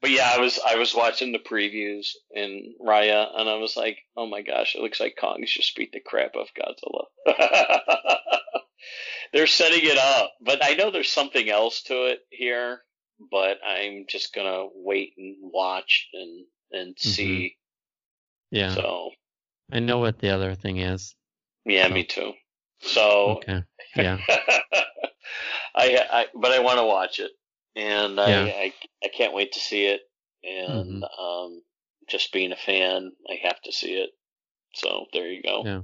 But 0.00 0.10
yeah, 0.10 0.30
I 0.34 0.38
was 0.38 0.60
I 0.64 0.76
was 0.76 0.94
watching 0.94 1.32
the 1.32 1.38
previews 1.38 2.08
in 2.30 2.74
Raya, 2.84 3.28
and 3.34 3.48
I 3.48 3.56
was 3.56 3.76
like, 3.76 3.98
oh 4.16 4.26
my 4.26 4.42
gosh, 4.42 4.74
it 4.74 4.82
looks 4.82 5.00
like 5.00 5.16
Kong 5.18 5.42
just 5.46 5.76
beat 5.76 5.92
the 5.92 6.00
crap 6.00 6.34
of 6.36 6.48
Godzilla. 6.54 7.06
They're 9.32 9.46
setting 9.46 9.80
it 9.82 9.98
up, 9.98 10.32
but 10.40 10.60
I 10.62 10.74
know 10.74 10.90
there's 10.90 11.10
something 11.10 11.48
else 11.48 11.82
to 11.84 12.06
it 12.06 12.20
here. 12.30 12.80
But 13.30 13.58
I'm 13.66 14.04
just 14.08 14.34
gonna 14.34 14.66
wait 14.74 15.14
and 15.16 15.36
watch 15.40 16.08
and 16.12 16.44
and 16.70 16.94
mm-hmm. 16.94 17.08
see. 17.08 17.56
Yeah. 18.50 18.74
So. 18.74 19.10
I 19.72 19.80
know 19.80 19.98
what 19.98 20.18
the 20.18 20.30
other 20.30 20.54
thing 20.54 20.76
is. 20.76 21.14
Yeah, 21.64 21.88
so. 21.88 21.94
me 21.94 22.04
too. 22.04 22.32
So. 22.80 23.38
Okay. 23.38 23.64
Yeah. 23.96 24.18
I, 25.74 25.98
I 26.12 26.26
but 26.34 26.52
I 26.52 26.60
want 26.60 26.78
to 26.78 26.84
watch 26.84 27.18
it 27.18 27.32
and 27.76 28.18
I, 28.18 28.48
I, 28.48 28.72
I 29.04 29.08
can't 29.08 29.34
wait 29.34 29.52
to 29.52 29.60
see 29.60 29.86
it. 29.86 30.00
And 30.42 31.02
mm-hmm. 31.02 31.22
um, 31.22 31.62
just 32.08 32.32
being 32.32 32.52
a 32.52 32.56
fan, 32.56 33.12
I 33.28 33.46
have 33.46 33.60
to 33.62 33.72
see 33.72 33.94
it. 33.94 34.10
So 34.74 35.06
there 35.12 35.30
you 35.30 35.42
go. 35.42 35.62
Yeah. 35.64 35.80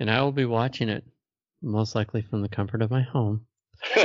And 0.00 0.10
I 0.10 0.22
will 0.22 0.32
be 0.32 0.44
watching 0.44 0.88
it 0.88 1.04
most 1.62 1.94
likely 1.94 2.22
from 2.22 2.42
the 2.42 2.48
comfort 2.48 2.82
of 2.82 2.90
my 2.90 3.02
home. 3.02 3.46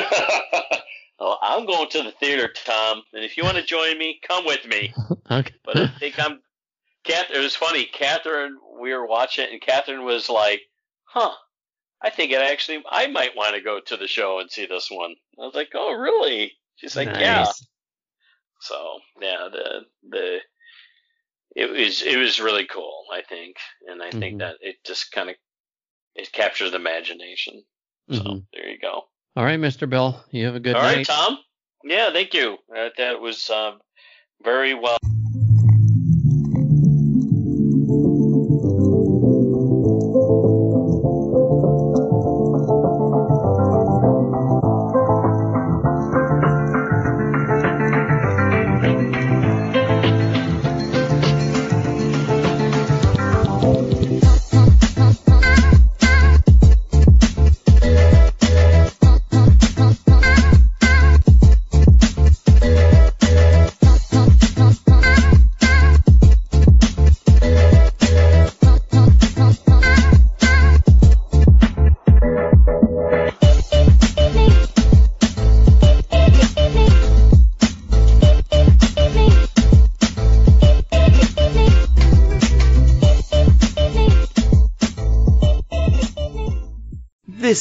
well, 1.20 1.40
I'm 1.42 1.66
going 1.66 1.90
to 1.90 2.04
the 2.04 2.12
theater, 2.12 2.50
Tom, 2.66 3.02
and 3.14 3.24
if 3.24 3.38
you 3.38 3.44
want 3.44 3.58
to 3.58 3.64
join 3.64 3.98
me, 3.98 4.20
come 4.26 4.46
with 4.46 4.66
me. 4.66 4.94
okay. 5.32 5.54
But 5.64 5.78
I 5.78 5.88
think 5.88 6.20
I'm. 6.20 6.42
Kath, 7.04 7.32
it 7.34 7.40
was 7.40 7.56
funny. 7.56 7.86
Catherine, 7.86 8.58
we 8.80 8.94
were 8.94 9.08
watching, 9.08 9.48
and 9.52 9.60
Catherine 9.60 10.06
was 10.06 10.30
like, 10.30 10.62
"Huh, 11.06 11.32
I 12.04 12.10
think 12.10 12.32
it 12.32 12.42
actually 12.42 12.84
I 12.90 13.08
might 13.08 13.36
want 13.36 13.56
to 13.56 13.62
go 13.62 13.80
to 13.80 13.98
the 13.98 14.08
show 14.08 14.40
and 14.40 14.50
see 14.50 14.66
this 14.66 14.90
one. 14.90 15.16
I 15.40 15.46
was 15.46 15.56
like, 15.56 15.70
oh 15.74 15.94
really? 15.94 16.54
She's 16.76 16.96
like, 16.96 17.08
nice. 17.08 17.22
yeah. 17.22 17.46
So 18.62 19.00
yeah, 19.22 19.50
the 19.52 19.82
the 20.10 20.38
it 21.56 21.70
was 21.70 22.02
it 22.02 22.18
was 22.18 22.40
really 22.40 22.66
cool. 22.66 23.06
I 23.14 23.22
think, 23.22 23.58
and 23.88 24.02
I 24.02 24.10
mm-hmm. 24.10 24.20
think 24.20 24.40
that 24.40 24.56
it 24.62 24.78
just 24.86 25.12
kind 25.12 25.30
of 25.30 25.36
it 26.16 26.32
captures 26.32 26.72
the 26.72 26.78
imagination. 26.78 27.64
So 28.10 28.20
mm-hmm. 28.20 28.40
there 28.54 28.70
you 28.70 28.80
go. 28.80 29.04
All 29.36 29.46
right, 29.46 29.60
Mr. 29.60 29.90
Bill, 29.90 30.22
you 30.32 30.46
have 30.46 30.56
a 30.56 30.60
good 30.60 30.76
All 30.76 30.82
night. 30.82 31.10
All 31.10 31.28
right, 31.28 31.30
Tom. 31.30 31.38
Yeah, 31.84 32.12
thank 32.12 32.34
you. 32.34 32.58
Uh, 32.76 32.90
that 32.98 33.20
was 33.20 33.50
uh, 33.50 33.74
very 34.44 34.74
well. 34.74 34.98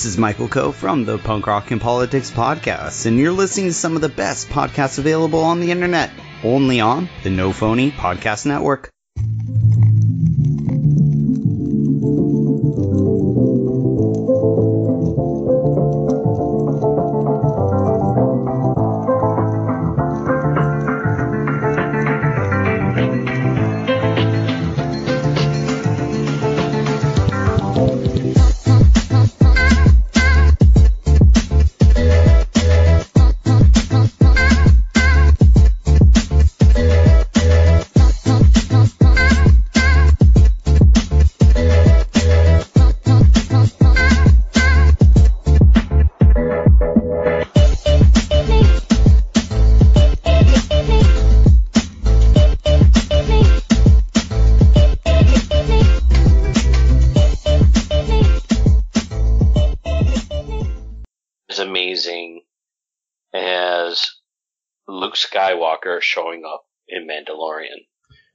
This 0.01 0.07
is 0.07 0.17
Michael 0.17 0.49
Coe 0.49 0.73
from 0.73 1.05
the 1.05 1.19
Punk 1.19 1.47
Rock 1.47 1.73
and 1.73 1.79
Politics 1.79 2.31
Podcast, 2.31 3.05
and 3.05 3.19
you're 3.19 3.33
listening 3.33 3.67
to 3.67 3.75
some 3.75 3.97
of 3.97 4.01
the 4.01 4.09
best 4.09 4.49
podcasts 4.49 4.99
available 4.99 5.41
on 5.41 5.61
the 5.61 5.71
internet, 5.71 6.11
only 6.43 6.81
on 6.81 7.11
the 7.23 7.29
No 7.29 7.53
Phone 7.53 7.91
Podcast 7.91 8.47
Network. 8.47 8.89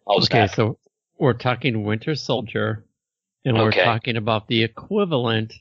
Okay, 0.07 0.41
that? 0.41 0.55
so 0.55 0.77
we're 1.17 1.33
talking 1.33 1.83
Winter 1.83 2.15
Soldier, 2.15 2.85
and 3.43 3.55
we're 3.55 3.67
Okay. 3.69 3.83
talking 3.83 4.17
about 4.17 4.47
the 4.47 4.63
equivalent 4.63 5.53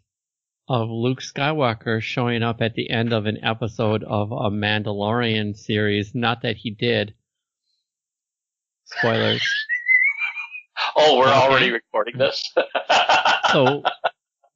of 0.69 0.89
Luke 0.89 1.21
Skywalker 1.21 2.01
showing 2.01 2.43
up 2.43 2.63
at 2.63 2.75
the 2.75 2.89
end 2.91 3.13
of 3.13 3.27
an 3.27 3.45
episode 3.45 4.03
of 4.05 4.33
a 4.33 4.51
Mandalorian 4.51 5.57
series. 5.57 6.15
Not 6.15 6.43
that 6.43 6.57
he 6.57 6.71
did. 6.71 7.15
Spoilers. 8.85 9.43
oh, 10.97 11.19
we're 11.19 11.27
Okay. 11.27 11.35
already 11.35 11.71
recording 11.71 12.17
this. 12.19 12.53
so, 13.53 13.83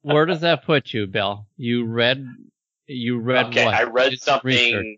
where 0.01 0.25
does 0.25 0.41
that 0.41 0.63
put 0.63 0.93
you, 0.93 1.07
Bill? 1.07 1.45
You 1.57 1.85
read, 1.85 2.25
you 2.87 3.19
read 3.19 3.47
okay, 3.47 3.65
what? 3.65 3.75
I 3.75 3.83
read 3.83 4.11
Did 4.11 4.21
some 4.21 4.41
research. 4.43 4.71
something. 4.71 4.97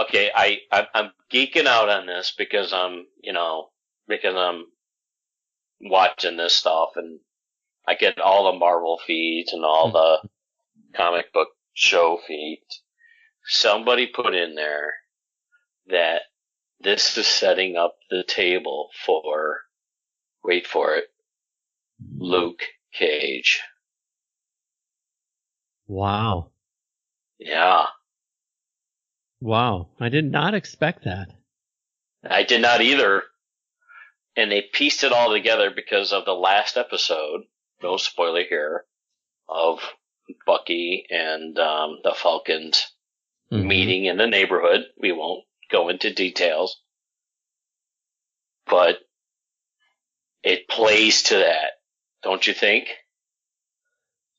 Okay, 0.00 0.30
I, 0.34 0.58
I 0.70 0.86
I'm 0.94 1.12
geeking 1.32 1.66
out 1.66 1.88
on 1.88 2.06
this 2.06 2.34
because 2.36 2.72
I'm 2.72 3.06
you 3.22 3.32
know 3.32 3.70
because 4.08 4.34
I'm 4.36 4.64
watching 5.80 6.36
this 6.36 6.54
stuff 6.54 6.90
and 6.96 7.20
I 7.86 7.94
get 7.94 8.20
all 8.20 8.52
the 8.52 8.58
Marvel 8.58 9.00
feeds 9.06 9.52
and 9.52 9.64
all 9.64 9.92
the 9.92 10.28
comic 10.96 11.32
book 11.32 11.48
show 11.74 12.18
feeds. 12.26 12.82
Somebody 13.44 14.06
put 14.06 14.34
in 14.34 14.54
there 14.54 14.92
that 15.88 16.22
this 16.80 17.16
is 17.16 17.26
setting 17.26 17.76
up 17.76 17.96
the 18.10 18.24
table 18.24 18.90
for 19.04 19.60
wait 20.44 20.66
for 20.66 20.94
it 20.94 21.04
Luke 22.18 22.62
Cage. 22.92 23.60
Wow, 25.86 26.50
Yeah. 27.38 27.86
wow! 29.40 29.88
I 30.00 30.08
did 30.08 30.30
not 30.30 30.54
expect 30.54 31.04
that. 31.04 31.28
I 32.28 32.42
did 32.42 32.60
not 32.60 32.80
either. 32.80 33.22
And 34.36 34.50
they 34.52 34.62
pieced 34.62 35.02
it 35.02 35.12
all 35.12 35.32
together 35.32 35.70
because 35.70 36.12
of 36.12 36.24
the 36.24 36.34
last 36.34 36.76
episode, 36.76 37.42
no 37.82 37.96
spoiler 37.96 38.44
here, 38.44 38.84
of 39.48 39.80
Bucky 40.46 41.06
and 41.10 41.58
um, 41.58 42.00
the 42.02 42.12
Falcons 42.14 42.92
Mhm. 43.50 43.66
meeting 43.66 44.04
in 44.06 44.16
the 44.16 44.26
neighborhood. 44.26 44.86
We 44.98 45.12
won't 45.12 45.44
go 45.70 45.88
into 45.88 46.12
details. 46.12 46.80
But 48.66 48.98
it 50.42 50.68
plays 50.68 51.22
to 51.24 51.36
that, 51.36 51.80
don't 52.22 52.46
you 52.46 52.52
think? 52.54 52.88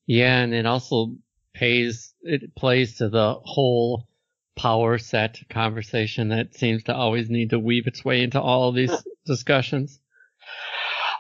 Yeah, 0.06 0.40
and 0.42 0.54
it 0.54 0.66
also 0.66 1.16
pays 1.54 2.14
it 2.22 2.56
plays 2.56 2.98
to 2.98 3.10
the 3.10 3.36
whole 3.44 4.07
power 4.58 4.98
set 4.98 5.40
conversation 5.50 6.30
that 6.30 6.56
seems 6.56 6.84
to 6.84 6.96
always 6.96 7.30
need 7.30 7.52
to 7.52 7.60
weave 7.60 7.88
its 7.88 8.04
way 8.04 8.24
into 8.24 8.42
all 8.42 8.70
of 8.70 8.76
these 8.76 8.92
discussions. 9.26 10.00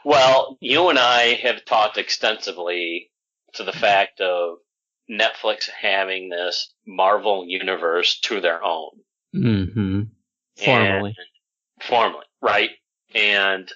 Well, 0.03 0.57
you 0.59 0.89
and 0.89 0.99
I 0.99 1.35
have 1.35 1.65
talked 1.65 1.97
extensively 1.97 3.11
to 3.53 3.63
the 3.63 3.71
fact 3.71 4.19
of 4.21 4.57
Netflix 5.09 5.69
having 5.69 6.29
this 6.29 6.73
Marvel 6.85 7.45
universe 7.47 8.19
to 8.21 8.41
their 8.41 8.63
own. 8.63 8.91
Mm-hmm. 9.35 10.01
Formally. 10.63 11.15
And- 11.17 11.85
formally, 11.87 12.25
right? 12.41 12.71
And 13.13 13.71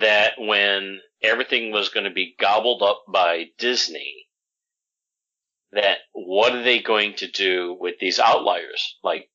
that 0.00 0.34
when 0.38 1.00
everything 1.22 1.72
was 1.72 1.88
going 1.88 2.04
to 2.04 2.10
be 2.10 2.34
gobbled 2.38 2.82
up 2.82 3.04
by 3.08 3.46
Disney, 3.58 4.27
that 5.72 5.98
what 6.12 6.54
are 6.54 6.62
they 6.62 6.80
going 6.80 7.14
to 7.14 7.30
do 7.30 7.76
with 7.78 7.98
these 8.00 8.18
outliers 8.18 8.96
like 9.02 9.30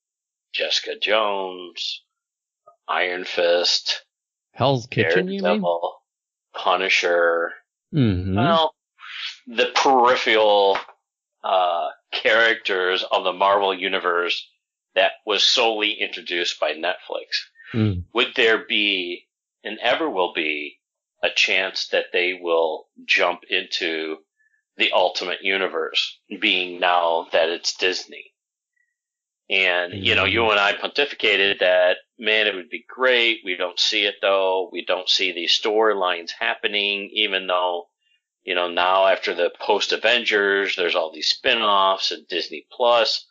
Jessica 0.54 0.98
Jones, 1.00 2.04
Iron 2.88 3.26
Fist, 3.26 4.04
Hell's 4.52 4.88
Kitchen, 4.88 5.28
you 5.28 5.34
mean? 5.34 5.44
Daredevil, 5.44 5.96
Punisher, 6.56 7.54
Mm-hmm. 7.94 8.36
well, 8.36 8.74
the 9.46 9.68
peripheral 9.76 10.78
uh, 11.44 11.90
characters 12.12 13.04
of 13.12 13.24
the 13.24 13.34
Marvel 13.34 13.74
universe 13.74 14.50
that 14.96 15.12
was 15.26 15.44
solely 15.44 15.94
introduced 15.94 16.60
by 16.60 16.74
Netflix. 16.74 17.44
Mm. 17.74 18.06
Would 18.14 18.30
there 18.36 18.66
be, 18.66 19.28
and 19.64 19.78
ever 19.80 20.10
will 20.10 20.34
be, 20.34 20.80
a 21.22 21.30
chance 21.30 21.88
that 21.90 22.06
they 22.12 22.34
will 22.34 22.88
jump 23.06 23.42
into 23.50 24.18
the 24.78 24.92
Ultimate 24.92 25.44
Universe, 25.44 26.20
being 26.40 26.80
now 26.80 27.28
that 27.32 27.50
it's 27.50 27.76
Disney? 27.76 28.34
And, 29.50 29.94
you 29.94 30.16
know, 30.16 30.24
you 30.24 30.50
and 30.50 30.60
I 30.60 30.74
pontificated 30.74 31.60
that, 31.60 31.98
man, 32.18 32.48
it 32.48 32.56
would 32.56 32.70
be 32.70 32.86
great. 32.88 33.40
We 33.44 33.56
don't 33.56 33.80
see 33.80 34.06
it 34.06 34.16
though. 34.22 34.70
We 34.72 34.86
don't 34.86 35.10
see 35.10 35.32
these 35.32 35.60
storylines 35.60 36.32
happening, 36.32 37.10
even 37.14 37.46
though, 37.48 37.90
you 38.44 38.56
know, 38.56 38.70
now 38.70 39.06
after 39.08 39.36
the 39.36 39.52
post 39.60 39.92
Avengers, 39.92 40.76
there's 40.76 40.96
all 40.96 41.12
these 41.14 41.28
spin-offs 41.28 42.12
and 42.12 42.28
Disney 42.28 42.66
Plus. 42.72 43.28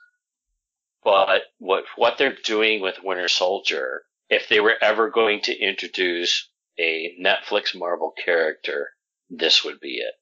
But 1.03 1.43
what, 1.59 1.85
what 1.97 2.19
they're 2.19 2.37
doing 2.45 2.83
with 2.83 3.03
Winter 3.03 3.29
Soldier, 3.29 4.05
if 4.29 4.49
they 4.49 4.61
were 4.61 4.77
ever 4.81 5.11
going 5.11 5.41
to 5.43 5.59
introduce 5.59 6.49
a 6.79 7.17
Netflix 7.21 7.77
Marvel 7.77 8.13
character, 8.25 8.91
this 9.29 9.65
would 9.65 9.81
be 9.81 9.97
it. 9.97 10.15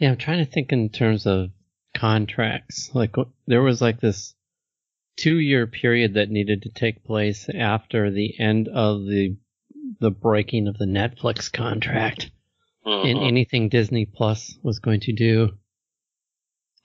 Yeah, 0.00 0.10
I'm 0.10 0.16
trying 0.16 0.44
to 0.44 0.50
think 0.50 0.72
in 0.72 0.88
terms 0.88 1.26
of 1.26 1.50
contracts. 1.94 2.90
Like 2.94 3.14
there 3.46 3.62
was 3.62 3.80
like 3.80 4.00
this 4.00 4.34
two-year 5.18 5.66
period 5.66 6.14
that 6.14 6.30
needed 6.30 6.62
to 6.62 6.70
take 6.70 7.04
place 7.04 7.48
after 7.54 8.10
the 8.10 8.38
end 8.40 8.68
of 8.68 9.04
the 9.06 9.36
the 10.00 10.10
breaking 10.10 10.68
of 10.68 10.78
the 10.78 10.86
Netflix 10.86 11.52
contract. 11.52 12.30
in 12.86 13.18
Mhm. 13.18 13.26
anything 13.28 13.68
Disney 13.68 14.06
Plus 14.06 14.58
was 14.62 14.78
going 14.78 15.00
to 15.00 15.12
do. 15.12 15.50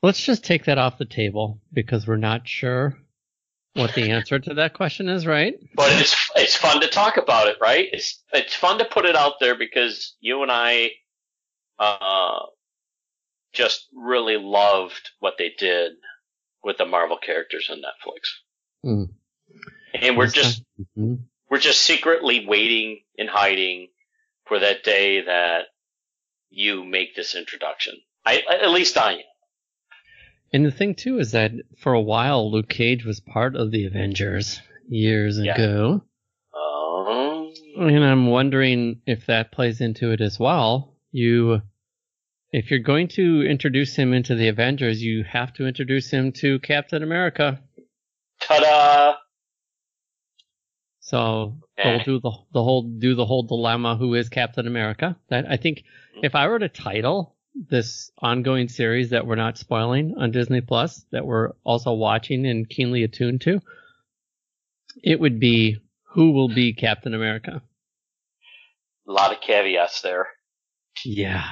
Let's 0.04 0.22
just 0.24 0.44
take 0.44 0.66
that 0.66 0.78
off 0.78 0.98
the 0.98 1.06
table 1.06 1.62
because 1.72 2.06
we're 2.06 2.18
not 2.18 2.46
sure 2.50 3.00
what 3.76 3.94
the 3.96 4.12
answer 4.12 4.38
to 4.38 4.54
that 4.56 4.74
question 4.74 5.08
is, 5.08 5.26
right? 5.26 5.56
But 5.74 5.94
it's 6.02 6.30
it's 6.36 6.56
fun 6.58 6.82
to 6.82 6.88
talk 6.90 7.16
about 7.16 7.48
it, 7.48 7.58
right? 7.62 7.88
It's 7.94 8.22
it's 8.34 8.54
fun 8.56 8.78
to 8.80 8.86
put 8.86 9.06
it 9.06 9.16
out 9.16 9.36
there 9.40 9.56
because 9.58 10.16
you 10.20 10.44
and 10.44 10.52
I 10.52 10.92
uh 11.80 12.40
just 13.56 13.88
really 13.96 14.38
loved 14.38 15.10
what 15.20 15.36
they 15.38 15.52
did 15.58 15.94
with 16.64 16.78
the 16.78 16.86
Marvel 16.86 17.18
characters 17.18 17.70
on 17.72 17.78
Netflix. 17.78 18.30
Mm. 18.86 19.10
And 20.02 20.18
we're 20.18 20.28
just 20.28 20.64
Mhm. 20.98 21.26
we're 21.50 21.60
just 21.60 21.82
secretly 21.82 22.46
waiting 22.46 23.02
and 23.18 23.30
hiding 23.30 23.90
for 24.46 24.60
that 24.60 24.84
day 24.84 25.22
that 25.22 25.68
you 26.50 26.84
make 26.84 27.16
this 27.16 27.34
introduction. 27.36 27.96
I 28.26 28.44
at 28.50 28.72
least 28.72 28.98
I 28.98 29.14
am. 29.14 29.20
And 30.54 30.66
the 30.66 30.72
thing 30.72 30.96
too 30.96 31.20
is 31.20 31.32
that 31.32 31.52
for 31.78 31.94
a 31.94 32.02
while 32.02 32.52
Luke 32.52 32.70
Cage 32.70 33.06
was 33.06 33.20
part 33.20 33.56
of 33.56 33.72
the 33.72 33.86
Avengers 33.86 34.62
years 34.88 35.40
Yeah. 35.40 35.54
ago. 35.56 36.02
Um, 36.54 37.54
And 37.78 38.04
I'm 38.04 38.28
wondering 38.28 39.02
if 39.06 39.26
that 39.28 39.52
plays 39.52 39.82
into 39.82 40.12
it 40.12 40.22
as 40.22 40.40
well. 40.40 40.94
You 41.12 41.62
if 42.58 42.72
you're 42.72 42.80
going 42.80 43.08
to 43.10 43.42
introduce 43.44 43.96
him 43.96 44.14
into 44.14 44.34
the 44.36 44.48
Avengers, 44.48 45.02
you 45.04 45.24
have 45.26 45.54
to 45.56 45.68
introduce 45.68 46.10
him 46.10 46.32
to 46.32 46.60
Captain 46.60 47.04
America. 47.04 47.60
ta-da! 48.42 49.16
So 51.00 51.58
Eh. 51.78 51.84
they'll 51.84 52.04
do 52.06 52.20
the 52.22 52.32
the 52.54 52.64
whole 52.64 52.84
do 52.84 53.16
the 53.16 53.26
whole 53.26 53.44
dilemma 53.44 53.98
who 53.98 54.14
is 54.16 54.30
Captain 54.30 54.66
America. 54.68 55.18
That 55.30 55.46
I 55.50 55.58
think 55.58 55.84
if 56.24 56.34
I 56.36 56.48
were 56.48 56.60
to 56.60 56.70
title 56.70 57.36
this 57.54 58.12
ongoing 58.20 58.70
series 58.70 59.10
that 59.10 59.28
we're 59.28 59.36
not 59.36 59.58
spoiling 59.58 60.16
on 60.18 60.32
Disney 60.32 60.62
Plus 60.62 61.06
that 61.12 61.26
we're 61.26 61.52
also 61.64 61.94
watching 61.94 62.46
and 62.48 62.68
keenly 62.70 63.04
attuned 63.04 63.42
to, 63.42 63.62
it 65.04 65.20
would 65.20 65.40
be 65.40 65.78
who 66.14 66.32
will 66.32 66.50
be 66.50 66.74
Captain 66.74 67.14
America. 67.14 67.62
A 69.08 69.12
lot 69.12 69.32
of 69.34 69.42
caveats 69.42 70.02
there. 70.02 70.28
Yeah. 71.04 71.52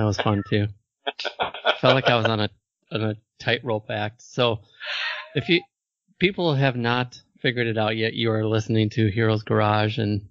That 0.00 0.06
was 0.06 0.16
fun 0.16 0.42
too. 0.48 0.66
Felt 1.78 1.94
like 1.94 2.08
I 2.08 2.16
was 2.16 2.24
on 2.24 2.40
a 2.40 2.48
on 2.90 3.02
a 3.02 3.16
tightrope 3.38 3.90
act. 3.90 4.22
So 4.22 4.60
if 5.34 5.50
you 5.50 5.60
people 6.18 6.54
have 6.54 6.74
not 6.74 7.20
figured 7.42 7.66
it 7.66 7.76
out 7.76 7.98
yet, 7.98 8.14
you 8.14 8.30
are 8.32 8.46
listening 8.46 8.88
to 8.90 9.08
Heroes 9.08 9.42
Garage 9.42 9.98
and 9.98 10.30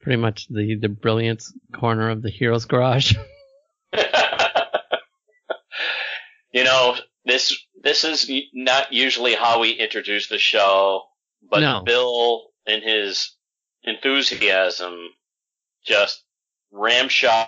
pretty 0.00 0.16
much 0.16 0.48
the 0.48 0.74
the 0.74 0.88
brilliance 0.88 1.54
corner 1.72 2.10
of 2.10 2.20
the 2.20 2.30
Heroes 2.30 2.64
Garage. 2.64 3.14
you 6.52 6.64
know, 6.64 6.96
this 7.24 7.56
this 7.80 8.02
is 8.02 8.28
not 8.52 8.92
usually 8.92 9.34
how 9.34 9.60
we 9.60 9.70
introduce 9.70 10.26
the 10.26 10.38
show, 10.38 11.04
but 11.48 11.60
No. 11.60 11.84
Bill 11.84 12.48
and 12.66 12.82
his 12.82 13.36
enthusiasm 13.84 15.10
just 15.86 16.24
ramshotted 16.74 17.46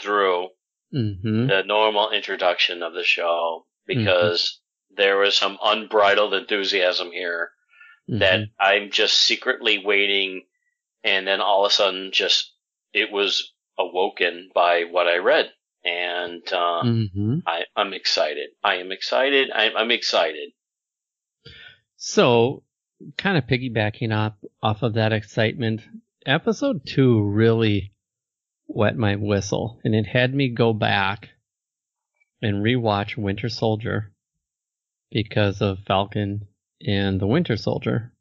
through 0.00 0.48
mm-hmm. 0.94 1.46
the 1.46 1.62
normal 1.64 2.10
introduction 2.10 2.82
of 2.82 2.94
the 2.94 3.04
show 3.04 3.66
because 3.86 4.60
there 4.96 5.18
was 5.18 5.36
some 5.36 5.58
unbridled 5.62 6.34
enthusiasm 6.34 7.10
here 7.12 7.50
that 8.18 8.40
I'm 8.58 8.90
just 8.90 9.18
secretly 9.18 9.82
waiting, 9.84 10.42
and 11.04 11.26
then 11.26 11.40
all 11.40 11.64
of 11.64 11.70
a 11.70 11.74
sudden, 11.74 12.10
just 12.12 12.52
it 12.92 13.12
was 13.12 13.52
awoken 13.78 14.50
by 14.54 14.84
what 14.90 15.06
I 15.06 15.18
read, 15.18 15.50
and 15.84 16.42
uh, 16.52 16.82
I, 17.46 17.64
I'm 17.76 17.92
excited. 17.92 18.50
I 18.64 18.76
am 18.76 18.90
excited. 18.90 19.50
I'm, 19.54 19.76
I'm 19.76 19.90
excited. 19.92 20.50
So, 21.96 22.64
kind 23.16 23.38
of 23.38 23.44
piggybacking 23.44 24.14
off 24.14 24.34
off 24.62 24.82
of 24.82 24.94
that 24.94 25.12
excitement, 25.12 25.82
episode 26.26 26.84
two 26.86 27.22
really 27.22 27.92
wet 28.74 28.96
my 28.96 29.16
whistle, 29.16 29.80
and 29.84 29.94
it 29.94 30.06
had 30.06 30.34
me 30.34 30.48
go 30.48 30.72
back 30.72 31.28
and 32.42 32.64
rewatch 32.64 33.16
Winter 33.16 33.48
Soldier 33.48 34.12
because 35.10 35.60
of 35.60 35.80
Falcon 35.86 36.46
and 36.86 37.20
the 37.20 37.26
Winter 37.26 37.56
Soldier. 37.56 38.12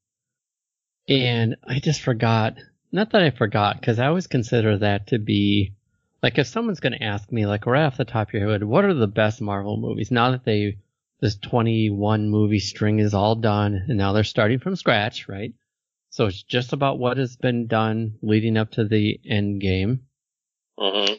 And 1.08 1.56
I 1.68 1.80
just 1.80 2.02
forgot, 2.02 2.58
not 2.92 3.12
that 3.12 3.24
I 3.24 3.30
forgot, 3.30 3.80
because 3.80 4.00
I 4.00 4.08
always 4.08 4.28
consider 4.28 4.78
that 4.80 5.08
to 5.08 5.20
be 5.20 5.74
like 6.22 6.38
if 6.38 6.48
someone's 6.48 6.82
going 6.82 6.94
to 6.94 7.04
ask 7.04 7.32
me, 7.32 7.46
like 7.46 7.66
right 7.66 7.86
off 7.86 7.98
the 7.98 8.06
top 8.06 8.30
of 8.30 8.34
your 8.34 8.52
head, 8.52 8.64
what 8.64 8.86
are 8.86 8.94
the 8.94 9.08
best 9.08 9.42
Marvel 9.42 9.78
movies? 9.78 10.12
Now 10.12 10.32
that 10.32 10.44
they 10.44 10.78
this 11.22 11.36
21 11.36 12.30
movie 12.30 12.60
string 12.60 13.00
is 13.00 13.14
all 13.14 13.36
done 13.36 13.86
and 13.88 13.98
now 13.98 14.14
they're 14.14 14.24
starting 14.24 14.60
from 14.60 14.76
scratch, 14.76 15.28
right? 15.28 15.54
So 16.12 16.26
it's 16.26 16.44
just 16.44 16.74
about 16.74 16.98
what 16.98 17.18
has 17.18 17.36
been 17.36 17.68
done 17.68 18.16
leading 18.22 18.58
up 18.58 18.72
to 18.72 18.86
the 18.86 19.20
end 19.26 19.62
game. 19.62 20.02
Hmm 20.80 21.14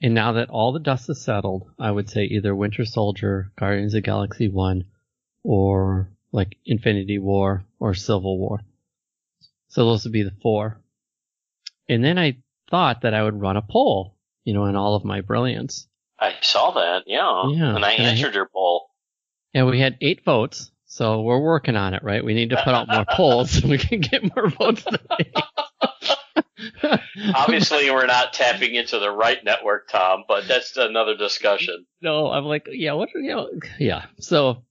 And 0.00 0.14
now 0.14 0.32
that 0.32 0.50
all 0.50 0.72
the 0.72 0.78
dust 0.80 1.10
is 1.10 1.20
settled, 1.20 1.70
I 1.78 1.90
would 1.90 2.08
say 2.08 2.24
either 2.24 2.54
Winter 2.54 2.84
Soldier, 2.84 3.50
Guardians 3.58 3.94
of 3.94 3.98
the 3.98 4.06
Galaxy 4.06 4.48
1, 4.48 4.84
or 5.44 6.08
like 6.32 6.56
Infinity 6.64 7.18
War 7.18 7.64
or 7.80 7.94
Civil 7.94 8.38
War. 8.38 8.60
So 9.68 9.84
those 9.84 10.04
would 10.04 10.12
be 10.12 10.22
the 10.22 10.34
four. 10.42 10.80
And 11.88 12.04
then 12.04 12.18
I 12.18 12.38
thought 12.70 13.02
that 13.02 13.14
I 13.14 13.22
would 13.22 13.40
run 13.40 13.56
a 13.56 13.62
poll, 13.62 14.16
you 14.44 14.54
know, 14.54 14.66
in 14.66 14.76
all 14.76 14.94
of 14.94 15.04
my 15.04 15.20
brilliance. 15.20 15.88
I 16.18 16.34
saw 16.40 16.70
that. 16.72 17.04
Yeah. 17.06 17.48
Yeah, 17.50 17.74
And 17.74 17.84
I 17.84 17.92
and 17.92 18.06
I- 18.06 18.10
answered 18.10 18.34
your 18.34 18.48
poll. 18.52 18.88
And 19.54 19.66
we 19.66 19.80
had 19.80 19.98
eight 20.00 20.24
votes, 20.24 20.70
so 20.86 21.20
we're 21.20 21.40
working 21.40 21.76
on 21.76 21.92
it, 21.92 22.02
right? 22.02 22.24
We 22.24 22.32
need 22.32 22.50
to 22.50 22.56
put 22.56 22.72
out 22.74 22.88
more 22.88 23.04
polls 23.10 23.50
so 23.50 23.68
we 23.68 23.76
can 23.76 24.00
get 24.00 24.34
more 24.34 24.48
votes 24.48 24.84
than 24.84 24.96
eight. 25.20 25.34
Obviously, 27.34 27.90
we're 27.90 28.06
not 28.06 28.32
tapping 28.32 28.74
into 28.74 28.98
the 28.98 29.10
right 29.10 29.42
network, 29.44 29.88
Tom, 29.88 30.24
but 30.26 30.48
that's 30.48 30.76
another 30.76 31.16
discussion. 31.16 31.86
no, 32.00 32.30
I'm 32.30 32.44
like, 32.44 32.68
yeah, 32.70 32.92
what, 32.92 33.10
you 33.14 33.30
know, 33.30 33.50
yeah. 33.78 34.06
So, 34.18 34.64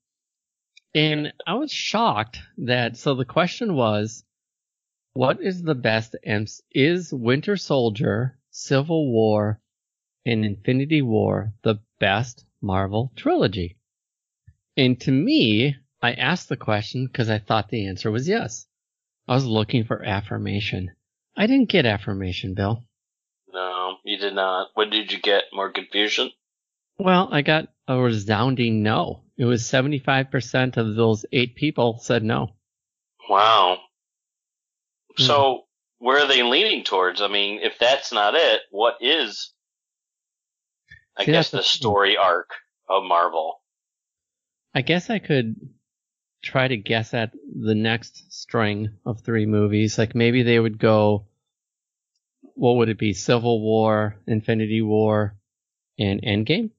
and 0.96 1.34
I 1.46 1.56
was 1.56 1.72
shocked 1.72 2.40
that, 2.60 2.98
so 2.98 3.16
the 3.16 3.26
question 3.26 3.76
was, 3.76 4.24
what 5.14 5.42
is 5.42 5.62
the 5.62 5.76
best, 5.76 6.16
M- 6.24 6.46
is 6.72 7.14
Winter 7.14 7.58
Soldier, 7.58 8.38
Civil 8.50 9.12
War, 9.12 9.60
and 10.26 10.46
Infinity 10.46 11.02
War 11.02 11.54
the 11.64 11.80
best 12.00 12.46
Marvel 12.62 13.12
trilogy? 13.16 13.78
And 14.78 15.00
to 15.02 15.12
me, 15.12 15.76
I 16.02 16.14
asked 16.14 16.50
the 16.50 16.58
question 16.58 17.08
because 17.08 17.30
I 17.30 17.40
thought 17.40 17.70
the 17.70 17.88
answer 17.88 18.10
was 18.10 18.28
yes. 18.28 18.66
I 19.28 19.36
was 19.36 19.46
looking 19.46 19.84
for 19.84 20.04
affirmation. 20.04 20.92
I 21.38 21.48
didn't 21.48 21.70
get 21.70 21.86
affirmation, 21.86 22.54
Bill. 22.54 22.84
No, 23.54 23.96
you 24.04 24.18
did 24.18 24.34
not. 24.36 24.70
What 24.74 24.90
did 24.90 25.12
you 25.12 25.20
get? 25.20 25.44
More 25.54 25.72
confusion? 25.72 26.32
Well, 26.98 27.30
I 27.32 27.42
got 27.42 27.70
a 27.88 27.98
resounding 27.98 28.84
no. 28.84 29.24
It 29.38 29.46
was 29.46 29.64
75% 29.64 30.78
of 30.78 30.96
those 30.96 31.26
eight 31.32 31.56
people 31.56 32.00
said 32.02 32.24
no. 32.24 32.50
Wow. 33.30 33.80
Hmm. 35.18 35.24
So, 35.24 35.62
where 36.00 36.20
are 36.24 36.28
they 36.28 36.44
leaning 36.44 36.84
towards? 36.84 37.22
I 37.22 37.28
mean, 37.28 37.60
if 37.62 37.80
that's 37.80 38.12
not 38.12 38.36
it, 38.36 38.62
what 38.72 38.96
is, 39.02 39.52
I 41.18 41.26
See, 41.26 41.32
guess, 41.32 41.50
the- 41.50 41.64
story 41.64 42.18
arc 42.18 42.50
of 42.90 43.04
Marvel? 43.04 43.62
I 44.74 44.82
guess 44.82 45.10
I 45.10 45.20
could 45.20 45.56
try 46.42 46.68
to 46.68 46.78
guess 46.78 47.14
at 47.14 47.32
the 47.54 47.76
next 47.76 48.32
string 48.32 48.90
of 49.06 49.22
three 49.22 49.46
movies. 49.46 49.98
Like 49.98 50.16
maybe 50.16 50.44
they 50.44 50.60
would 50.60 50.80
go, 50.80 51.28
what 52.56 52.78
would 52.78 52.90
it 52.90 52.98
be? 53.00 53.14
Civil 53.14 53.62
War, 53.62 54.18
Infinity 54.28 54.82
War, 54.82 55.36
and 56.00 56.22
Endgame? 56.22 56.72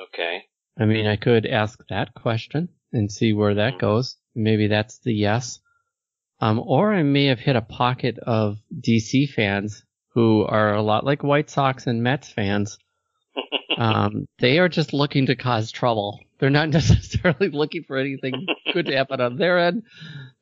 Okay. 0.00 0.44
I 0.78 0.86
mean, 0.86 1.06
I 1.06 1.16
could 1.16 1.46
ask 1.46 1.78
that 1.88 2.14
question 2.14 2.68
and 2.92 3.10
see 3.10 3.32
where 3.32 3.54
that 3.54 3.74
Mhm. 3.74 3.78
goes. 3.80 4.16
Maybe 4.34 4.66
that's 4.66 4.98
the 4.98 5.12
yes. 5.14 5.60
Um, 6.40 6.58
or 6.58 6.92
I 6.92 7.02
may 7.02 7.26
have 7.26 7.38
hit 7.38 7.56
a 7.56 7.62
pocket 7.62 8.18
of 8.18 8.58
DC 8.80 9.26
fans 9.26 9.84
who 10.08 10.42
are 10.42 10.74
a 10.74 10.82
lot 10.82 11.04
like 11.04 11.22
White 11.22 11.48
Sox 11.50 11.86
and 11.86 12.02
Mets 12.02 12.28
fans. 12.30 12.78
Um, 13.76 14.26
they 14.38 14.60
are 14.60 14.68
just 14.68 14.92
looking 14.92 15.26
to 15.26 15.34
cause 15.34 15.72
trouble. 15.72 16.20
They're 16.44 16.50
not 16.50 16.68
necessarily 16.72 17.48
looking 17.48 17.84
for 17.84 17.96
anything 17.96 18.46
good 18.74 18.84
to 18.84 18.94
happen 18.94 19.18
on 19.18 19.38
their 19.38 19.58
end. 19.58 19.84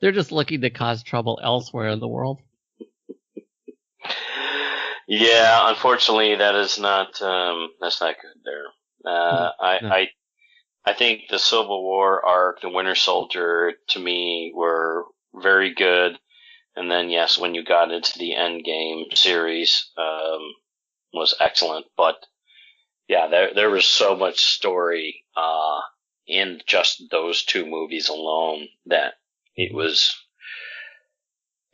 They're 0.00 0.10
just 0.10 0.32
looking 0.32 0.62
to 0.62 0.70
cause 0.70 1.04
trouble 1.04 1.38
elsewhere 1.40 1.90
in 1.90 2.00
the 2.00 2.08
world. 2.08 2.40
yeah, 5.06 5.70
unfortunately, 5.70 6.34
that 6.34 6.56
is 6.56 6.80
not 6.80 7.22
um, 7.22 7.68
that's 7.80 8.00
not 8.00 8.16
good 8.20 8.42
there. 8.44 8.64
Uh, 9.06 9.50
I, 9.60 9.78
No. 9.80 9.88
I 9.90 10.08
I 10.84 10.92
think 10.94 11.28
the 11.30 11.38
Civil 11.38 11.84
War 11.84 12.26
arc, 12.26 12.62
the 12.62 12.68
Winter 12.68 12.96
Soldier, 12.96 13.74
to 13.90 14.00
me 14.00 14.50
were 14.52 15.04
very 15.32 15.72
good, 15.72 16.18
and 16.74 16.90
then 16.90 17.10
yes, 17.10 17.38
when 17.38 17.54
you 17.54 17.64
got 17.64 17.92
into 17.92 18.18
the 18.18 18.32
Endgame 18.36 19.16
series, 19.16 19.88
um, 19.96 20.52
was 21.14 21.36
excellent. 21.38 21.86
But 21.96 22.16
yeah, 23.06 23.28
there 23.28 23.54
there 23.54 23.70
was 23.70 23.84
so 23.84 24.16
much 24.16 24.40
story 24.40 25.22
uh, 25.36 25.78
in 26.26 26.60
just 26.66 27.02
those 27.10 27.44
two 27.44 27.66
movies 27.66 28.08
alone 28.08 28.68
that 28.86 29.14
it 29.56 29.74
was. 29.74 30.14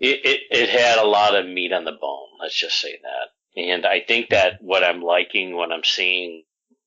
It, 0.01 0.21
it 0.25 0.41
it 0.51 0.69
had 0.69 0.99
a 0.99 1.07
lot 1.07 1.35
of 1.35 1.47
meat 1.47 1.73
on 1.73 1.85
the 1.85 1.93
bone. 1.93 2.29
Let's 2.41 2.55
just 2.55 2.81
say 2.81 2.99
that. 3.03 3.61
And 3.61 3.85
I 3.85 4.01
think 4.07 4.31
that 4.31 4.59
what 4.61 4.85
I'm 4.85 5.03
liking, 5.03 5.57
what 5.57 5.73
I'm 5.73 5.83
seeing 5.85 6.45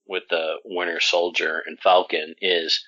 with 0.08 0.24
the 0.30 0.56
Winter 0.64 1.02
Soldier 1.02 1.62
and 1.66 1.78
Falcon 1.80 2.36
is, 2.42 2.82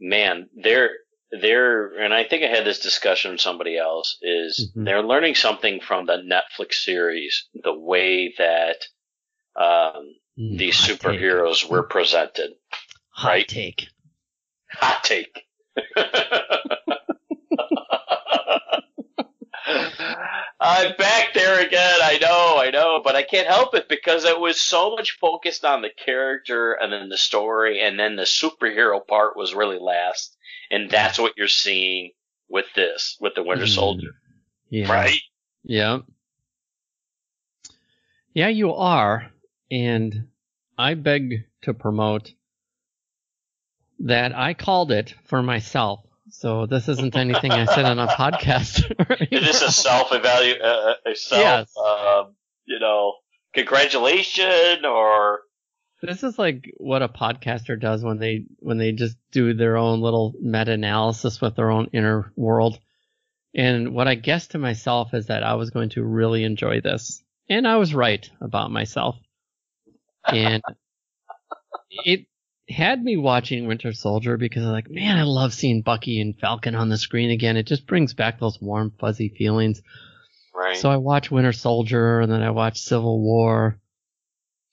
man, 0.00 0.48
they're 0.54 0.90
they're, 1.30 1.98
and 2.00 2.14
I 2.14 2.24
think 2.24 2.42
I 2.42 2.46
had 2.46 2.64
this 2.64 2.78
discussion 2.80 3.32
with 3.32 3.40
somebody 3.40 3.76
else. 3.76 4.16
Is 4.22 4.70
Mhm. 4.76 4.84
they're 4.84 5.02
learning 5.02 5.34
something 5.34 5.80
from 5.80 6.06
the 6.06 6.18
Netflix 6.18 6.74
series, 6.74 7.48
the 7.54 7.74
way 7.76 8.34
that 8.38 8.84
um, 9.56 10.14
Mm, 10.38 10.56
these 10.56 10.78
hot 10.78 10.86
take. 10.86 11.00
superheroes 11.00 11.68
were 11.68 11.82
presented. 11.82 12.52
Hot 13.10 13.28
right? 13.28 13.48
take. 13.48 13.88
Hot 14.72 15.02
take. 15.04 15.44
I'm 20.60 20.96
back 20.96 21.34
there 21.34 21.64
again. 21.64 21.96
I 22.02 22.18
know, 22.20 22.58
I 22.60 22.70
know, 22.70 23.00
but 23.02 23.14
I 23.14 23.22
can't 23.22 23.46
help 23.46 23.74
it 23.74 23.88
because 23.88 24.24
it 24.24 24.38
was 24.38 24.60
so 24.60 24.90
much 24.96 25.18
focused 25.20 25.64
on 25.64 25.82
the 25.82 25.90
character 26.04 26.72
and 26.72 26.92
then 26.92 27.08
the 27.08 27.16
story, 27.16 27.80
and 27.80 27.98
then 27.98 28.16
the 28.16 28.22
superhero 28.22 29.06
part 29.06 29.36
was 29.36 29.54
really 29.54 29.78
last. 29.78 30.36
And 30.70 30.90
that's 30.90 31.18
what 31.18 31.34
you're 31.36 31.48
seeing 31.48 32.10
with 32.48 32.66
this, 32.74 33.16
with 33.20 33.34
the 33.34 33.42
Winter 33.42 33.64
Mm, 33.66 33.74
Soldier, 33.74 34.14
Yeah. 34.68 34.92
right? 34.92 35.20
Yeah. 35.62 36.00
Yeah, 38.34 38.48
you 38.48 38.74
are. 38.74 39.30
And 39.70 40.28
I 40.76 40.94
beg 40.94 41.44
to 41.62 41.74
promote 41.74 42.32
that 44.00 44.34
I 44.36 44.54
called 44.54 44.92
it 44.92 45.14
for 45.24 45.42
myself. 45.42 46.00
So 46.30 46.66
this 46.66 46.88
isn't 46.88 47.16
anything 47.16 47.52
I 47.52 47.64
said 47.64 47.86
on 47.86 47.98
a 47.98 48.06
podcast. 48.06 49.08
right? 49.08 49.28
Is 49.32 49.44
this 49.46 49.62
a 49.62 49.72
self 49.72 50.08
evaluate, 50.12 50.60
uh, 50.60 50.94
a 51.06 51.14
self, 51.16 51.42
Yes. 51.42 51.74
um, 51.76 52.34
you 52.66 52.78
know, 52.78 53.14
congratulation 53.54 54.84
or 54.84 55.40
This 56.02 56.22
is 56.22 56.38
like 56.38 56.70
what 56.76 57.02
a 57.02 57.08
podcaster 57.08 57.80
does 57.80 58.04
when 58.04 58.18
they 58.18 58.44
when 58.58 58.76
they 58.78 58.92
just 58.92 59.16
do 59.32 59.54
their 59.54 59.76
own 59.78 60.00
little 60.00 60.34
meta 60.40 60.72
analysis 60.72 61.40
with 61.40 61.56
their 61.56 61.70
own 61.70 61.88
inner 61.92 62.30
world. 62.36 62.78
And 63.54 63.94
what 63.94 64.06
I 64.06 64.14
guessed 64.14 64.50
to 64.52 64.58
myself 64.58 65.14
is 65.14 65.26
that 65.26 65.42
I 65.42 65.54
was 65.54 65.70
going 65.70 65.88
to 65.90 66.04
really 66.04 66.44
enjoy 66.44 66.82
this. 66.82 67.22
And 67.48 67.66
I 67.66 67.76
was 67.76 67.94
right 67.94 68.28
about 68.42 68.70
myself. 68.70 69.16
And 70.26 70.62
it 71.90 72.26
had 72.68 73.02
me 73.02 73.16
watching 73.16 73.66
Winter 73.66 73.92
Soldier 73.92 74.36
because 74.36 74.64
I'm 74.64 74.72
like, 74.72 74.90
man, 74.90 75.16
I 75.16 75.22
love 75.22 75.54
seeing 75.54 75.82
Bucky 75.82 76.20
and 76.20 76.38
Falcon 76.38 76.74
on 76.74 76.88
the 76.88 76.98
screen 76.98 77.30
again. 77.30 77.56
It 77.56 77.66
just 77.66 77.86
brings 77.86 78.14
back 78.14 78.38
those 78.38 78.60
warm, 78.60 78.92
fuzzy 78.98 79.28
feelings. 79.30 79.80
right? 80.54 80.76
So 80.76 80.90
I 80.90 80.96
watched 80.96 81.30
Winter 81.30 81.52
Soldier 81.52 82.20
and 82.20 82.30
then 82.30 82.42
I 82.42 82.50
watched 82.50 82.84
Civil 82.84 83.20
War. 83.20 83.78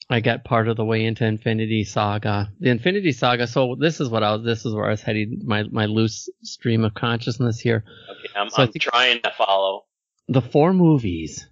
I 0.09 0.19
got 0.19 0.43
part 0.43 0.67
of 0.67 0.77
the 0.77 0.85
way 0.85 1.05
into 1.05 1.25
Infinity 1.25 1.83
Saga. 1.83 2.51
The 2.59 2.69
Infinity 2.69 3.11
Saga. 3.11 3.47
So 3.47 3.75
this 3.79 3.99
is 3.99 4.09
what 4.09 4.23
I 4.23 4.35
was. 4.35 4.45
This 4.45 4.65
is 4.65 4.73
where 4.73 4.85
I 4.85 4.91
was 4.91 5.01
heading. 5.01 5.41
My 5.43 5.63
my 5.63 5.87
loose 5.87 6.29
stream 6.43 6.83
of 6.83 6.93
consciousness 6.93 7.59
here. 7.59 7.83
Okay, 8.11 8.29
I'm, 8.35 8.49
So 8.49 8.63
I'm 8.63 8.71
trying 8.73 9.21
to 9.23 9.31
follow. 9.35 9.85
The 10.27 10.41
four 10.41 10.73
movies 10.73 11.47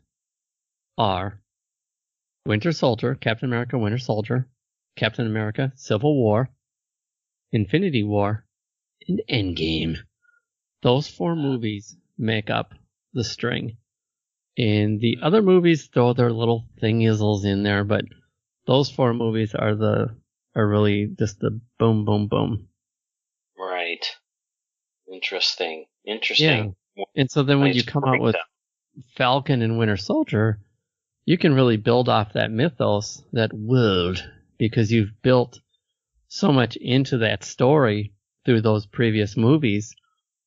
are 0.99 1.41
Winter 2.45 2.73
Soldier, 2.73 3.15
Captain 3.15 3.49
America, 3.49 3.77
Winter 3.77 3.97
Soldier, 3.97 4.47
Captain 4.95 5.25
America, 5.25 5.71
Civil 5.75 6.15
War, 6.15 6.49
Infinity 7.51 8.03
War, 8.03 8.45
and 9.07 9.21
Endgame. 9.29 9.97
Those 10.81 11.07
four 11.07 11.35
movies 11.35 11.95
make 12.17 12.49
up 12.49 12.73
the 13.13 13.23
string. 13.23 13.77
And 14.57 14.99
the 14.99 15.17
other 15.21 15.41
movies 15.41 15.87
throw 15.87 16.13
their 16.13 16.31
little 16.31 16.67
thingizzles 16.81 17.45
in 17.45 17.63
there, 17.63 17.83
but 17.83 18.05
those 18.67 18.89
four 18.91 19.13
movies 19.13 19.55
are 19.55 19.75
the 19.75 20.15
are 20.55 20.67
really 20.67 21.07
just 21.17 21.39
the 21.39 21.59
boom, 21.79 22.05
boom, 22.05 22.27
boom. 22.27 22.67
Right. 23.57 24.05
Interesting. 25.11 25.85
Interesting. 26.05 26.75
Yeah. 26.95 27.03
And 27.15 27.31
so 27.31 27.41
then 27.41 27.59
when 27.59 27.69
Nice 27.69 27.77
you 27.77 27.83
come 27.83 28.03
out 28.03 28.19
with. 28.19 28.35
Falcon 29.15 29.61
and 29.63 29.77
Winter 29.79 29.97
Soldier, 29.97 30.59
you 31.25 31.37
can 31.37 31.55
really 31.55 31.77
build 31.77 32.09
off 32.09 32.33
that 32.33 32.51
mythos, 32.51 33.23
that 33.31 33.51
world, 33.53 34.23
because 34.57 34.91
you've 34.91 35.21
built 35.21 35.59
so 36.27 36.51
much 36.51 36.75
into 36.77 37.17
that 37.19 37.43
story 37.43 38.13
through 38.45 38.61
those 38.61 38.85
previous 38.85 39.37
movies 39.37 39.95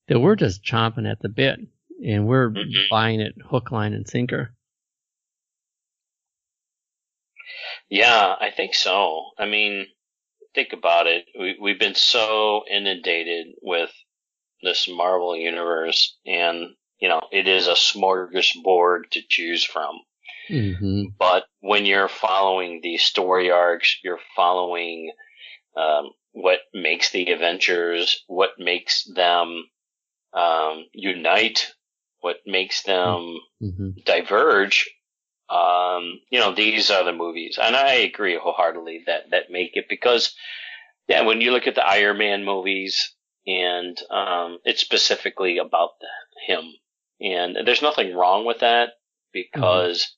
that 0.09 0.21
we're 0.21 0.37
just 0.37 0.63
chomping 0.65 1.11
at 1.11 1.21
the 1.21 1.29
bit 1.29 1.61
and 2.05 2.27
we're 2.27 2.51
Mhm. 2.51 2.89
buying 2.91 3.21
it 3.21 3.35
hook, 3.51 3.71
line, 3.73 3.93
and 3.93 4.09
sinker. 4.09 4.55
Yeah, 7.89 8.37
I 8.41 8.51
think 8.51 8.75
so. 8.75 9.31
I 9.39 9.47
mean, 9.47 9.87
think 10.55 10.73
about 10.73 11.07
it. 11.07 11.27
We 11.39 11.57
we've 11.61 11.79
been 11.79 11.95
so 11.95 12.65
inundated 12.71 13.49
with 13.63 13.93
this 14.63 14.89
Marvel 14.89 15.37
universe, 15.37 16.19
and 16.27 16.75
you 16.99 17.09
know, 17.09 17.21
it 17.31 17.47
is 17.49 17.69
a 17.69 17.73
smorgasbord 17.75 19.11
to 19.13 19.23
choose 19.29 19.65
from. 19.65 20.01
hmm 20.49 21.05
But 21.19 21.45
when 21.67 21.85
you're 21.85 22.09
following 22.09 22.81
these 22.83 23.03
story 23.03 23.51
arcs, 23.51 23.99
you're 24.05 24.21
following 24.35 25.11
um, 25.77 26.11
what 26.33 26.61
makes 26.73 27.11
the 27.11 27.33
Avengers, 27.33 28.23
what 28.29 28.51
makes 28.59 29.05
them 29.15 29.65
um, 30.33 30.87
unite, 30.93 31.73
what 32.21 32.37
makes 32.47 32.83
them 32.83 33.39
hmm 33.61 33.91
diverge. 34.05 34.89
Um, 35.49 36.21
you 36.31 36.41
know, 36.41 36.55
these 36.55 36.91
are 36.91 37.05
the 37.05 37.13
movies, 37.13 37.59
and 37.61 37.77
I 37.77 37.95
agree 37.95 38.37
wholeheartedly 38.37 39.05
that 39.07 39.31
that 39.31 39.51
make 39.51 39.77
it 39.77 39.87
because, 39.89 40.35
yeah, 41.09 41.23
when 41.23 41.41
you 41.41 41.53
look 41.53 41.67
at 41.67 41.77
the 41.77 41.87
Iron 41.87 42.19
Man 42.19 42.45
movies, 42.45 43.15
and 43.47 43.97
um, 44.11 44.59
it's 44.65 44.81
specifically 44.81 45.59
about 45.59 45.91
the, 46.01 46.09
him, 46.53 46.65
and 47.21 47.57
there's 47.65 47.83
nothing 47.83 48.15
wrong 48.15 48.45
with 48.45 48.61
that 48.61 48.91
because, 49.33 50.16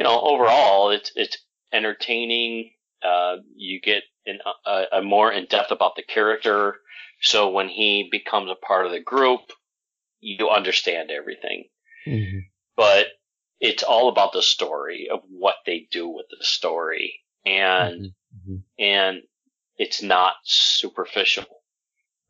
you 0.00 0.04
know, 0.04 0.20
overall 0.20 0.90
it's 0.90 1.12
it's 1.14 1.38
entertaining. 1.72 2.70
Uh, 3.02 3.36
you 3.54 3.80
get 3.80 4.02
an, 4.26 4.40
a, 4.66 4.84
a 4.92 5.02
more 5.02 5.30
in 5.32 5.46
depth 5.46 5.70
about 5.70 5.94
the 5.96 6.02
character, 6.02 6.76
so 7.20 7.50
when 7.50 7.68
he 7.68 8.08
becomes 8.10 8.50
a 8.50 8.66
part 8.66 8.86
of 8.86 8.92
the 8.92 9.00
group, 9.00 9.40
you 10.20 10.48
understand 10.48 11.10
everything. 11.10 11.64
Hmm 12.04 12.40
but 12.80 13.08
it's 13.60 13.82
all 13.82 14.08
about 14.08 14.32
the 14.32 14.40
story 14.40 15.08
of 15.12 15.20
what 15.28 15.56
they 15.66 15.86
do 15.90 16.08
with 16.08 16.24
the 16.30 16.42
story. 16.42 17.20
And 17.44 18.12
hmm 18.46 18.56
and 18.78 19.22
it's 19.76 20.02
not 20.02 20.34
superficial. 20.44 21.44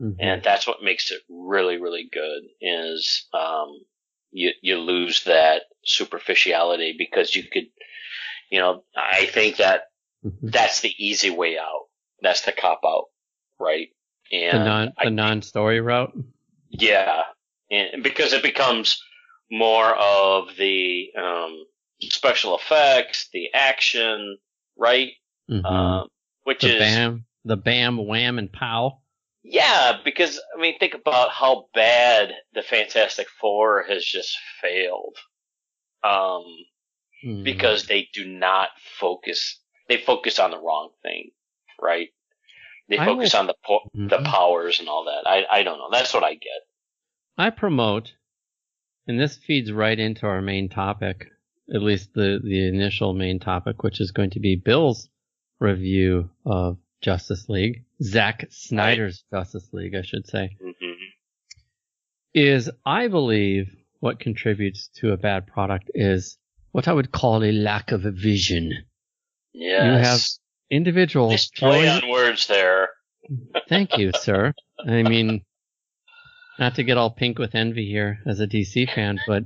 Hmm 0.01 0.11
and 0.19 0.43
that's 0.43 0.67
what 0.67 0.83
makes 0.83 1.13
it 1.13 1.21
really 1.29 1.77
really 1.81 2.09
good 2.13 2.43
is 2.61 3.29
um 3.33 3.81
you 4.33 4.51
you 4.61 4.77
lose 4.77 5.23
that 5.25 5.63
superficiality 5.85 6.95
because 6.97 7.35
you 7.35 7.45
could 7.45 7.67
you 8.51 8.59
know 8.59 8.85
i 8.97 9.27
think 9.27 9.57
that 9.57 9.83
hmm 10.23 10.49
that's 10.49 10.81
the 10.81 10.93
easy 10.99 11.31
way 11.31 11.57
out 11.59 11.87
that's 12.21 12.43
the 12.43 12.53
cop 12.53 12.81
out 12.85 13.07
right 13.59 13.89
and 14.33 14.61
the 14.61 14.65
non 14.65 14.93
I 14.99 15.05
the 15.05 15.11
non 15.11 15.43
story 15.43 15.81
route. 15.81 16.13
Yeah, 16.71 17.23
and 17.71 18.03
because 18.03 18.33
it 18.33 18.43
becomes 18.43 19.03
more 19.51 19.95
of 19.95 20.57
the 20.57 21.09
um, 21.19 21.65
special 22.03 22.57
effects, 22.57 23.29
the 23.33 23.49
action, 23.55 24.39
right? 24.77 25.11
hmm 25.49 25.65
Um, 25.65 26.09
which 26.45 26.63
the 26.63 26.75
is 26.75 26.79
bam, 26.79 27.25
the 27.45 27.57
bam, 27.57 28.07
wham, 28.07 28.39
and 28.39 28.53
pow. 28.53 29.01
yeah, 29.43 29.99
because 30.05 30.41
I 30.57 30.61
mean, 30.61 30.79
think 30.79 30.95
about 30.95 31.31
how 31.31 31.67
bad 31.75 32.33
the 32.55 32.63
Fantastic 32.63 33.29
Four 33.41 33.85
has 33.89 34.05
just 34.05 34.37
failed. 34.63 35.17
Um, 36.03 36.45
Mhm. 37.25 37.45
because 37.45 37.87
they 37.87 38.09
do 38.15 38.27
not 38.27 38.71
focus. 38.99 39.61
They 39.89 39.99
focus 39.99 40.39
on 40.39 40.51
the 40.51 40.59
wrong 40.59 40.91
thing, 41.03 41.33
right? 41.81 42.09
They 42.89 42.97
focus 42.97 43.35
will- 43.35 43.41
on 43.41 43.47
the 43.47 43.55
po- 43.65 43.89
the 43.95 44.19
Mhm. 44.19 44.25
powers 44.25 44.81
and 44.81 44.89
all 44.89 45.05
that. 45.05 45.27
I 45.29 45.45
I 45.51 45.63
don't 45.63 45.79
know. 45.79 45.91
That's 45.91 46.15
what 46.15 46.25
I 46.25 46.35
get. 46.35 46.63
I 47.37 47.51
promote, 47.51 48.15
and 49.07 49.21
this 49.21 49.37
feeds 49.37 49.71
right 49.71 49.99
into 49.99 50.27
our 50.27 50.41
main 50.41 50.69
topic, 50.71 51.31
at 51.73 51.83
least 51.83 52.15
the, 52.15 52.41
the 52.43 52.67
initial 52.67 53.13
main 53.15 53.39
topic, 53.39 53.83
which 53.83 54.01
is 54.01 54.11
going 54.13 54.31
to 54.31 54.41
be 54.41 54.57
Bill's 54.57 55.09
review 55.59 56.31
of 56.47 56.79
Justice 57.03 57.49
League, 57.49 57.85
Zack 58.03 58.47
Snyder's 58.51 59.25
Justice 59.31 59.73
League, 59.73 59.95
I 59.95 60.03
should 60.03 60.27
say, 60.27 60.57
hmm 60.61 60.93
is 62.33 62.71
I 62.87 63.09
believe 63.09 63.75
what 64.01 64.19
contributes 64.19 64.89
to 64.97 65.13
a 65.13 65.17
bad 65.17 65.47
product 65.47 65.91
is 65.95 66.37
what 66.73 66.89
I 66.89 66.93
would 66.93 67.13
call 67.13 67.45
a 67.45 67.53
lack 67.53 67.93
of 67.93 68.05
a 68.05 68.11
vision. 68.11 68.85
Yes. 69.53 69.85
You 69.85 70.09
have 70.09 70.21
individuals 70.71 71.33
Nice 71.33 71.51
play 71.51 71.89
on 71.89 72.09
words 72.09 72.47
there. 72.47 72.91
Thank 73.69 73.99
you, 73.99 74.11
sir. 74.19 74.55
I 74.87 75.03
mean, 75.03 75.43
not 76.59 76.77
to 76.77 76.83
get 76.83 76.97
all 76.97 77.11
pink 77.11 77.39
with 77.39 77.55
envy 77.55 77.87
here 77.87 78.21
as 78.27 78.41
a 78.41 78.47
DC 78.47 78.93
fan, 78.95 79.21
but 79.27 79.45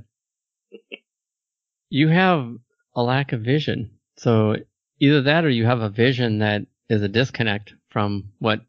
you 1.89 2.07
have 2.07 2.55
a 2.95 3.03
lack 3.03 3.33
of 3.33 3.41
vision. 3.41 3.91
So 4.17 4.55
either 4.99 5.21
that 5.23 5.43
or 5.45 5.49
you 5.49 5.65
have 5.65 5.81
a 5.81 5.89
vision 5.89 6.39
that 6.39 6.63
is 6.89 7.01
a 7.01 7.07
disconnect 7.07 7.73
from 7.89 8.31
what 8.39 8.61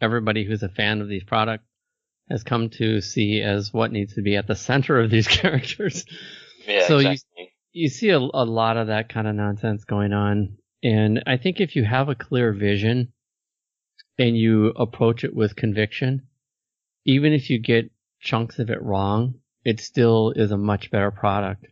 everybody 0.00 0.44
who's 0.44 0.62
a 0.62 0.68
fan 0.68 1.00
of 1.00 1.08
these 1.08 1.24
products 1.24 1.64
has 2.30 2.44
come 2.44 2.70
to 2.70 3.00
see 3.00 3.40
as 3.42 3.72
what 3.72 3.92
needs 3.92 4.14
to 4.14 4.22
be 4.22 4.36
at 4.36 4.46
the 4.46 4.54
center 4.54 5.00
of 5.00 5.10
these 5.10 5.28
characters. 5.40 6.04
Yeah, 6.66 6.86
So 6.86 6.98
you- 6.98 7.16
you 7.72 7.88
see 7.88 8.10
a, 8.10 8.18
a 8.18 8.44
lot 8.44 8.76
of 8.76 8.88
that 8.88 9.08
kind 9.08 9.28
of 9.28 9.34
nonsense 9.36 9.84
going 9.84 10.12
on. 10.12 10.56
And 10.82 11.22
I 11.26 11.36
think 11.36 11.60
if 11.60 11.76
you 11.76 11.84
have 11.84 12.08
a 12.08 12.14
clear 12.14 12.52
vision 12.52 13.12
and 14.18 14.36
you 14.36 14.68
approach 14.68 15.24
it 15.24 15.34
with 15.34 15.54
conviction, 15.56 16.22
even 17.04 17.32
if 17.32 17.48
you 17.50 17.58
get 17.60 17.90
chunks 18.20 18.58
of 18.58 18.70
it 18.70 18.82
wrong, 18.82 19.34
it 19.64 19.78
still 19.80 20.32
is 20.34 20.50
a 20.50 20.56
much 20.56 20.90
better 20.90 21.10
product 21.10 21.66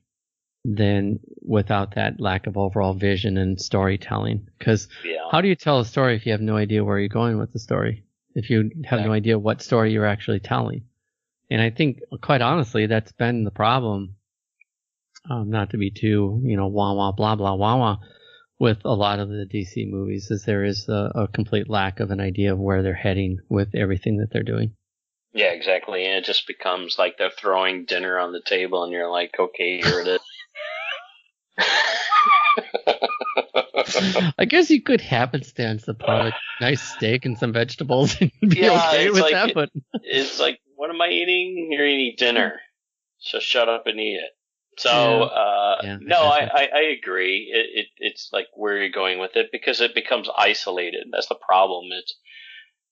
than 0.64 1.20
without 1.42 1.94
that 1.94 2.20
lack 2.20 2.46
of 2.46 2.56
overall 2.56 2.94
vision 2.94 3.36
and 3.36 3.60
storytelling. 3.60 4.46
Because 4.58 4.88
yeah. 5.04 5.16
how 5.30 5.40
do 5.40 5.48
you 5.48 5.54
tell 5.56 5.80
a 5.80 5.84
story 5.84 6.16
if 6.16 6.26
you 6.26 6.32
have 6.32 6.40
no 6.40 6.56
idea 6.56 6.84
where 6.84 6.98
you're 6.98 7.08
going 7.08 7.38
with 7.38 7.52
the 7.52 7.58
story? 7.58 8.04
If 8.38 8.50
you 8.50 8.70
have 8.84 9.00
no 9.00 9.12
idea 9.12 9.36
what 9.36 9.62
story 9.62 9.92
you're 9.92 10.06
actually 10.06 10.38
telling? 10.38 10.84
And 11.50 11.60
I 11.60 11.70
think, 11.70 11.98
quite 12.22 12.40
honestly, 12.40 12.86
that's 12.86 13.10
been 13.10 13.42
the 13.42 13.50
problem. 13.50 14.14
Um, 15.28 15.50
not 15.50 15.70
to 15.70 15.76
be 15.76 15.90
too, 15.90 16.40
you 16.44 16.56
know, 16.56 16.68
wah 16.68 16.92
wah 16.94 17.10
blah 17.10 17.34
blah 17.34 17.54
wah 17.54 17.76
wah 17.76 17.96
with 18.60 18.78
a 18.84 18.94
lot 18.94 19.18
of 19.18 19.28
the 19.28 19.44
DC 19.52 19.90
movies, 19.90 20.30
is 20.30 20.44
there 20.44 20.64
is 20.64 20.88
a, 20.88 21.10
a 21.14 21.28
complete 21.28 21.68
lack 21.68 21.98
of 21.98 22.12
an 22.12 22.20
idea 22.20 22.52
of 22.52 22.58
where 22.58 22.82
they're 22.82 22.94
heading 22.94 23.38
with 23.48 23.74
everything 23.74 24.18
that 24.18 24.30
they're 24.32 24.42
doing. 24.42 24.74
Yeah, 25.32 25.50
exactly. 25.50 26.04
And 26.04 26.14
it 26.14 26.24
just 26.24 26.46
becomes 26.46 26.96
like 26.96 27.18
they're 27.18 27.30
throwing 27.30 27.86
dinner 27.86 28.18
on 28.18 28.32
the 28.32 28.42
table, 28.42 28.84
and 28.84 28.92
you're 28.92 29.10
like, 29.10 29.34
okay, 29.38 29.80
here 29.82 30.00
it 30.00 30.08
is. 30.08 30.20
I 34.38 34.44
guess 34.44 34.70
you 34.70 34.82
could 34.82 35.00
happenstance 35.00 35.88
upon 35.88 36.28
a 36.28 36.32
nice 36.60 36.82
steak 36.82 37.24
and 37.24 37.38
some 37.38 37.52
vegetables 37.52 38.16
and 38.20 38.30
be 38.40 38.46
Yeah, 38.56 38.72
okay 38.72 39.06
it's 39.06 39.14
with 39.14 39.22
like 39.22 39.32
that, 39.32 39.54
but 39.54 39.70
it's 40.02 40.38
like, 40.40 40.60
what 40.76 40.90
am 40.90 41.00
I 41.00 41.08
eating? 41.08 41.68
You're 41.70 41.86
eating 41.86 42.14
dinner. 42.16 42.60
So 43.18 43.38
shut 43.40 43.68
up 43.68 43.86
and 43.86 43.98
eat 43.98 44.16
it. 44.22 44.30
So, 44.78 44.90
Yeah. 45.22 45.24
uh, 45.24 45.76
Yeah, 45.82 45.98
no, 46.00 46.16
I. 46.18 46.48
I, 46.52 46.68
I 46.72 46.80
agree. 46.98 47.50
It, 47.52 47.80
it, 47.80 47.86
it's 47.98 48.30
like 48.32 48.46
where 48.54 48.78
you're 48.78 48.90
going 48.90 49.18
with 49.18 49.34
it 49.36 49.48
because 49.50 49.80
it 49.80 49.94
becomes 49.94 50.28
isolated. 50.36 51.08
That's 51.10 51.26
the 51.28 51.34
problem. 51.34 51.86
It's, 51.90 52.14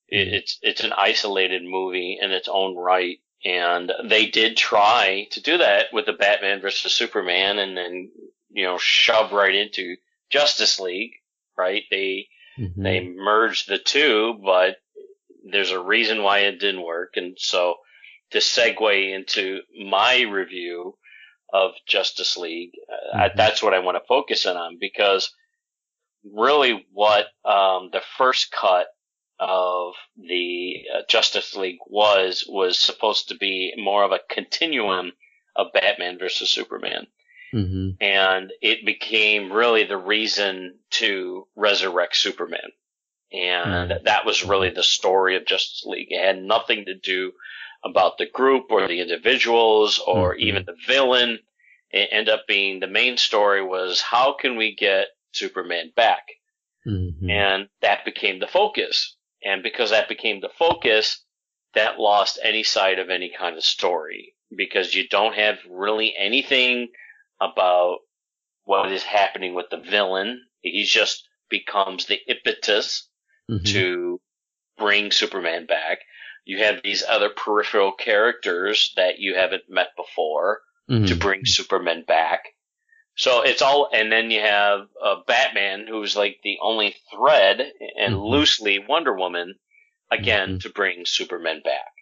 it, 0.09 0.29
Mhm. 0.29 0.33
it's, 0.35 0.59
it's 0.63 0.85
an 0.85 0.93
isolated 0.97 1.63
movie 1.65 2.19
in 2.21 2.33
its 2.33 2.49
own 2.51 2.77
right. 2.77 3.19
And 3.45 3.93
they 4.05 4.27
did 4.27 4.57
try 4.57 5.29
to 5.33 5.41
do 5.43 5.59
that 5.59 5.93
with 5.93 6.07
the 6.07 6.13
Batman 6.13 6.61
versus 6.61 6.93
Superman 6.93 7.59
and 7.59 7.77
then, 7.77 8.11
you 8.51 8.65
know, 8.65 8.79
shove 8.79 9.33
right 9.33 9.55
into 9.55 9.97
Justice 10.31 10.79
League, 10.81 11.13
right? 11.57 11.85
They 11.91 12.29
Mhm. 12.59 12.83
they 12.83 13.01
merged 13.01 13.69
the 13.69 13.79
two, 13.79 14.35
but 14.43 14.77
there's 15.45 15.71
a 15.71 15.81
reason 15.81 16.23
why 16.23 16.41
it 16.41 16.59
didn't 16.59 16.83
work. 16.83 17.17
And 17.17 17.39
so 17.39 17.77
to 18.31 18.39
segue 18.39 19.15
into 19.15 19.61
my 19.79 20.23
review 20.23 20.99
of 21.53 21.73
Justice 21.87 22.37
League, 22.37 22.73
uh, 22.91 23.17
I- 23.17 23.29
Mhm. 23.29 23.37
that's 23.37 23.63
what 23.63 23.75
I 23.75 23.79
want 23.81 23.97
to 23.97 24.07
focus 24.07 24.47
in 24.47 24.57
on 24.57 24.79
because 24.79 25.33
really 26.25 26.87
what 26.93 27.29
um, 27.45 27.91
the 27.93 28.03
first 28.19 28.51
cut 28.51 28.89
of 29.39 29.95
the 30.17 30.85
uh, 30.93 31.03
Justice 31.09 31.55
League 31.55 31.79
was 31.87 32.45
was 32.49 32.79
supposed 32.79 33.29
to 33.29 33.37
be 33.37 33.73
more 33.77 34.03
of 34.03 34.13
a 34.13 34.21
continuum 34.31 35.13
of 35.55 35.73
Batman 35.73 36.19
versus 36.19 36.51
Superman 36.51 37.07
Mhm. 37.57 37.97
and 38.01 38.53
it 38.61 38.85
became 38.85 39.53
really 39.53 39.85
the 39.85 39.97
reason 39.97 40.79
to 40.91 41.49
resurrect 41.57 42.17
Superman. 42.17 42.71
And 43.33 43.91
Right. 43.91 44.05
that 44.05 44.25
was 44.27 44.45
really 44.45 44.71
the 44.71 44.83
story 44.83 45.37
of 45.37 45.47
Justice 45.47 45.85
League. 45.85 46.09
It 46.11 46.21
had 46.21 46.43
nothing 46.43 46.85
to 46.85 46.95
do 46.95 47.33
about 47.83 48.19
the 48.19 48.27
group 48.27 48.71
or 48.71 48.87
the 48.87 49.01
individuals 49.01 49.99
or 49.99 50.35
Mhm. 50.35 50.41
even 50.41 50.65
the 50.65 50.77
villain. 50.87 51.41
It 51.91 52.09
ended 52.13 52.35
up 52.35 52.47
being 52.47 52.81
the 52.81 52.87
main 52.87 53.17
story 53.17 53.63
was 53.63 54.01
how 54.01 54.33
can 54.35 54.57
we 54.57 54.75
get 54.75 55.09
Superman 55.33 55.93
back? 55.97 56.27
Mhm. 56.87 57.31
And 57.31 57.69
that 57.81 58.05
became 58.05 58.39
the 58.39 58.47
focus. 58.47 59.17
And 59.43 59.63
because 59.63 59.91
that 59.91 60.09
became 60.09 60.41
the 60.41 60.49
focus, 60.51 61.25
that 61.75 61.99
lost 61.99 62.39
any 62.43 62.63
sight 62.63 62.99
of 62.99 63.11
any 63.11 63.29
kind 63.31 63.57
of 63.57 63.65
story 63.65 64.35
because 64.55 64.95
you 64.95 65.09
don't 65.09 65.35
have 65.35 65.59
really 65.69 66.17
anything 66.17 66.89
about 67.41 67.99
what 68.65 68.91
is 68.93 69.03
happening 69.03 69.55
with 69.55 69.67
the 69.71 69.79
villain. 69.79 70.43
He 70.61 70.85
just 70.85 71.29
becomes 71.49 72.07
the 72.07 72.19
impetus 72.29 73.09
Mhm. 73.49 73.65
to 73.73 74.21
bring 74.77 75.11
Superman 75.11 75.67
back. 75.67 76.01
You 76.45 76.59
have 76.59 76.83
these 76.83 77.03
other 77.03 77.31
peripheral 77.31 77.93
characters 77.93 78.93
that 78.97 79.19
you 79.19 79.35
haven't 79.35 79.69
met 79.69 79.89
before 79.97 80.63
to 80.89 80.95
Mhm. 80.95 81.21
bring 81.21 81.45
Superman 81.45 82.03
back. 82.03 82.45
So 83.17 83.43
it's 83.43 83.63
all, 83.63 83.89
and 83.93 84.13
then 84.13 84.31
you 84.31 84.41
have 84.41 84.89
uh, 85.03 85.17
Batman, 85.27 85.87
who's 85.87 86.17
like 86.17 86.41
the 86.43 86.59
only 86.61 86.97
thread, 87.11 87.73
and 87.97 88.15
Mhm. 88.15 88.31
loosely 88.31 88.79
Wonder 88.79 89.15
Woman, 89.15 89.59
again 90.11 90.57
Mhm. 90.57 90.63
to 90.63 90.71
bring 90.71 91.07
Superman 91.07 91.63
back. 91.63 91.93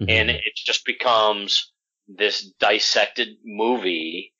Mhm. 0.00 0.10
And 0.10 0.30
it 0.30 0.56
just 0.56 0.84
becomes 0.84 1.72
this 2.08 2.42
dissected 2.42 3.38
movie 3.44 4.32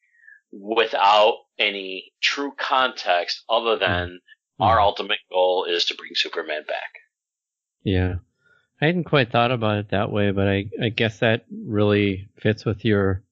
without 0.52 1.34
any 1.58 2.12
true 2.20 2.52
context 2.58 3.44
other 3.48 3.76
than 3.76 4.20
our 4.60 4.78
Mhm. 4.78 4.82
ultimate 4.82 5.18
goal 5.30 5.64
is 5.64 5.84
to 5.86 5.94
bring 5.94 6.14
Superman 6.14 6.64
back. 6.66 6.90
Yeah. 7.82 8.16
I 8.80 8.86
hadn't 8.86 9.04
quite 9.04 9.30
thought 9.30 9.50
about 9.50 9.78
it 9.78 9.88
that 9.90 10.10
way, 10.12 10.30
but 10.30 10.46
I, 10.48 10.66
I 10.80 10.88
guess 10.90 11.18
that 11.18 11.44
really 11.50 12.28
fits 12.40 12.64
with 12.64 12.84
your 12.84 13.24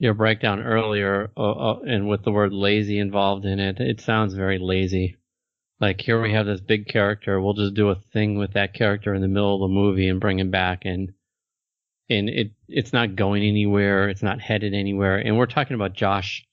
your 0.00 0.14
breakdown 0.14 0.62
earlier 0.62 1.28
uh, 1.36 1.72
uh, 1.72 1.80
and 1.80 2.08
with 2.08 2.22
the 2.22 2.30
word 2.30 2.52
lazy 2.52 3.00
involved 3.00 3.44
in 3.44 3.58
it. 3.58 3.80
It 3.80 4.00
sounds 4.00 4.32
very 4.32 4.58
lazy. 4.58 5.16
Like 5.80 6.00
here 6.00 6.22
we 6.22 6.32
have 6.32 6.46
this 6.46 6.60
big 6.60 6.86
character, 6.86 7.40
we'll 7.40 7.54
just 7.54 7.74
do 7.74 7.88
a 7.88 7.96
thing 8.12 8.38
with 8.38 8.52
that 8.52 8.74
character 8.74 9.12
in 9.12 9.22
the 9.22 9.28
middle 9.28 9.56
of 9.56 9.60
the 9.68 9.74
movie 9.74 10.08
and 10.08 10.20
bring 10.20 10.38
him 10.38 10.50
back 10.50 10.84
and 10.84 11.12
and 12.08 12.28
it 12.28 12.52
it's 12.68 12.92
not 12.92 13.16
going 13.16 13.42
anywhere, 13.42 14.08
it's 14.08 14.22
not 14.22 14.40
headed 14.40 14.72
anywhere. 14.72 15.18
And 15.18 15.36
we're 15.36 15.46
talking 15.46 15.74
about 15.74 15.92
Josh 15.94 16.46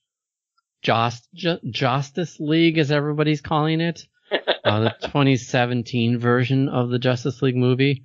Jost, 0.82 1.28
Ju- 1.34 1.60
Justice 1.68 2.38
League 2.38 2.78
as 2.78 2.90
everybody's 2.90 3.40
calling 3.40 3.80
it 3.80 4.06
uh, 4.64 4.80
the 4.80 4.94
2017 5.02 6.18
version 6.18 6.68
of 6.68 6.90
the 6.90 6.98
Justice 6.98 7.42
League 7.42 7.56
movie. 7.56 8.04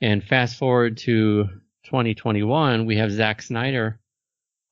And 0.00 0.22
fast 0.22 0.58
forward 0.58 0.98
to 0.98 1.44
2021, 1.84 2.86
we 2.86 2.96
have 2.96 3.10
Zack 3.10 3.40
Snyder, 3.42 4.00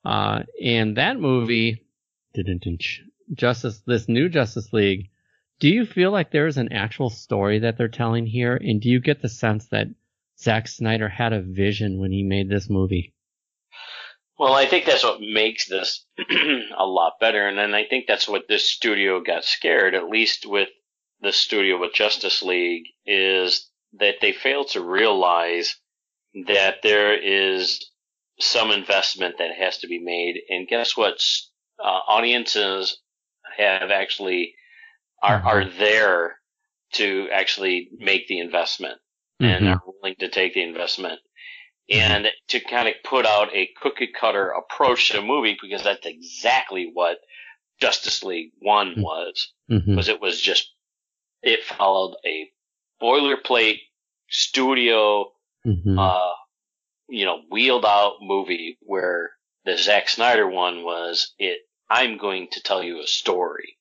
uh, 0.05 0.43
and 0.63 0.97
that 0.97 1.19
movie, 1.19 1.87
didn't 2.35 2.65
Justice, 3.33 3.81
this 3.87 4.09
new 4.09 4.29
Justice 4.29 4.73
League. 4.73 5.11
Do 5.61 5.69
you 5.69 5.87
feel 5.87 6.11
like 6.11 6.31
there's 6.31 6.59
an 6.59 6.73
actual 6.73 7.09
story 7.09 7.61
that 7.61 7.79
they're 7.79 7.89
telling 7.89 8.27
here, 8.27 8.57
and 8.57 8.81
do 8.81 8.91
you 8.91 9.01
get 9.01 9.23
the 9.23 9.29
sense 9.29 9.67
that 9.69 9.87
Zack 10.39 10.69
Snyder 10.69 11.09
had 11.09 11.33
a 11.33 11.41
vision 11.41 11.99
when 11.99 12.11
he 12.11 12.23
made 12.23 12.49
this 12.49 12.69
movie? 12.69 13.15
Well, 14.39 14.55
I 14.55 14.67
think 14.67 14.85
that's 14.85 15.05
what 15.05 15.21
makes 15.21 15.67
this 15.69 16.05
a 16.77 16.85
lot 16.87 17.15
better, 17.21 17.47
and 17.47 17.57
then 17.57 17.75
I 17.75 17.85
think 17.87 18.07
that's 18.07 18.29
what 18.29 18.49
this 18.49 18.69
studio 18.69 19.21
got 19.21 19.45
scared, 19.45 19.95
at 19.95 20.09
least 20.09 20.45
with 20.47 20.69
the 21.21 21.33
studio 21.33 21.79
with 21.79 21.95
Justice 21.95 22.43
League, 22.43 22.85
is 23.07 23.71
that 23.95 24.17
they 24.21 24.33
failed 24.33 24.69
to 24.71 24.81
realize 24.83 25.77
that 26.47 26.83
there 26.83 27.15
is 27.15 27.91
some 28.41 28.71
investment 28.73 29.39
that 29.39 29.53
has 29.57 29.79
to 29.79 29.87
be 29.87 30.01
made, 30.01 30.41
and 30.49 30.69
guess 30.69 30.97
what? 30.97 31.21
Uh, 31.79 32.01
audiences 32.09 33.01
have 33.57 33.91
actually 33.91 34.55
are 35.23 35.41
Mhm. 35.41 35.47
are 35.47 35.65
there 35.67 36.41
to 36.93 37.29
actually 37.33 37.91
make 37.99 38.29
the 38.29 38.39
investment 38.41 39.01
and 39.41 39.65
Mhm. 39.65 39.75
are 39.75 39.83
willing 39.87 40.17
to 40.17 40.29
take 40.29 40.55
the 40.55 40.63
investment 40.63 41.21
and 41.91 42.27
to 42.49 42.61
kind 42.61 42.89
of 42.89 42.95
put 43.05 43.27
out 43.27 43.55
a 43.55 43.69
cookie 43.81 44.09
cutter 44.19 44.51
approach 44.51 45.11
to 45.11 45.19
a 45.19 45.23
movie 45.23 45.57
because 45.61 45.83
that's 45.85 46.07
exactly 46.07 46.91
what 46.93 47.19
Justice 47.81 48.23
League 48.23 48.53
One 48.61 48.95
Mhm. 48.95 49.03
was. 49.03 49.53
Mhm. 49.71 49.97
Was 49.97 50.09
it 50.09 50.21
was 50.21 50.41
just 50.41 50.71
it 51.43 51.63
followed 51.65 52.17
a 52.25 52.51
boilerplate 53.03 53.81
studio, 54.29 55.33
Mhm. 55.67 55.99
uh, 55.99 56.35
you 57.09 57.25
know, 57.27 57.43
wheeled 57.51 57.85
out 57.85 58.17
movie 58.23 58.79
where 58.81 59.33
the 59.65 59.77
Zack 59.77 60.09
Snyder 60.09 60.49
one 60.49 60.85
was 60.85 61.35
it. 61.39 61.61
I'm 61.91 62.17
going 62.17 62.49
to 62.53 62.63
tell 62.63 62.83
you 62.83 63.01
a 63.01 63.07
story. 63.07 63.77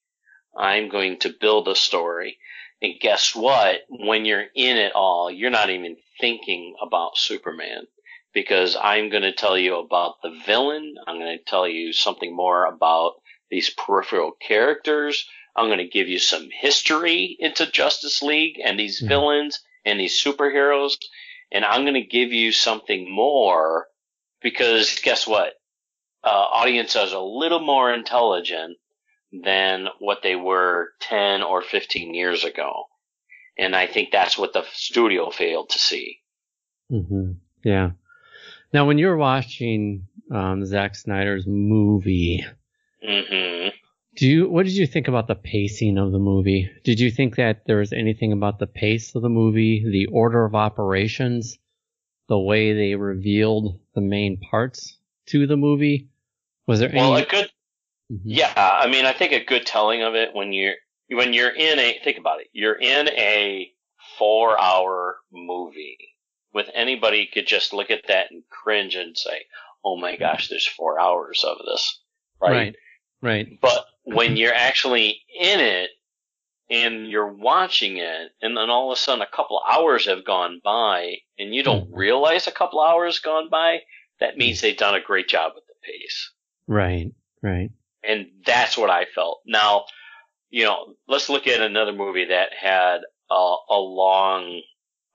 I'm 0.56 0.90
going 0.90 1.20
to 1.20 1.30
build 1.30 1.68
a 1.68 1.76
story. 1.76 2.38
And 2.82 3.00
guess 3.00 3.34
what? 3.34 3.86
When 3.88 4.26
you're 4.26 4.48
in 4.56 4.78
it 4.78 4.92
all, 4.94 5.32
you're 5.32 5.50
not 5.50 5.70
even 5.70 5.96
thinking 6.20 6.76
about 6.82 7.18
Superman 7.18 7.88
because 8.34 8.76
I'm 8.82 9.10
going 9.10 9.24
to 9.24 9.32
tell 9.34 9.58
you 9.58 9.76
about 9.78 10.22
the 10.22 10.32
villain. 10.46 10.96
I'm 11.08 11.20
going 11.20 11.38
to 11.38 11.44
tell 11.44 11.68
you 11.68 11.94
something 11.94 12.36
more 12.36 12.66
about 12.66 13.14
these 13.50 13.70
peripheral 13.70 14.32
characters. 14.32 15.26
I'm 15.56 15.68
going 15.68 15.78
to 15.78 15.88
give 15.88 16.08
you 16.08 16.20
some 16.20 16.50
history 16.52 17.36
into 17.40 17.68
Justice 17.72 18.22
League 18.24 18.60
and 18.64 18.80
these 18.80 19.02
Mhm. 19.02 19.08
villains 19.08 19.60
and 19.86 20.00
these 20.00 20.22
superheroes. 20.22 20.98
And 21.52 21.64
I'm 21.64 21.84
going 21.84 21.94
to 21.94 22.02
give 22.02 22.34
you 22.34 22.52
something 22.52 23.10
more 23.10 23.88
because 24.42 25.00
guess 25.02 25.28
what? 25.28 25.54
Uh, 26.24 26.30
audiences 26.30 27.14
are 27.14 27.18
a 27.22 27.24
little 27.24 27.60
more 27.60 27.94
intelligent 27.94 28.78
than 29.32 29.88
what 30.00 30.22
they 30.24 30.36
were 30.36 30.94
10 31.02 31.44
or 31.44 31.62
15 31.62 32.14
years 32.14 32.44
ago. 32.44 32.86
And 33.58 33.76
I 33.76 33.88
think 33.88 34.12
that's 34.12 34.38
what 34.38 34.54
the 34.54 34.66
studio 34.74 35.30
failed 35.30 35.70
to 35.72 35.80
see. 35.80 36.20
hmm 36.90 37.34
Yeah. 37.64 37.92
Now, 38.74 38.88
when 38.88 38.98
you 38.98 39.08
were 39.08 39.18
watching 39.18 40.08
um, 40.32 40.66
Zack 40.66 40.96
Snyder's 40.96 41.46
movie, 41.48 42.44
hmm 43.06 43.70
do 44.16 44.28
you 44.28 44.48
what 44.50 44.66
did 44.66 44.74
you 44.76 44.86
think 44.86 45.08
about 45.08 45.28
the 45.28 45.34
pacing 45.36 45.98
of 45.98 46.12
the 46.12 46.20
movie? 46.20 46.70
Did 46.84 47.00
you 47.00 47.10
think 47.10 47.36
that 47.38 47.66
there 47.66 47.78
was 47.78 47.94
anything 47.94 48.32
about 48.32 48.60
the 48.60 48.68
pace 48.68 49.16
of 49.16 49.24
the 49.24 49.30
movie, 49.30 49.84
the 49.90 50.06
order 50.08 50.46
of 50.46 50.54
operations, 50.54 51.58
the 52.30 52.38
way 52.38 52.74
they 52.74 52.94
revealed 52.96 53.80
the 53.96 54.02
main 54.02 54.40
parts 54.40 54.98
to 55.28 55.48
the 55.48 55.58
movie? 55.58 56.10
Was 56.68 56.80
there 56.80 56.92
Well, 56.94 57.16
any? 57.16 57.24
a 57.24 57.28
good, 57.28 57.52
Mhm. 58.12 58.22
yeah, 58.24 58.54
I 58.56 58.88
mean, 58.88 59.06
I 59.06 59.14
think 59.14 59.32
a 59.34 59.44
good 59.44 59.66
telling 59.66 60.04
of 60.04 60.14
it 60.14 60.34
when 60.36 60.54
you're, 60.54 60.76
when 61.10 61.34
you're 61.34 61.50
in 61.56 61.80
a, 61.80 62.00
think 62.04 62.20
about 62.20 62.40
it, 62.42 62.50
you're 62.54 62.80
in 62.80 63.10
a 63.10 63.72
four 64.20 64.60
hour 64.62 65.18
movie 65.32 65.98
with 66.54 66.68
anybody 66.74 67.30
could 67.32 67.48
just 67.48 67.74
look 67.74 67.90
at 67.90 68.08
that 68.08 68.32
and 68.32 68.44
cringe 68.50 68.96
and 68.96 69.18
say, 69.18 69.46
oh 69.84 69.98
my 69.98 70.16
gosh, 70.16 70.48
there's 70.50 70.68
four 70.68 71.00
hours 71.00 71.44
of 71.44 71.58
this. 71.66 72.00
Right. 72.42 72.52
right, 72.52 72.76
right. 73.22 73.62
But 73.62 73.86
when 74.04 74.38
you're 74.38 74.54
actually 74.54 75.22
in 75.40 75.60
it 75.60 75.90
and 76.70 77.08
you're 77.08 77.32
watching 77.32 77.98
it, 77.98 78.32
and 78.42 78.56
then 78.56 78.70
all 78.70 78.92
of 78.92 78.98
a 78.98 79.00
sudden 79.00 79.22
a 79.22 79.36
couple 79.36 79.62
hours 79.70 80.06
have 80.08 80.26
gone 80.26 80.62
by, 80.64 81.18
and 81.38 81.54
you 81.54 81.64
don't 81.64 81.90
Mhm. 81.90 81.96
realize 81.98 82.48
a 82.48 82.52
couple 82.52 82.80
hours 82.82 83.20
gone 83.20 83.50
by, 83.50 83.82
that 84.20 84.38
means 84.38 84.62
they've 84.62 84.78
done 84.78 84.96
a 84.96 85.02
great 85.02 85.28
job 85.28 85.54
with 85.56 85.66
the 85.68 85.74
pace. 85.84 86.32
Right, 86.68 87.12
right. 87.42 87.70
And 88.04 88.32
that's 88.46 88.78
what 88.78 88.90
I 88.90 89.06
felt. 89.06 89.42
Now, 89.46 89.86
you 90.50 90.64
know, 90.66 90.96
let's 91.08 91.30
look 91.30 91.48
at 91.48 91.62
another 91.62 91.92
movie 91.94 92.26
that 92.26 92.54
had 92.54 93.02
a, 93.30 93.56
a 93.70 93.80
long 93.80 94.62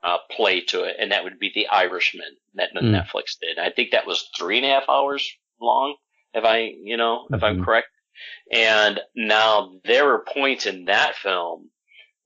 uh, 0.02 0.18
play 0.30 0.60
to 0.60 0.84
it, 0.84 0.96
and 0.98 1.12
that 1.12 1.24
would 1.24 1.38
be 1.38 1.50
The 1.54 1.68
Irishman 1.68 2.36
that 2.54 2.72
Mm. 2.74 2.92
Netflix 2.92 3.38
did. 3.40 3.58
I 3.58 3.70
think 3.70 3.90
that 3.90 4.06
was 4.06 4.30
three 4.36 4.58
and 4.58 4.66
a 4.66 4.70
half 4.70 4.88
hours 4.88 5.28
long, 5.60 5.96
if 6.34 6.44
I, 6.44 6.58
you 6.82 6.96
know, 6.96 7.26
if 7.32 7.42
I'm 7.42 7.58
Mhm. 7.58 7.64
correct. 7.64 7.88
And 8.50 9.00
now 9.14 9.80
there 9.84 10.04
were 10.06 10.24
points 10.24 10.66
in 10.66 10.86
that 10.86 11.16
film 11.16 11.70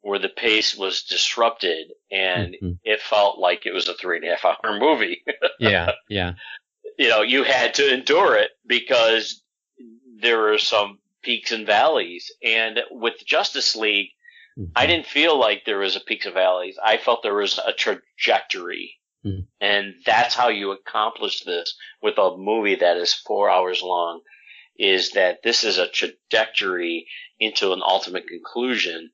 where 0.00 0.18
the 0.18 0.28
pace 0.28 0.74
was 0.76 1.04
disrupted 1.04 1.92
and 2.10 2.54
Mhm. 2.60 2.78
it 2.82 3.00
felt 3.00 3.38
like 3.38 3.66
it 3.66 3.72
was 3.72 3.88
a 3.88 3.94
three 3.94 4.16
and 4.16 4.26
a 4.26 4.36
half 4.36 4.44
hour 4.44 4.78
movie. 4.78 5.22
Yeah, 5.58 5.92
yeah. 6.08 6.34
you 6.98 7.08
know, 7.08 7.22
you 7.22 7.44
had 7.44 7.74
to 7.74 7.92
endure 7.92 8.36
it 8.36 8.50
because 8.66 9.42
there 10.16 10.38
were 10.40 10.58
some 10.58 10.98
peaks 11.22 11.52
and 11.52 11.66
valleys. 11.66 12.32
And 12.42 12.80
with 12.90 13.24
Justice 13.24 13.76
League, 13.76 14.10
I 14.76 14.84
Mhm. 14.84 14.88
didn't 14.88 15.07
feel 15.07 15.38
like 15.38 15.64
there 15.64 15.78
was 15.78 15.96
a 15.96 16.00
peaks 16.00 16.26
and 16.26 16.34
valleys. 16.34 16.78
I 16.82 16.98
felt 16.98 17.22
there 17.22 17.34
was 17.34 17.59
a 17.59 17.72
trajectory. 17.72 18.98
Mhm. 19.24 19.46
And 19.61 19.94
that's 20.05 20.34
how 20.34 20.48
you 20.48 20.72
accomplish 20.72 21.42
this 21.42 21.74
with 22.03 22.18
a 22.18 22.36
movie 22.36 22.74
that 22.76 22.96
is 22.96 23.14
four 23.14 23.48
hours 23.48 23.82
long 23.82 24.20
is 24.78 25.11
that 25.12 25.42
this 25.42 25.64
is 25.64 25.78
a 25.78 25.88
trajectory 25.88 27.07
into 27.38 27.72
an 27.72 27.82
ultimate 27.82 28.26
conclusion. 28.26 29.11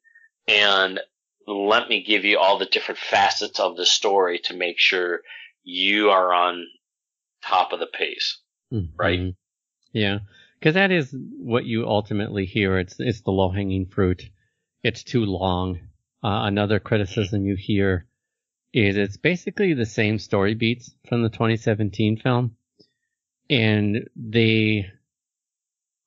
And 0.47 1.01
let 1.47 1.89
me 1.89 2.03
give 2.03 2.25
you 2.25 2.39
all 2.39 2.59
the 2.59 2.67
different 2.67 2.99
facets 2.99 3.61
of 3.61 3.77
the 3.77 3.87
story 3.87 4.39
to 4.45 4.55
make 4.55 4.79
sure 4.79 5.23
you 5.63 6.11
are 6.11 6.33
on 6.33 6.67
top 7.45 7.73
of 7.73 7.81
the 7.81 7.87
pace. 7.87 8.39
Right. 8.97 9.21
Mhm. 9.21 9.37
Yeah, 9.93 10.21
because 10.59 10.75
that 10.75 10.91
is 10.91 11.15
what 11.39 11.65
you 11.65 11.87
ultimately 11.87 12.45
hear. 12.47 12.79
It's 12.79 12.99
it's 12.99 13.23
the 13.23 13.31
low 13.31 13.51
hanging 13.51 13.87
fruit. 13.87 14.31
It's 14.83 15.03
too 15.03 15.25
long. 15.25 15.81
Uh, 16.23 16.43
another 16.45 16.79
criticism 16.81 17.45
you 17.45 17.57
hear 17.57 18.07
is 18.73 18.97
it's 18.97 19.17
basically 19.17 19.75
the 19.75 19.87
same 19.87 20.19
story 20.19 20.55
beats 20.55 20.95
from 21.09 21.23
the 21.23 21.31
2017 21.31 22.19
film, 22.19 22.57
and 23.49 24.09
they. 24.17 24.91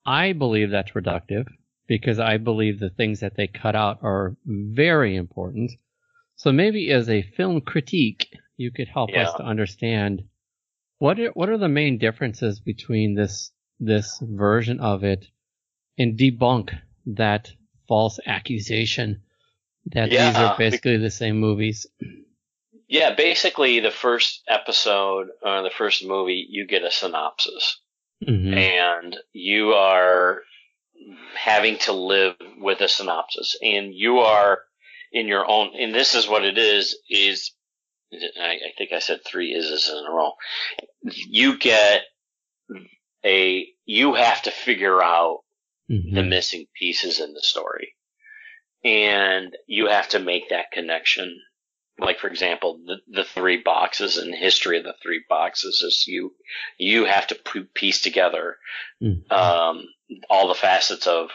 I 0.06 0.34
believe 0.34 0.72
that's 0.72 0.92
reductive 0.92 1.48
because 1.88 2.20
I 2.20 2.38
believe 2.38 2.80
the 2.80 2.90
things 2.90 3.20
that 3.20 3.36
they 3.36 3.48
cut 3.48 3.76
out 3.76 4.00
are 4.02 4.36
very 4.46 5.16
important. 5.16 5.72
So 6.36 6.52
maybe 6.52 6.90
as 6.92 7.10
a 7.10 7.22
film 7.22 7.62
critique, 7.62 8.34
you 8.58 8.72
could 8.72 8.88
help 8.88 9.12
us 9.16 9.34
to 9.34 9.44
understand 9.44 10.24
what 10.98 11.20
are, 11.20 11.32
what 11.32 11.50
are 11.50 11.58
the 11.58 11.68
main 11.68 11.98
differences 11.98 12.60
between 12.60 13.16
this 13.16 13.52
this 13.80 14.20
version 14.22 14.80
of 14.80 15.04
it 15.04 15.26
and 15.98 16.18
debunk 16.18 16.80
that 17.06 17.52
false 17.92 18.22
accusation 18.26 19.22
that 19.88 20.12
these 20.12 20.36
are 20.38 20.58
basically 20.58 20.96
the 20.96 21.10
same 21.10 21.38
movies. 21.38 21.86
Yeah, 22.88 23.16
basically 23.16 23.82
the 23.82 23.92
first 23.92 24.44
episode 24.48 25.28
or 25.44 25.62
the 25.62 25.70
first 25.78 26.06
movie, 26.06 26.46
you 26.50 26.66
get 26.68 26.86
a 26.86 26.92
synopsis. 26.92 27.82
Mhm. 28.24 28.56
and 28.56 29.18
you 29.34 29.74
are 29.74 30.44
having 31.34 31.80
to 31.80 31.92
live 31.92 32.36
with 32.60 32.80
a 32.82 32.88
synopsis 32.88 33.58
and 33.64 33.96
you 33.96 34.20
are 34.20 34.62
in 35.12 35.28
your 35.28 35.50
own 35.50 35.72
and 35.76 35.94
this 35.94 36.14
is 36.14 36.28
what 36.28 36.46
it 36.46 36.60
is 36.60 37.00
is 37.10 37.52
I, 38.14 38.60
I 38.68 38.72
think 38.78 38.92
I 38.94 39.00
said 39.00 39.22
three 39.26 39.54
is 39.54 39.90
in 39.90 40.06
a 40.06 40.12
row. 40.12 40.34
You 41.04 41.58
get 41.58 42.04
a 43.26 43.68
you 43.86 44.14
have 44.14 44.44
to 44.44 44.52
figure 44.52 45.02
out 45.02 45.40
Mhm. 45.92 46.14
the 46.16 46.24
missing 46.24 46.68
pieces 46.74 47.20
in 47.20 47.34
the 47.34 47.42
story. 47.42 47.96
And 48.84 49.56
you 49.68 49.88
have 49.88 50.10
to 50.10 50.20
make 50.20 50.50
that 50.50 50.72
connection. 50.72 51.40
Like 52.00 52.20
for 52.20 52.28
example, 52.28 52.80
the, 52.86 52.98
the 53.08 53.24
three 53.24 53.58
boxes 53.58 54.18
and 54.18 54.34
history 54.34 54.78
of 54.78 54.86
the 54.86 54.96
three 55.04 55.24
boxes 55.30 55.82
is 55.84 56.06
you, 56.08 56.34
you 56.78 57.06
have 57.06 57.28
to 57.28 57.36
piece 57.76 58.02
together, 58.02 58.58
Mhm. 59.02 59.30
um, 59.32 59.88
all 60.30 60.48
the 60.48 60.56
facets 60.56 61.06
of, 61.06 61.30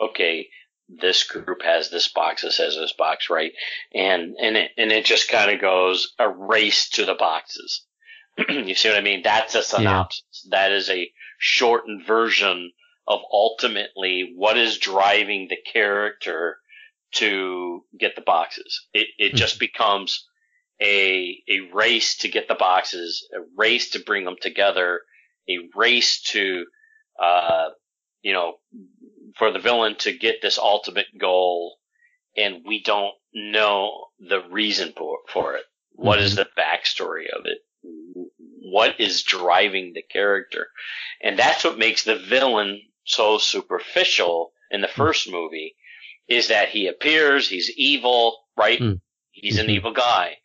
okay, 0.00 0.48
this 0.88 1.24
group 1.24 1.62
has 1.62 1.90
this 1.90 2.06
box, 2.08 2.42
this 2.42 2.58
has 2.58 2.76
this 2.76 2.92
box, 2.92 3.28
right? 3.30 3.52
And, 3.92 4.36
and 4.40 4.56
it, 4.56 4.70
and 4.76 4.92
it 4.92 5.04
just 5.04 5.28
kind 5.28 5.50
of 5.50 5.60
goes 5.60 6.14
a 6.18 6.28
race 6.28 6.90
to 6.90 7.04
the 7.04 7.14
boxes. 7.14 7.84
you 8.48 8.74
see 8.74 8.88
what 8.90 8.98
I 8.98 9.00
mean? 9.00 9.22
That's 9.22 9.54
a 9.56 9.62
synopsis. 9.62 10.46
That 10.50 10.70
is 10.70 10.88
a 10.90 11.10
shortened 11.38 12.06
version 12.06 12.72
of 13.08 13.20
ultimately 13.32 14.32
what 14.34 14.58
is 14.58 14.78
driving 14.78 15.48
the 15.48 15.58
character 15.72 16.58
to 17.12 17.84
get 17.98 18.16
the 18.16 18.22
boxes. 18.22 18.86
It 18.92 19.08
it 19.18 19.34
just 19.34 19.58
becomes 19.58 20.26
a 20.82 21.42
a 21.48 21.60
race 21.72 22.18
to 22.18 22.28
get 22.28 22.48
the 22.48 22.54
boxes, 22.54 23.26
a 23.34 23.40
race 23.56 23.90
to 23.90 24.00
bring 24.00 24.24
them 24.24 24.36
together, 24.40 25.00
a 25.48 25.58
race 25.74 26.22
to 26.32 26.66
uh 27.22 27.68
you 28.22 28.32
know 28.32 28.54
for 29.36 29.50
the 29.50 29.58
villain 29.58 29.96
to 29.96 30.12
get 30.12 30.42
this 30.42 30.58
ultimate 30.58 31.06
goal 31.18 31.76
and 32.36 32.62
we 32.66 32.82
don't 32.82 33.14
know 33.32 34.06
the 34.18 34.42
reason 34.50 34.92
for 34.96 35.18
for 35.32 35.54
it. 35.54 35.64
What 35.92 36.18
is 36.18 36.36
the 36.36 36.48
backstory 36.58 37.26
of 37.34 37.46
it? 37.46 37.58
What 37.82 39.00
is 39.00 39.22
driving 39.22 39.92
the 39.94 40.02
character? 40.02 40.68
And 41.22 41.38
that's 41.38 41.64
what 41.64 41.78
makes 41.78 42.04
the 42.04 42.16
villain 42.16 42.82
so 43.06 43.38
superficial 43.38 44.52
in 44.70 44.80
the 44.80 44.88
first 44.88 45.30
movie 45.30 45.74
is 46.28 46.48
that 46.48 46.68
he 46.68 46.88
appears, 46.88 47.48
he's 47.48 47.70
evil, 47.76 48.36
right? 48.56 48.80
Mm. 48.80 49.00
He's 49.30 49.58
an 49.58 49.66
Mhm. 49.66 49.70
evil 49.70 49.92
guy. 49.92 50.38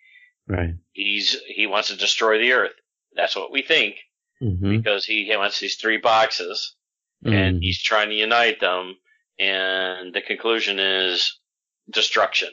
Right. 0.47 0.75
He's 0.93 1.39
he 1.47 1.65
wants 1.67 1.89
to 1.89 1.95
destroy 1.95 2.37
the 2.37 2.51
earth. 2.53 2.75
That's 3.13 3.35
what 3.35 3.51
we 3.51 3.61
think 3.61 3.97
Mhm. 4.41 4.77
because 4.77 5.05
he 5.05 5.29
wants 5.35 5.59
these 5.59 5.75
three 5.77 5.97
boxes 5.97 6.75
and 7.25 7.57
Mhm. 7.57 7.61
he's 7.63 7.81
trying 7.81 8.09
to 8.09 8.15
unite 8.15 8.59
them 8.59 8.97
and 9.39 10.13
the 10.13 10.21
conclusion 10.21 10.79
is 10.79 11.39
destruction. 11.89 12.49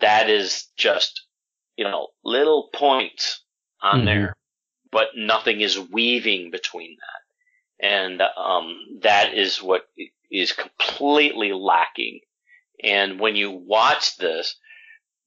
That 0.00 0.28
is 0.28 0.66
just, 0.76 1.26
you 1.76 1.84
know, 1.84 2.08
little 2.24 2.68
points 2.74 3.42
on 3.80 4.02
Mhm. 4.02 4.04
there, 4.04 4.36
but 4.90 5.16
nothing 5.16 5.60
is 5.62 5.78
weaving 5.78 6.50
between 6.50 6.96
that. 6.96 7.19
And, 7.82 8.22
um, 8.36 8.98
that 9.02 9.34
is 9.34 9.62
what 9.62 9.88
is 10.30 10.52
completely 10.52 11.52
lacking. 11.52 12.20
And 12.82 13.20
when 13.20 13.36
you 13.36 13.50
watch 13.50 14.16
this, 14.16 14.56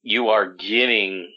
you 0.02 0.30
are 0.30 0.54
getting 0.54 1.34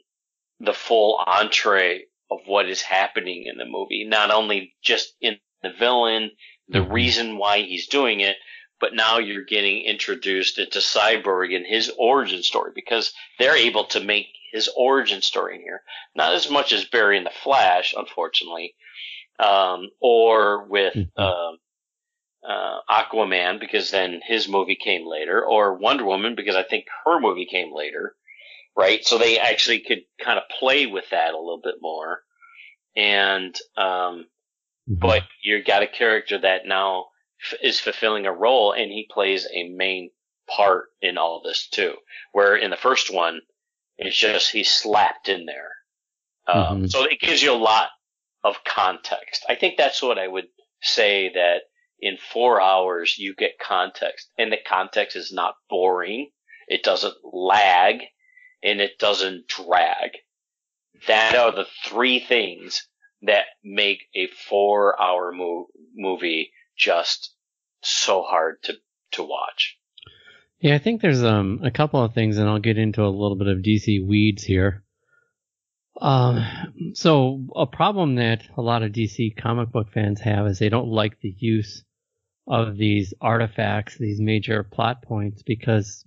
the 0.60 0.72
full 0.72 1.22
entree 1.26 2.04
of 2.30 2.40
what 2.46 2.68
is 2.68 2.82
happening 2.82 3.44
in 3.46 3.58
the 3.58 3.64
movie. 3.64 4.04
Not 4.04 4.30
only 4.30 4.74
just 4.82 5.14
in 5.20 5.38
the 5.62 5.70
villain, 5.70 6.30
the 6.68 6.80
Mhm. 6.80 6.92
reason 6.92 7.38
why 7.38 7.60
he's 7.62 7.86
doing 7.86 8.20
it, 8.20 8.36
but 8.80 8.94
now 8.94 9.18
you're 9.18 9.44
getting 9.44 9.82
introduced 9.82 10.58
into 10.58 10.80
Cyborg 10.80 11.54
and 11.54 11.66
his 11.66 11.90
origin 11.96 12.42
story 12.42 12.72
because 12.74 13.14
they're 13.38 13.56
able 13.56 13.84
to 13.84 14.00
make 14.00 14.28
his 14.52 14.68
origin 14.76 15.22
story 15.22 15.56
in 15.56 15.62
here. 15.62 15.84
Not 16.14 16.34
as 16.34 16.50
much 16.50 16.72
as 16.72 16.84
Barry 16.84 17.16
in 17.16 17.24
the 17.24 17.30
Flash, 17.30 17.94
unfortunately, 17.96 18.74
um, 19.38 19.90
or 20.00 20.64
with 20.64 20.94
Mhm. 20.94 21.18
um, 21.18 21.58
uh, 22.46 22.80
Aquaman 22.88 23.58
because 23.58 23.90
then 23.90 24.20
his 24.24 24.48
movie 24.48 24.76
came 24.76 25.06
later, 25.06 25.44
or 25.44 25.74
Wonder 25.74 26.04
Woman 26.04 26.34
because 26.34 26.56
I 26.56 26.62
think 26.62 26.86
her 27.04 27.20
movie 27.20 27.46
came 27.46 27.74
later, 27.74 28.14
right? 28.76 29.04
So 29.04 29.18
they 29.18 29.38
actually 29.38 29.80
could 29.80 30.02
kind 30.20 30.38
of 30.38 30.44
play 30.58 30.86
with 30.86 31.10
that 31.10 31.34
a 31.34 31.38
little 31.38 31.60
bit 31.62 31.76
more. 31.80 32.22
And, 32.94 33.54
um, 33.76 34.28
Mhm. 34.88 35.00
but 35.00 35.24
you 35.42 35.62
got 35.62 35.82
a 35.82 35.88
character 35.88 36.38
that 36.38 36.66
now 36.66 37.06
f- 37.44 37.58
is 37.62 37.80
fulfilling 37.80 38.26
a 38.26 38.32
role 38.32 38.72
and 38.72 38.90
he 38.90 39.08
plays 39.10 39.46
a 39.52 39.68
main 39.68 40.10
part 40.48 40.86
in 41.02 41.18
all 41.18 41.42
this 41.42 41.68
too. 41.68 41.94
Where 42.32 42.56
in 42.56 42.70
the 42.70 42.76
first 42.76 43.12
one, 43.12 43.40
it's 43.98 44.16
just 44.16 44.52
he's 44.52 44.70
slapped 44.70 45.28
in 45.28 45.46
there. 45.46 45.72
Um, 46.46 46.82
Mhm. 46.84 46.90
So 46.90 47.04
it 47.04 47.18
gives 47.20 47.42
you 47.42 47.52
a 47.52 47.54
lot 47.54 47.88
of 48.46 48.62
context. 48.64 49.44
I 49.48 49.56
think 49.56 49.76
that's 49.76 50.00
what 50.00 50.18
I 50.18 50.28
would 50.28 50.46
say 50.80 51.30
that 51.34 51.62
in 52.00 52.16
four 52.32 52.60
hours 52.60 53.16
you 53.18 53.34
get 53.34 53.58
context 53.58 54.30
and 54.38 54.52
the 54.52 54.58
context 54.64 55.16
is 55.16 55.32
not 55.32 55.56
boring. 55.68 56.30
It 56.68 56.82
doesn't 56.82 57.16
lag 57.24 58.02
and 58.62 58.80
it 58.80 58.98
doesn't 58.98 59.48
drag. 59.48 60.10
That 61.08 61.34
are 61.34 61.52
the 61.52 61.66
three 61.84 62.20
things 62.20 62.88
that 63.22 63.46
make 63.64 64.02
a 64.14 64.28
four 64.48 65.00
hour 65.00 65.32
mo- 65.32 65.66
movie 65.94 66.52
just 66.76 67.34
so 67.82 68.22
hard 68.22 68.62
to, 68.64 68.74
to 69.12 69.22
watch. 69.22 69.76
Yeah, 70.60 70.74
I 70.74 70.78
think 70.78 71.02
there's 71.02 71.22
um 71.22 71.60
a 71.62 71.70
couple 71.70 72.02
of 72.02 72.14
things, 72.14 72.38
and 72.38 72.48
I'll 72.48 72.58
get 72.58 72.78
into 72.78 73.02
a 73.02 73.08
little 73.08 73.36
bit 73.36 73.48
of 73.48 73.58
DC 73.58 74.06
weeds 74.06 74.42
here. 74.42 74.84
Um, 76.00 76.92
so 76.94 77.46
a 77.56 77.66
problem 77.66 78.16
that 78.16 78.42
a 78.56 78.62
lot 78.62 78.82
of 78.82 78.92
DC 78.92 79.36
comic 79.36 79.70
book 79.70 79.88
fans 79.92 80.20
have 80.20 80.46
is 80.46 80.58
they 80.58 80.68
don't 80.68 80.88
like 80.88 81.20
the 81.20 81.34
use 81.38 81.84
of 82.46 82.76
these 82.76 83.14
artifacts, 83.20 83.96
these 83.98 84.20
major 84.20 84.62
plot 84.62 85.02
points, 85.02 85.42
because 85.42 86.04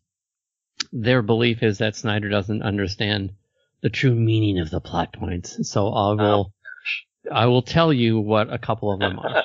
their 0.92 1.22
belief 1.22 1.64
is 1.64 1.80
that 1.80 1.96
Snyder 1.96 2.30
doesn't 2.30 2.62
understand 2.62 3.34
the 3.82 3.90
true 3.90 4.14
meaning 4.16 4.60
of 4.60 4.70
the 4.70 4.80
plot 4.80 5.14
points. 5.14 5.70
So 5.70 5.90
I 5.90 6.14
will, 6.14 6.54
I 7.32 7.46
will 7.48 7.62
tell 7.62 7.92
you 7.92 8.20
what 8.20 8.52
a 8.52 8.58
couple 8.58 8.92
of 8.92 9.00
them 9.00 9.20
are. 9.20 9.44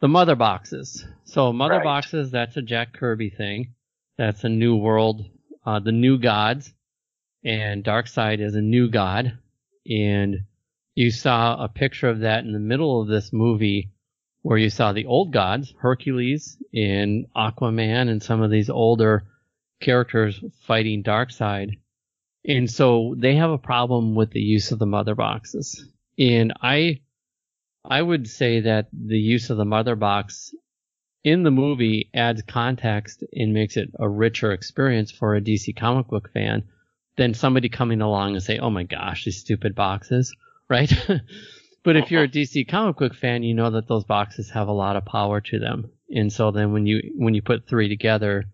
the 0.00 0.08
mother 0.08 0.34
boxes. 0.34 1.04
So 1.24 1.52
mother 1.52 1.76
Right. 1.76 1.84
boxes, 1.84 2.30
that's 2.30 2.56
a 2.56 2.62
Jack 2.62 2.92
Kirby 2.92 3.30
thing. 3.30 3.74
That's 4.18 4.44
a 4.44 4.48
new 4.48 4.76
world, 4.76 5.24
uh, 5.64 5.78
the 5.80 5.92
new 5.92 6.18
gods, 6.18 6.72
and 7.44 7.82
Darkseid 7.84 8.40
is 8.40 8.54
a 8.54 8.60
new 8.60 8.90
god. 8.90 9.38
And 9.90 10.44
you 10.94 11.10
saw 11.10 11.62
a 11.62 11.68
picture 11.68 12.08
of 12.08 12.20
that 12.20 12.44
in 12.44 12.52
the 12.52 12.60
middle 12.60 13.00
of 13.00 13.08
this 13.08 13.32
movie, 13.32 13.90
where 14.42 14.58
you 14.58 14.70
saw 14.70 14.92
the 14.92 15.06
old 15.06 15.32
gods, 15.32 15.74
Hercules 15.78 16.56
and 16.72 17.26
Aquaman, 17.36 18.08
and 18.08 18.22
some 18.22 18.40
of 18.40 18.50
these 18.50 18.70
older 18.70 19.24
characters 19.80 20.42
fighting 20.62 21.02
Darkseid. 21.02 21.78
And 22.46 22.70
so 22.70 23.14
they 23.18 23.34
have 23.36 23.50
a 23.50 23.58
problem 23.58 24.14
with 24.14 24.30
the 24.30 24.40
use 24.40 24.72
of 24.72 24.78
the 24.78 24.86
mother 24.86 25.14
boxes. 25.14 25.84
And 26.18 26.52
I 26.62 27.00
I 27.84 28.00
would 28.00 28.28
say 28.28 28.60
that 28.60 28.88
the 28.92 29.18
use 29.18 29.50
of 29.50 29.56
the 29.56 29.64
mother 29.64 29.96
box 29.96 30.54
in 31.24 31.42
the 31.42 31.50
movie 31.50 32.10
adds 32.14 32.42
context 32.42 33.24
and 33.34 33.52
makes 33.52 33.76
it 33.76 33.90
a 33.98 34.08
richer 34.08 34.52
experience 34.52 35.10
for 35.10 35.34
a 35.34 35.40
DC 35.40 35.76
comic 35.76 36.08
book 36.08 36.30
fan 36.32 36.64
than 37.20 37.34
somebody 37.34 37.68
coming 37.68 38.00
along 38.00 38.32
and 38.32 38.42
say, 38.42 38.56
"Oh 38.56 38.70
my 38.70 38.84
gosh, 38.84 39.26
these 39.26 39.36
stupid 39.36 39.74
boxes," 39.74 40.34
right? 40.70 40.90
but 41.84 41.96
if 41.96 42.10
you're 42.10 42.22
a 42.22 42.28
DC 42.28 42.66
comic 42.66 42.96
book 42.96 43.14
fan, 43.14 43.42
you 43.42 43.52
know 43.52 43.68
that 43.72 43.86
those 43.86 44.04
boxes 44.04 44.48
have 44.52 44.68
a 44.68 44.72
lot 44.72 44.96
of 44.96 45.04
power 45.04 45.42
to 45.42 45.58
them. 45.58 45.90
And 46.08 46.32
so 46.32 46.50
then 46.50 46.72
when 46.72 46.86
you 46.86 47.12
when 47.16 47.34
you 47.34 47.42
put 47.42 47.68
three 47.68 47.90
together, 47.90 48.46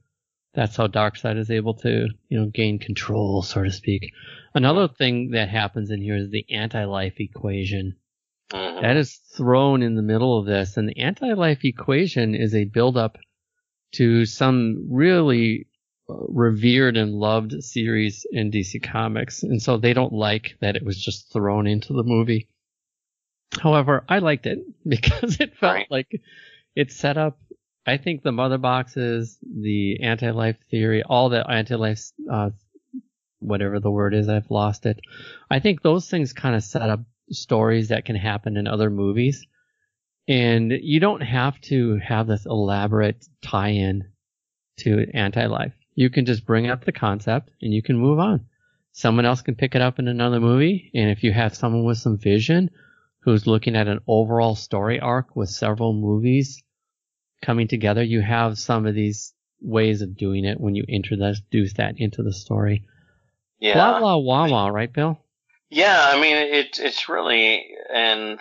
that's 0.53 0.75
how 0.75 0.89
Darkseid 0.89 1.39
is 1.39 1.49
able 1.49 1.75
to, 1.75 2.09
you 2.29 2.41
know, 2.41 2.47
gain 2.47 2.81
control, 2.81 3.43
so 3.43 3.63
to 3.63 3.71
speak. 3.71 4.13
Another 4.53 4.89
thing 4.89 5.31
that 5.31 5.49
happens 5.49 5.93
in 5.93 6.03
here 6.03 6.17
is 6.17 6.31
the 6.31 6.45
anti-life 6.51 7.21
equation. 7.21 7.95
Mhm. 8.51 8.83
That 8.83 8.97
is 8.97 9.15
thrown 9.37 9.81
in 9.85 9.95
the 9.95 10.03
middle 10.03 10.37
of 10.41 10.47
this, 10.47 10.77
and 10.77 10.89
the 10.89 10.99
anti-life 10.99 11.65
equation 11.65 12.35
is 12.35 12.53
a 12.53 12.65
build-up 12.65 13.17
to 13.93 14.25
some 14.25 14.89
really 14.91 15.67
revered 16.09 16.97
and 16.97 17.15
loved 17.15 17.63
series 17.65 18.27
in 18.31 18.51
DC 18.51 18.83
Comics, 18.83 19.43
and 19.43 19.61
so 19.61 19.77
they 19.77 19.93
don't 19.93 20.13
like 20.13 20.57
that 20.61 20.77
it 20.77 20.85
was 20.85 21.03
just 21.03 21.33
thrown 21.33 21.67
into 21.67 21.93
the 21.93 22.05
movie. 22.05 22.49
However, 23.61 24.05
I 24.09 24.19
liked 24.19 24.47
it 24.47 24.59
because 24.89 25.41
it 25.41 25.57
felt 25.57 25.75
Right. 25.75 25.87
like 25.91 26.21
it 26.75 26.93
set 26.93 27.17
up. 27.17 27.39
I 27.87 27.97
think 27.99 28.23
the 28.23 28.33
mother 28.33 28.59
boxes, 28.59 29.39
the 29.43 30.01
anti-life 30.03 30.57
theory, 30.71 31.03
all 31.05 31.29
the 31.29 31.49
anti-life, 31.49 32.01
uh, 32.31 32.51
whatever 33.39 33.79
the 33.79 33.91
word 33.91 34.13
is, 34.15 34.29
I've 34.29 34.51
lost 34.51 34.87
it. 34.87 34.99
I 35.49 35.61
think 35.61 35.83
those 35.83 36.09
things 36.11 36.33
kind 36.33 36.57
of 36.57 36.65
set 36.65 36.91
up 36.91 37.01
stories 37.31 37.89
that 37.89 38.05
can 38.05 38.17
happen 38.17 38.57
in 38.57 38.67
other 38.67 38.91
movies. 38.91 39.47
And 40.27 40.73
you 40.73 40.99
don't 40.99 41.21
have 41.21 41.61
to 41.63 41.99
have 41.99 42.27
this 42.27 42.45
elaborate 42.47 43.25
tie-in 43.43 44.11
to 44.79 45.07
anti-life. 45.15 45.73
You 45.97 46.11
can 46.11 46.27
just 46.27 46.47
bring 46.47 46.69
up 46.69 46.85
the 46.85 46.93
concept 46.93 47.51
and 47.61 47.73
you 47.73 47.83
can 47.83 47.99
move 47.99 48.21
on. 48.21 48.47
Someone 48.93 49.25
else 49.25 49.43
can 49.43 49.57
pick 49.57 49.75
it 49.75 49.83
up 49.83 49.99
in 49.99 50.09
another 50.09 50.41
movie. 50.41 50.91
And 50.95 51.11
if 51.11 51.25
you 51.25 51.33
have 51.33 51.57
someone 51.57 51.85
with 51.85 51.99
some 51.99 52.19
vision 52.19 52.71
who's 53.21 53.47
looking 53.47 53.75
at 53.75 53.89
an 53.89 54.01
overall 54.07 54.55
story 54.55 55.01
arc 55.01 55.35
with 55.35 55.49
several 55.49 55.95
movies 55.95 56.63
coming 57.43 57.67
together, 57.67 58.03
you 58.03 58.21
have 58.21 58.59
some 58.59 58.87
of 58.87 58.95
these 58.95 59.33
ways 59.61 60.03
of 60.03 60.17
doing 60.17 60.45
it 60.45 60.61
when 60.61 60.75
you 60.75 60.85
introduce 60.87 61.73
that 61.75 61.95
into 61.99 62.23
the 62.23 62.33
story. 62.33 62.85
Yeah. 63.59 63.75
Blah 63.75 63.99
blah 63.99 64.17
wah 64.19 64.49
wah, 64.49 64.69
right, 64.69 64.93
Bill? 64.93 65.19
Yeah, 65.71 66.11
I 66.13 66.21
mean 66.21 66.37
it 66.37 66.79
it's 66.79 67.09
really 67.09 67.65
and 67.93 68.39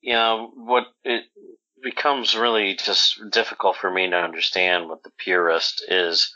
you 0.00 0.14
know 0.14 0.50
what 0.56 0.84
it 1.04 1.24
becomes 1.82 2.34
really 2.34 2.74
just 2.74 3.20
difficult 3.30 3.76
for 3.76 3.90
me 3.90 4.08
to 4.08 4.16
understand 4.16 4.88
what 4.88 5.02
the 5.02 5.12
purist 5.18 5.84
is 5.88 6.34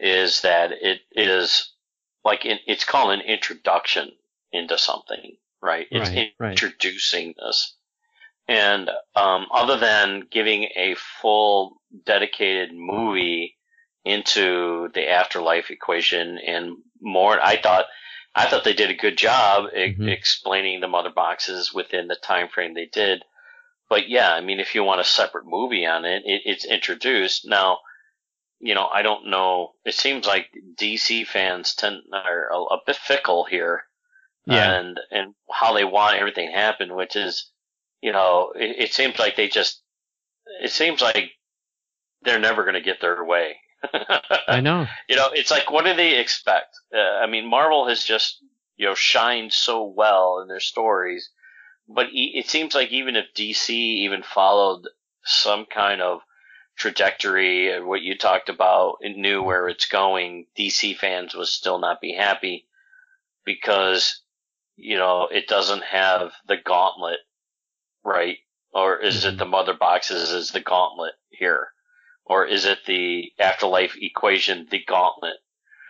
is 0.00 0.42
that 0.42 0.72
it 0.72 1.00
is 1.12 1.72
like 2.24 2.44
it, 2.44 2.60
it's 2.66 2.84
called 2.84 3.12
an 3.12 3.20
introduction 3.20 4.10
into 4.52 4.78
something, 4.78 5.36
right? 5.62 5.86
It's 5.92 6.10
Right, 6.10 6.34
right. 6.38 6.54
introducing 6.54 7.34
this. 7.38 7.76
And 8.48 8.90
um, 9.14 9.46
other 9.52 9.78
than 9.78 10.26
giving 10.30 10.64
a 10.76 10.94
full 11.20 11.80
dedicated 12.04 12.72
movie 12.74 13.56
into 14.04 14.88
the 14.94 15.10
afterlife 15.10 15.70
equation 15.70 16.38
and 16.38 16.76
more, 17.00 17.40
I 17.40 17.60
thought 17.60 17.86
I 18.34 18.46
thought 18.46 18.64
they 18.64 18.74
did 18.74 18.90
a 18.90 18.94
good 18.94 19.18
job 19.18 19.66
e- 19.74 19.96
Mhm. 19.98 20.08
explaining 20.10 20.80
the 20.80 20.88
mother 20.88 21.10
boxes 21.10 21.72
within 21.74 22.08
the 22.08 22.16
time 22.16 22.48
frame 22.48 22.74
they 22.74 22.86
did. 22.86 23.24
But 23.88 24.08
yeah, 24.08 24.32
I 24.34 24.40
mean, 24.40 24.60
if 24.60 24.74
you 24.74 24.84
want 24.84 25.00
a 25.02 25.04
separate 25.04 25.46
movie 25.46 25.86
on 25.86 26.04
it, 26.06 26.22
it 26.26 26.42
it's 26.46 26.64
introduced 26.64 27.46
now. 27.46 27.80
You 28.60 28.74
know, 28.74 28.86
I 28.86 29.02
don't 29.02 29.30
know. 29.30 29.72
It 29.84 29.94
seems 29.94 30.26
like 30.26 30.46
DC 30.80 31.26
fans 31.26 31.74
tend 31.74 32.02
are 32.12 32.48
a, 32.52 32.56
a 32.74 32.78
bit 32.86 32.96
fickle 32.96 33.44
here, 33.44 33.84
Yeah. 34.46 34.78
and 34.78 34.98
and 35.10 35.34
how 35.50 35.72
they 35.74 35.84
want 35.84 36.16
everything 36.18 36.48
to 36.50 36.56
happen, 36.56 36.94
which 36.96 37.14
is, 37.16 37.50
you 38.00 38.12
know, 38.12 38.52
it, 38.56 38.76
it 38.84 38.92
seems 38.92 39.18
like 39.18 39.36
they 39.36 39.48
just, 39.48 39.82
it 40.62 40.70
seems 40.72 41.00
like 41.00 41.30
they're 42.22 42.40
never 42.40 42.62
going 42.64 42.74
to 42.74 42.80
get 42.80 43.00
their 43.00 43.24
way. 43.24 43.56
I 44.48 44.60
know. 44.60 44.86
you 45.08 45.14
know, 45.16 45.28
it's 45.32 45.52
like, 45.52 45.70
what 45.70 45.84
do 45.84 45.94
they 45.94 46.18
expect? 46.18 46.74
Uh, 46.92 46.98
I 46.98 47.26
mean, 47.26 47.48
Marvel 47.48 47.86
has 47.88 48.02
just, 48.02 48.42
you 48.76 48.86
know, 48.86 48.94
shined 48.96 49.52
so 49.52 49.84
well 49.84 50.40
in 50.40 50.48
their 50.48 50.58
stories, 50.60 51.30
but 51.88 52.08
e- 52.12 52.32
it 52.34 52.48
seems 52.48 52.74
like 52.74 52.90
even 52.90 53.14
if 53.14 53.26
DC 53.36 53.70
even 53.70 54.22
followed 54.24 54.82
some 55.24 55.64
kind 55.72 56.00
of 56.02 56.20
trajectory, 56.78 57.74
uh, 57.74 57.84
what 57.84 58.02
you 58.02 58.16
talked 58.16 58.48
about, 58.48 58.98
and 59.02 59.16
knew 59.16 59.42
where 59.42 59.68
it's 59.68 59.86
going, 59.86 60.46
DC 60.58 60.96
fans 60.96 61.34
would 61.34 61.48
still 61.48 61.78
not 61.78 62.00
be 62.00 62.14
happy 62.14 62.66
because, 63.44 64.22
you 64.76 64.96
know, 64.96 65.28
it 65.30 65.48
doesn't 65.48 65.82
have 65.84 66.32
the 66.46 66.56
gauntlet, 66.56 67.18
right? 68.04 68.38
Or 68.72 68.98
is 68.98 69.24
it 69.24 69.34
Mhm. 69.34 69.38
the 69.38 69.44
mother 69.46 69.74
boxes 69.74 70.30
is 70.30 70.52
the 70.52 70.60
gauntlet 70.60 71.14
here? 71.30 71.72
Or 72.24 72.46
is 72.46 72.64
it 72.64 72.84
the 72.86 73.32
afterlife 73.38 73.96
equation, 74.00 74.68
the 74.70 74.84
gauntlet? 74.84 75.38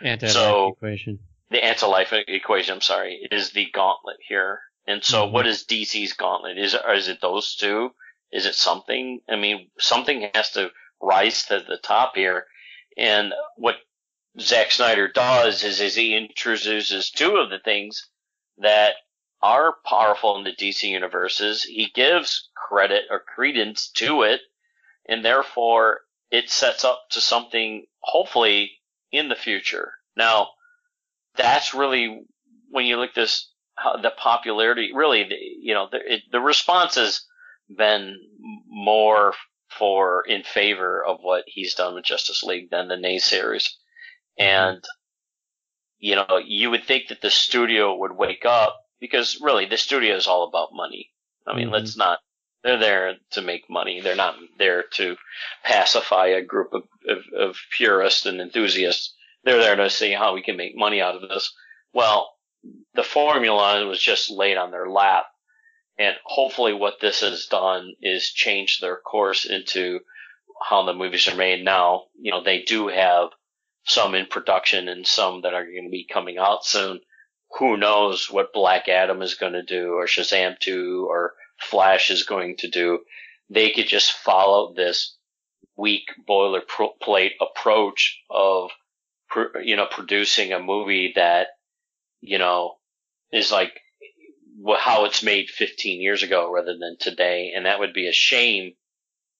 Anti-life 0.02 0.32
So- 0.32 0.68
equation. 0.76 1.18
The 1.50 1.64
anti-life 1.64 2.12
equation, 2.12 2.74
I'm 2.74 2.80
sorry, 2.80 3.26
is 3.30 3.50
the 3.52 3.66
gauntlet 3.72 4.18
here. 4.26 4.60
And 4.86 5.04
so 5.04 5.26
Mhm. 5.26 5.32
what 5.32 5.46
is 5.46 5.64
DC's 5.64 6.12
gauntlet? 6.12 6.56
Is, 6.58 6.74
is 6.74 7.08
it 7.08 7.20
those 7.20 7.54
two? 7.56 7.94
Is 8.32 8.46
it 8.46 8.54
something? 8.54 9.20
I 9.28 9.36
mean, 9.36 9.70
something 9.78 10.30
has 10.34 10.50
to 10.52 10.70
rise 11.00 11.44
to 11.46 11.60
the 11.66 11.78
top 11.78 12.16
here. 12.16 12.46
And 12.96 13.32
what 13.56 13.76
Zack 14.38 14.70
Snyder 14.70 15.08
does 15.08 15.64
is, 15.64 15.80
is 15.80 15.94
he 15.94 16.16
introduces 16.16 17.10
two 17.10 17.36
of 17.36 17.50
the 17.50 17.58
things 17.58 18.08
that 18.58 18.94
are 19.40 19.76
powerful 19.84 20.36
in 20.36 20.44
the 20.44 20.52
DC 20.52 20.82
universes. 20.82 21.62
He 21.64 21.90
gives 21.94 22.48
credit 22.54 23.04
or 23.10 23.20
credence 23.20 23.88
to 23.92 24.22
it, 24.22 24.40
and 25.08 25.24
therefore 25.24 26.00
it 26.30 26.50
sets 26.50 26.84
up 26.84 27.06
to 27.10 27.20
something 27.20 27.86
hopefully 28.00 28.72
in 29.12 29.28
the 29.28 29.36
future. 29.36 29.92
Now, 30.16 30.48
that's 31.36 31.72
really 31.72 32.22
when 32.70 32.84
you 32.84 32.96
look 32.96 33.14
this 33.14 33.50
the 34.02 34.10
popularity. 34.10 34.90
Really, 34.92 35.24
the, 35.24 35.36
you 35.36 35.72
know, 35.72 35.88
the, 35.90 35.98
it, 36.14 36.22
the 36.32 36.40
response 36.40 36.96
has 36.96 37.24
been 37.74 38.16
more 38.66 39.34
for 39.78 40.22
in 40.26 40.42
favor 40.42 41.04
of 41.04 41.18
what 41.20 41.44
he's 41.46 41.74
done 41.74 41.94
with 41.94 42.04
Justice 42.04 42.42
League 42.42 42.70
than 42.70 42.88
the 42.88 42.94
naysayers, 42.96 43.68
and 44.38 44.82
you 45.98 46.14
know, 46.14 46.38
you 46.44 46.70
would 46.70 46.84
think 46.84 47.08
that 47.08 47.20
the 47.20 47.30
studio 47.30 47.94
would 47.96 48.12
wake 48.16 48.44
up 48.46 48.76
because 49.00 49.40
really 49.40 49.66
the 49.66 49.76
studio 49.76 50.14
is 50.14 50.26
all 50.28 50.46
about 50.48 50.72
money. 50.72 51.10
I 51.46 51.54
mean, 51.56 51.68
Mhm. 51.68 51.72
let's 51.72 51.96
not. 51.96 52.20
They're 52.62 52.78
there 52.78 53.16
to 53.32 53.42
make 53.42 53.68
money. 53.70 54.00
They're 54.00 54.14
not 54.16 54.36
there 54.58 54.82
to 54.94 55.16
pacify 55.64 56.26
a 56.28 56.42
group 56.42 56.72
of, 56.72 56.84
of, 57.08 57.24
of 57.36 57.56
purists 57.72 58.26
and 58.26 58.40
enthusiasts. 58.40 59.14
They're 59.44 59.58
there 59.58 59.76
to 59.76 59.90
see 59.90 60.12
how 60.12 60.34
we 60.34 60.42
can 60.42 60.56
make 60.56 60.76
money 60.76 61.00
out 61.00 61.14
of 61.14 61.28
this. 61.28 61.52
Well, 61.92 62.32
the 62.94 63.04
formula 63.04 63.84
was 63.86 64.00
just 64.00 64.30
laid 64.30 64.56
on 64.56 64.70
their 64.70 64.88
lap. 64.88 65.26
And 65.98 66.14
hopefully 66.24 66.72
what 66.72 67.00
this 67.00 67.20
has 67.20 67.46
done 67.46 67.94
is 68.00 68.30
change 68.30 68.78
their 68.78 68.96
course 68.96 69.44
into 69.44 70.00
how 70.62 70.84
the 70.84 70.94
movies 70.94 71.28
are 71.28 71.36
made 71.36 71.64
now. 71.64 72.04
You 72.20 72.30
know, 72.30 72.42
they 72.42 72.62
do 72.62 72.88
have 72.88 73.30
some 73.84 74.14
in 74.14 74.26
production 74.26 74.88
and 74.88 75.06
some 75.06 75.42
that 75.42 75.54
are 75.54 75.64
going 75.64 75.84
to 75.84 75.90
be 75.90 76.06
coming 76.10 76.38
out 76.38 76.64
soon. 76.64 77.00
Who 77.58 77.76
knows 77.76 78.30
what 78.30 78.52
Black 78.52 78.88
Adam 78.88 79.22
is 79.22 79.34
going 79.34 79.54
to 79.54 79.62
do 79.62 79.94
or 79.94 80.06
Shazam 80.06 80.58
2 80.58 81.06
or 81.08 81.34
Flash 81.58 82.10
is 82.10 82.22
going 82.22 82.56
to 82.58 82.68
do. 82.68 83.00
They 83.50 83.70
could 83.70 83.88
just 83.88 84.12
follow 84.12 84.74
this 84.74 85.16
weak 85.76 86.04
boilerplate 86.28 87.32
approach 87.40 88.20
of, 88.30 88.70
you 89.62 89.76
know, 89.76 89.86
producing 89.90 90.52
a 90.52 90.60
movie 90.60 91.12
that, 91.16 91.48
you 92.20 92.38
know, 92.38 92.74
is 93.32 93.50
like 93.50 93.80
how 94.78 95.04
it's 95.04 95.22
made 95.22 95.48
15 95.50 96.00
years 96.00 96.22
ago 96.22 96.50
rather 96.52 96.76
than 96.78 96.96
today. 96.98 97.52
And 97.54 97.66
that 97.66 97.78
would 97.78 97.92
be 97.92 98.08
a 98.08 98.12
shame 98.12 98.74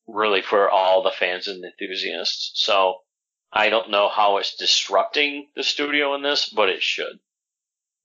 really 0.06 0.42
for 0.42 0.70
all 0.70 1.02
the 1.02 1.10
fans 1.10 1.48
and 1.48 1.64
enthusiasts. 1.64 2.52
So 2.54 2.98
I 3.52 3.68
don't 3.68 3.90
know 3.90 4.08
how 4.08 4.38
it's 4.38 4.56
disrupting 4.56 5.48
the 5.56 5.62
studio 5.62 6.14
in 6.14 6.22
this, 6.22 6.48
but 6.48 6.68
it 6.68 6.82
should. 6.82 7.18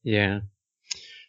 Yeah. 0.03 0.41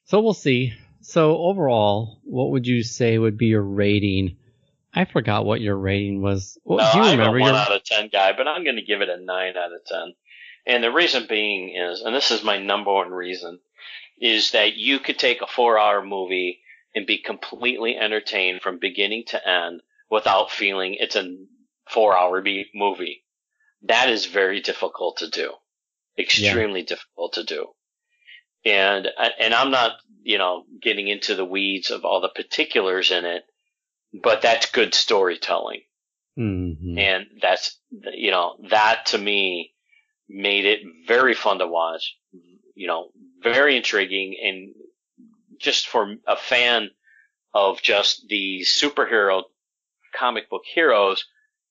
So 0.04 0.20
we'll 0.20 0.34
see. 0.34 0.72
So 1.00 1.36
overall, 1.38 2.20
what 2.24 2.50
would 2.50 2.66
you 2.66 2.82
say 2.82 3.18
would 3.18 3.36
be 3.38 3.46
your 3.46 3.62
rating? 3.62 4.36
I 4.92 5.04
forgot 5.04 5.44
what 5.44 5.60
your 5.60 5.76
rating 5.76 6.22
was. 6.22 6.58
What, 6.62 6.78
no, 6.78 6.92
do 6.92 6.98
you 6.98 7.04
I'm 7.04 7.18
remember 7.18 7.38
a 7.38 7.40
one 7.40 7.52
your? 7.52 7.60
out 7.60 7.72
of 7.74 7.84
ten 7.84 8.08
guy, 8.08 8.32
but 8.36 8.48
I'm 8.48 8.64
going 8.64 8.76
to 8.76 8.82
give 8.82 9.00
it 9.00 9.08
a 9.08 9.18
nine 9.18 9.56
out 9.56 9.72
of 9.72 9.84
ten. 9.86 10.14
And 10.66 10.82
the 10.82 10.92
reason 10.92 11.26
being 11.28 11.74
is, 11.76 12.00
and 12.00 12.14
this 12.14 12.30
is 12.30 12.42
my 12.42 12.58
number 12.58 12.92
one 12.92 13.10
reason, 13.10 13.60
is 14.24 14.52
that 14.52 14.74
you 14.74 14.98
could 15.00 15.18
take 15.18 15.42
a 15.42 15.46
four-hour 15.46 16.02
movie 16.02 16.58
and 16.94 17.06
be 17.06 17.18
completely 17.18 17.94
entertained 17.94 18.62
from 18.62 18.78
beginning 18.78 19.22
to 19.26 19.48
end 19.48 19.82
without 20.10 20.50
feeling 20.50 20.96
it's 20.98 21.14
a 21.14 21.36
four-hour 21.90 22.42
movie. 22.74 23.22
That 23.82 24.08
is 24.08 24.24
very 24.24 24.62
difficult 24.62 25.18
to 25.18 25.28
do, 25.28 25.52
extremely 26.18 26.82
difficult 26.82 27.34
to 27.34 27.44
do. 27.44 27.66
And 28.64 29.06
and 29.38 29.52
I'm 29.52 29.70
not, 29.70 29.92
you 30.22 30.38
know, 30.38 30.64
getting 30.80 31.08
into 31.08 31.34
the 31.34 31.44
weeds 31.44 31.90
of 31.90 32.06
all 32.06 32.22
the 32.22 32.30
particulars 32.30 33.10
in 33.10 33.26
it, 33.26 33.42
but 34.22 34.40
that's 34.40 34.70
good 34.70 34.94
storytelling. 34.94 35.82
Mhm. 36.38 36.98
And 36.98 37.26
that's, 37.42 37.78
you 38.14 38.30
know, 38.30 38.56
that 38.70 39.04
to 39.06 39.18
me 39.18 39.74
made 40.30 40.64
it 40.64 40.80
very 41.06 41.34
fun 41.34 41.58
to 41.58 41.66
watch, 41.66 42.16
you 42.74 42.86
know, 42.86 43.10
very 43.44 43.76
intriguing 43.76 44.36
and 44.42 44.74
just 45.58 45.88
for 45.88 46.16
a 46.26 46.36
fan 46.36 46.90
of 47.54 47.80
just 47.80 48.26
the 48.28 48.62
superhero 48.66 49.42
comic 50.18 50.50
book 50.50 50.62
heroes, 50.64 51.26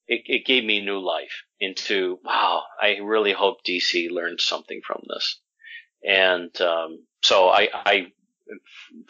it, 0.08 0.22
it 0.26 0.46
gave 0.46 0.64
me 0.64 0.82
new 0.82 1.00
life 1.00 1.44
into, 1.60 2.20
wow, 2.24 2.64
I 2.82 2.98
really 3.04 3.34
hope 3.34 3.64
DC 3.64 4.10
learned 4.10 4.40
something 4.40 4.82
from 4.86 5.04
this. 5.08 5.40
And, 6.04 6.60
um, 6.62 7.04
so 7.22 7.50
I, 7.50 7.70
I 7.74 8.08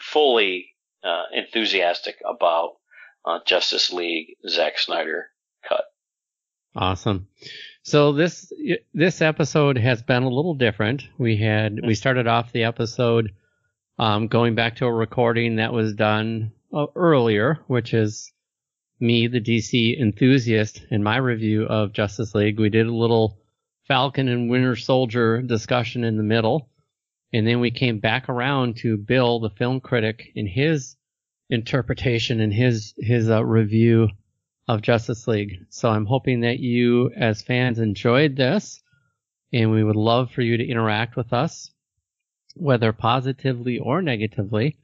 fully, 0.00 0.74
uh, 1.02 1.24
enthusiastic 1.32 2.16
about, 2.28 2.76
uh, 3.24 3.38
Justice 3.46 3.92
League 3.92 4.36
Zack 4.48 4.78
Snyder 4.78 5.30
cut. 5.68 5.84
Awesome. 6.76 7.28
So 7.86 8.12
this 8.12 8.50
this 8.94 9.20
episode 9.20 9.76
has 9.76 10.02
been 10.02 10.22
a 10.22 10.28
little 10.30 10.54
different. 10.54 11.02
We 11.18 11.36
had 11.36 11.80
we 11.84 11.94
started 11.94 12.26
off 12.26 12.50
the 12.50 12.64
episode 12.64 13.32
um, 13.98 14.28
going 14.28 14.54
back 14.54 14.76
to 14.76 14.86
a 14.86 14.92
recording 14.92 15.56
that 15.56 15.74
was 15.74 15.92
done 15.92 16.52
uh, 16.72 16.86
earlier, 16.96 17.60
which 17.66 17.92
is 17.92 18.32
me, 19.00 19.26
the 19.26 19.40
DC 19.40 20.00
enthusiast, 20.00 20.82
in 20.90 21.02
my 21.02 21.18
review 21.18 21.64
of 21.64 21.92
Justice 21.92 22.34
League. 22.34 22.58
We 22.58 22.70
did 22.70 22.86
a 22.86 22.94
little 22.94 23.38
Falcon 23.86 24.28
and 24.28 24.48
Winter 24.48 24.76
Soldier 24.76 25.42
discussion 25.42 26.04
in 26.04 26.16
the 26.16 26.22
middle, 26.22 26.70
and 27.34 27.46
then 27.46 27.60
we 27.60 27.70
came 27.70 27.98
back 27.98 28.30
around 28.30 28.78
to 28.78 28.96
Bill, 28.96 29.40
the 29.40 29.50
film 29.50 29.80
critic, 29.80 30.32
in 30.34 30.46
his 30.46 30.96
interpretation 31.50 32.40
and 32.40 32.50
his 32.50 32.94
his 32.96 33.28
uh, 33.28 33.44
review 33.44 34.08
of 34.66 34.82
Justice 34.82 35.26
League. 35.26 35.66
So 35.68 35.90
I'm 35.90 36.06
hoping 36.06 36.40
that 36.40 36.58
you, 36.58 37.10
as 37.16 37.42
fans, 37.42 37.78
enjoyed 37.78 38.36
this, 38.36 38.82
and 39.52 39.70
we 39.70 39.84
would 39.84 39.96
love 39.96 40.30
for 40.30 40.42
you 40.42 40.56
to 40.56 40.66
interact 40.66 41.16
with 41.16 41.32
us, 41.32 41.70
whether 42.54 42.92
positively 42.92 43.78
or 43.78 44.02
negatively, 44.02 44.78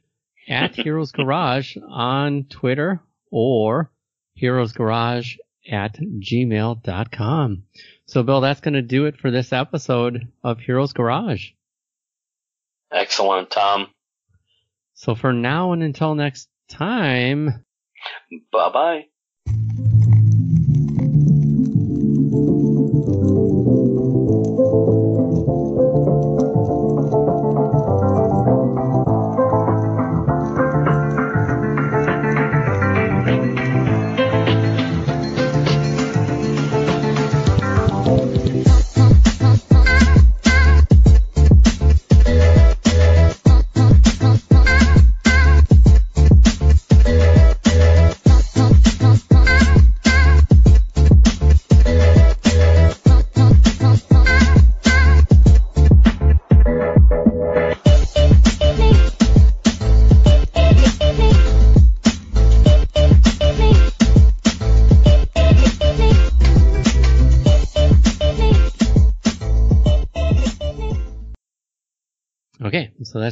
at 0.49 0.75
Heroes 0.75 1.13
Garage 1.13 1.77
on 1.89 2.45
Twitter 2.45 3.01
or 3.31 3.91
Heroes 4.35 4.73
Garage 4.73 5.37
at 5.71 5.97
gmail.com. 5.99 7.65
So, 8.07 8.23
Bill, 8.23 8.41
that's 8.41 8.61
going 8.61 8.75
to 8.75 8.83
do 8.83 9.07
it 9.07 9.17
for 9.19 9.31
this 9.31 9.53
episode 9.53 10.29
of 10.43 10.59
Heroes 10.61 10.93
Garage. 10.93 11.51
Excellent, 12.93 13.51
Tom. 13.51 13.89
So, 14.95 15.15
for 15.15 15.33
now 15.33 15.73
and 15.73 15.83
until 15.83 16.15
next 16.15 16.49
time, 16.69 17.65
Bye 18.53 18.71
bye. 18.73 19.10
So 19.51 19.83
that's 19.83 19.90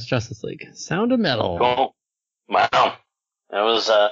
Justice 0.08 0.42
League. 0.42 0.66
Sound 0.74 1.12
of 1.12 1.20
Metal. 1.20 1.58
Cool. 1.58 1.94
Wow. 2.48 2.96
That 3.50 3.62
was 3.62 3.88
uh 3.90 4.08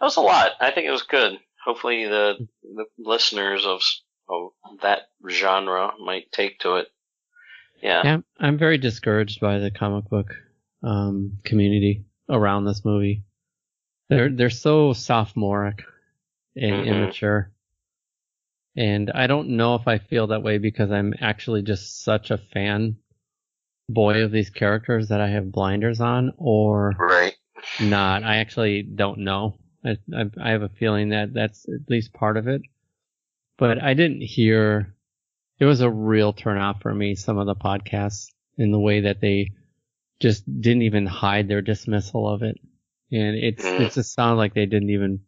that 0.00 0.04
was 0.04 0.16
a 0.16 0.20
lot. 0.22 0.52
I 0.60 0.70
think 0.70 0.86
it 0.86 0.90
was 0.90 1.02
good. 1.02 1.38
Hopefully 1.64 2.06
the 2.06 2.48
the 2.62 2.86
listeners 2.98 3.66
of 3.66 3.82
of 4.28 4.50
that 4.82 5.02
genre 5.28 5.92
might 6.02 6.32
take 6.32 6.58
to 6.60 6.76
it. 6.76 6.88
Yeah. 7.82 8.02
Yeah, 8.04 8.18
I'm 8.40 8.58
very 8.58 8.78
discouraged 8.78 9.40
by 9.40 9.58
the 9.58 9.70
comic 9.70 10.08
book 10.08 10.34
um, 10.82 11.38
community 11.44 12.04
around 12.28 12.64
this 12.64 12.84
movie. 12.84 13.24
They're 14.08 14.30
they're 14.30 14.50
so 14.50 14.92
sophomoric 14.94 15.84
and 16.56 16.72
Mhm. 16.72 16.86
immature, 16.86 17.52
and 18.76 19.10
I 19.10 19.26
don't 19.26 19.50
know 19.50 19.74
if 19.74 19.86
I 19.86 19.98
feel 19.98 20.28
that 20.28 20.42
way 20.42 20.58
because 20.58 20.90
I'm 20.90 21.14
actually 21.20 21.62
just 21.62 22.02
such 22.02 22.30
a 22.30 22.38
fan 22.38 22.96
boy 23.88 24.22
of 24.22 24.30
these 24.30 24.50
characters 24.50 25.08
that 25.08 25.20
I 25.20 25.28
have 25.28 25.50
blinders 25.52 26.00
on, 26.00 26.32
or 26.36 26.94
Right. 26.98 27.34
not. 27.80 28.22
I 28.22 28.36
actually 28.36 28.82
don't 28.82 29.18
know. 29.20 29.56
I, 29.84 29.96
I, 30.14 30.24
I 30.40 30.50
have 30.50 30.62
a 30.62 30.68
feeling 30.68 31.10
that 31.10 31.32
that's 31.32 31.66
at 31.68 31.88
least 31.88 32.12
part 32.12 32.36
of 32.36 32.48
it. 32.48 32.62
But 33.56 33.82
I 33.82 33.94
didn't 33.94 34.20
hear. 34.22 34.94
It 35.58 35.64
was 35.64 35.80
a 35.80 35.90
real 35.90 36.32
turnoff 36.32 36.82
for 36.82 36.94
me. 36.94 37.14
Some 37.16 37.38
of 37.38 37.46
the 37.46 37.56
podcasts 37.56 38.28
in 38.56 38.70
the 38.70 38.78
way 38.78 39.00
that 39.00 39.20
they 39.20 39.50
just 40.20 40.44
didn't 40.60 40.82
even 40.82 41.06
hide 41.06 41.48
their 41.48 41.62
dismissal 41.62 42.28
of 42.28 42.42
it, 42.42 42.58
and 43.10 43.36
it's 43.36 43.64
Mm. 43.64 43.80
it 43.80 43.92
just 43.92 44.12
sounded 44.14 44.36
like 44.36 44.54
they 44.54 44.66
didn't 44.66 44.90
even 44.90 45.20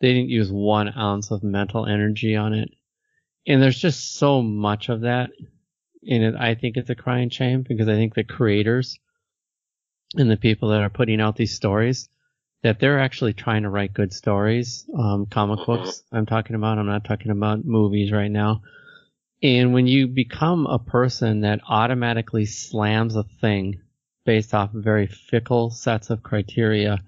they 0.00 0.12
didn't 0.12 0.30
use 0.30 0.50
one 0.50 0.92
ounce 0.96 1.30
of 1.30 1.42
mental 1.42 1.86
energy 1.86 2.36
on 2.36 2.52
it. 2.52 2.70
And 3.46 3.62
there's 3.62 3.78
just 3.78 4.14
so 4.16 4.42
much 4.42 4.88
of 4.88 5.02
that 5.02 5.30
in 6.02 6.22
it. 6.22 6.34
I 6.38 6.54
think 6.54 6.76
it's 6.76 6.90
a 6.90 6.94
crying 6.94 7.30
shame 7.30 7.64
because 7.66 7.88
I 7.88 7.94
think 7.94 8.14
the 8.14 8.24
creators 8.24 8.98
and 10.14 10.30
the 10.30 10.36
people 10.36 10.68
that 10.70 10.82
are 10.82 10.90
putting 10.90 11.20
out 11.20 11.36
these 11.36 11.54
stories 11.54 12.08
that 12.62 12.80
they're 12.80 12.98
actually 13.00 13.32
trying 13.32 13.62
to 13.62 13.68
write 13.70 13.92
good 13.92 14.12
stories, 14.12 14.88
um, 14.96 15.26
comic 15.26 15.60
Mhm. 15.60 15.66
books. 15.66 16.02
I'm 16.10 16.26
talking 16.26 16.56
about. 16.56 16.78
I'm 16.78 16.86
not 16.86 17.04
talking 17.04 17.30
about 17.30 17.64
movies 17.64 18.10
right 18.12 18.30
now. 18.30 18.62
And 19.42 19.74
when 19.74 19.86
you 19.86 20.08
become 20.08 20.66
a 20.66 20.78
person 20.78 21.40
that 21.40 21.60
automatically 21.68 22.46
slams 22.46 23.14
a 23.14 23.24
thing 23.40 23.82
based 24.24 24.54
off 24.54 24.74
of 24.74 24.82
very 24.82 25.06
fickle 25.06 25.70
sets 25.70 26.10
of 26.10 26.22
criteria, 26.22 27.02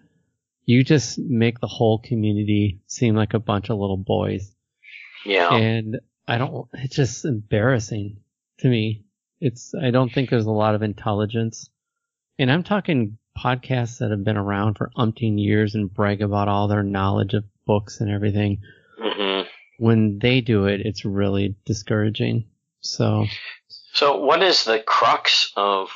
you 0.64 0.84
just 0.84 1.18
make 1.18 1.58
the 1.60 1.66
whole 1.66 1.98
community 1.98 2.80
seem 2.86 3.16
like 3.16 3.32
a 3.32 3.38
bunch 3.40 3.70
of 3.70 3.78
little 3.78 3.96
boys. 3.96 4.54
Yeah. 5.24 5.52
And 5.54 5.98
I 6.28 6.36
don't, 6.36 6.68
it's 6.74 6.94
just 6.94 7.24
embarrassing 7.24 8.18
to 8.58 8.68
me. 8.68 9.04
It's, 9.40 9.72
I 9.80 9.90
don't 9.90 10.12
think 10.12 10.30
there's 10.30 10.46
a 10.46 10.50
lot 10.50 10.74
of 10.74 10.82
intelligence. 10.82 11.70
And 12.38 12.50
I'm 12.50 12.62
talking 12.62 13.18
podcasts 13.36 13.98
that 13.98 14.10
have 14.10 14.24
been 14.24 14.36
around 14.36 14.74
for 14.74 14.90
umpteen 14.96 15.40
years 15.42 15.74
and 15.74 15.92
brag 15.92 16.22
about 16.22 16.48
all 16.48 16.68
their 16.68 16.82
knowledge 16.82 17.34
of 17.34 17.44
books 17.66 18.00
and 18.00 18.10
everything. 18.10 18.60
hmm 18.98 19.42
When 19.78 20.18
they 20.18 20.40
do 20.40 20.66
it, 20.66 20.80
it's 20.84 21.04
really 21.04 21.56
discouraging. 21.64 22.48
So, 22.80 23.26
So 23.92 24.18
what 24.18 24.42
is 24.42 24.64
the 24.64 24.80
crux 24.80 25.52
of? 25.56 25.90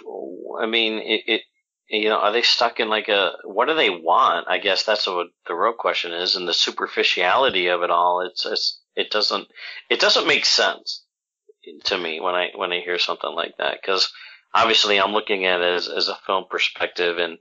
I 0.60 0.66
mean, 0.66 0.94
it, 0.98 1.22
it 1.26 1.42
you 1.88 2.08
know, 2.08 2.18
are 2.18 2.32
they 2.32 2.42
stuck 2.42 2.80
in 2.80 2.88
like 2.88 3.08
a 3.08 3.32
what 3.44 3.68
do 3.68 3.74
they 3.74 3.90
want? 3.90 4.46
I 4.48 4.58
guess 4.58 4.84
that's 4.84 5.06
what 5.06 5.28
the 5.46 5.54
real 5.54 5.74
question 5.74 6.12
is, 6.12 6.36
and 6.36 6.46
the 6.48 6.54
superficiality 6.54 7.68
of 7.68 7.82
it 7.82 7.90
all. 7.90 8.20
It's, 8.20 8.46
it's 8.46 8.80
it 8.94 9.10
doesn't 9.10 9.48
it 9.90 10.00
doesn't 10.00 10.26
make 10.26 10.44
sense 10.44 11.04
to 11.84 11.98
me 11.98 12.20
when 12.20 12.34
I 12.34 12.50
when 12.54 12.72
I 12.72 12.80
hear 12.80 12.98
something 12.98 13.32
like 13.34 13.56
that 13.58 13.78
because 13.80 14.12
obviously 14.54 15.00
I'm 15.00 15.12
looking 15.12 15.46
at 15.46 15.60
it 15.60 15.74
as, 15.74 15.88
as 15.88 16.08
a 16.08 16.18
film 16.26 16.44
perspective, 16.50 17.18
and 17.18 17.38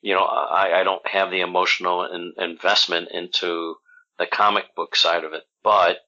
you 0.00 0.14
know, 0.14 0.22
I, 0.22 0.80
I 0.80 0.84
don't 0.84 1.06
have 1.06 1.30
the 1.30 1.40
emotional 1.40 2.04
in, 2.04 2.32
investment 2.38 3.08
into 3.12 3.74
the 4.18 4.26
comic 4.26 4.74
book 4.76 4.96
side 4.96 5.24
of 5.24 5.32
it, 5.32 5.42
but 5.62 5.98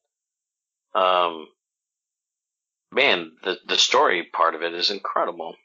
um, 0.94 1.48
man, 2.92 3.32
the 3.42 3.58
the 3.66 3.78
story 3.78 4.28
part 4.32 4.54
of 4.54 4.62
it 4.62 4.74
is 4.74 4.90
incredible. 4.90 5.56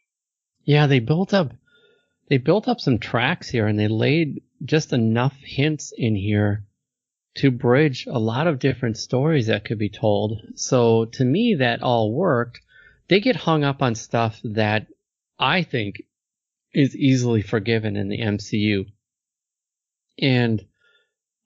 Yeah, 0.63 0.87
they 0.87 0.99
built 0.99 1.33
up 1.33 1.51
they 2.29 2.37
built 2.37 2.67
up 2.67 2.79
some 2.79 2.97
tracks 2.97 3.49
here 3.49 3.67
and 3.67 3.77
they 3.77 3.87
laid 3.87 4.41
just 4.63 4.93
enough 4.93 5.35
hints 5.43 5.93
in 5.95 6.15
here 6.15 6.65
to 7.35 7.51
bridge 7.51 8.07
a 8.07 8.19
lot 8.19 8.47
of 8.47 8.59
different 8.59 8.97
stories 8.97 9.47
that 9.47 9.65
could 9.65 9.77
be 9.77 9.89
told. 9.89 10.41
So 10.55 11.05
to 11.05 11.25
me 11.25 11.55
that 11.59 11.81
all 11.81 12.11
worked. 12.13 12.61
They 13.07 13.19
get 13.19 13.35
hung 13.35 13.63
up 13.63 13.83
on 13.83 13.93
stuff 13.93 14.39
that 14.43 14.87
I 15.37 15.63
think 15.63 16.01
is 16.73 16.95
easily 16.95 17.41
forgiven 17.41 17.95
in 17.95 18.09
the 18.09 18.19
MCU. 18.19 18.85
And 20.19 20.65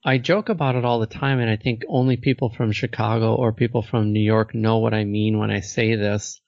I 0.03 0.17
joke 0.17 0.47
about 0.47 0.75
it 0.75 0.85
all 0.85 0.99
the 0.99 1.07
time, 1.07 1.39
and 1.39 1.49
I 1.49 1.57
think 1.57 1.83
only 1.89 2.15
people 2.15 2.49
from 2.49 2.71
Chicago 2.71 3.35
or 3.35 3.51
people 3.51 3.81
from 3.81 4.13
New 4.13 4.21
York 4.21 4.55
know 4.55 4.77
what 4.77 4.93
I 4.93 5.03
mean 5.03 5.37
when 5.37 5.51
I 5.51 5.59
say 5.59 5.95
this. 5.95 6.39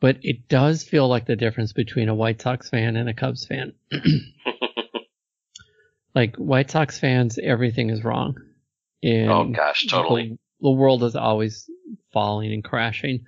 But 0.00 0.18
it 0.22 0.48
does 0.48 0.82
feel 0.82 1.08
like 1.08 1.26
the 1.26 1.36
difference 1.36 1.72
between 1.72 2.08
a 2.08 2.14
White 2.14 2.42
Sox 2.42 2.68
fan 2.68 2.96
and 2.96 3.08
a 3.08 3.14
Cubs 3.14 3.46
fan. 3.46 3.74
like 6.16 6.34
White 6.36 6.70
Sox 6.70 6.98
fans, 6.98 7.38
everything 7.38 7.90
is 7.90 8.02
wrong. 8.02 8.36
And 9.02 9.30
oh 9.30 9.44
gosh, 9.44 9.86
totally. 9.86 10.38
The, 10.60 10.70
world 10.70 11.04
is 11.04 11.14
always 11.14 11.70
falling 12.12 12.52
and 12.54 12.64
crashing. 12.64 13.26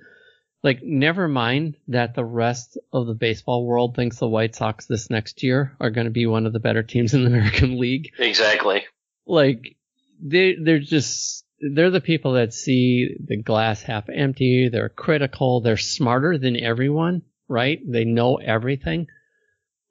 Like, 0.65 0.83
never 0.83 1.29
mind 1.29 1.77
that 1.89 2.15
the 2.15 2.25
rest 2.25 2.79
of 2.91 3.07
the 3.07 3.15
baseball 3.15 3.67
world 3.67 3.95
thinks 3.95 4.19
the 4.19 4.27
White 4.27 4.57
Sox 4.57 4.87
this 4.87 5.11
next 5.11 5.43
year 5.43 5.77
are 5.79 5.91
going 5.91 6.07
to 6.07 6.11
be 6.11 6.27
one 6.27 6.47
of 6.47 6.55
the 6.55 6.61
better 6.61 6.83
teams 6.83 7.13
in 7.13 7.23
the 7.23 7.31
American 7.39 7.79
League. 7.79 8.11
Exactly. 8.19 8.85
Like, 9.27 9.77
they 10.21 10.57
they're 10.61 10.81
just 10.81 11.45
they're 11.61 11.91
the 11.91 12.01
people 12.01 12.33
that 12.33 12.55
see 12.55 13.17
the 13.23 13.37
glass 13.37 13.83
half 13.83 14.09
empty. 14.09 14.71
They're 14.71 14.89
critical. 14.89 15.61
They're 15.61 15.77
smarter 15.77 16.39
than 16.39 16.59
everyone, 16.59 17.23
right? 17.49 17.79
They 17.87 18.05
know 18.05 18.37
everything. 18.37 19.09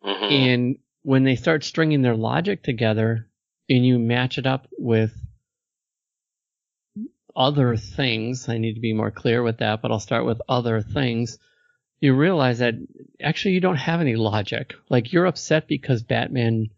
Mm-hmm. 0.03 0.33
And 0.33 0.77
when 1.07 1.23
they 1.23 1.37
start 1.37 1.63
stringing 1.63 2.01
their 2.01 2.17
logic 2.17 2.61
together 2.61 3.29
and 3.69 3.85
you 3.85 3.97
match 3.97 4.37
it 4.37 4.45
up 4.45 4.67
with 4.77 5.13
other 7.33 7.77
things, 7.77 8.49
I 8.49 8.57
need 8.57 8.73
to 8.73 8.81
be 8.81 8.91
more 8.91 9.09
clear 9.09 9.41
with 9.41 9.59
that, 9.59 9.81
but 9.81 9.89
I'll 9.89 10.01
start 10.01 10.25
with 10.25 10.41
other 10.49 10.81
things. 10.81 11.39
You 12.01 12.13
realize 12.13 12.59
that 12.59 12.73
actually 13.23 13.53
you 13.53 13.61
don't 13.61 13.77
have 13.77 14.01
any 14.01 14.17
logic. 14.17 14.73
Like 14.89 15.13
you're 15.13 15.27
upset 15.27 15.69
because 15.69 16.03
Batman 16.03 16.71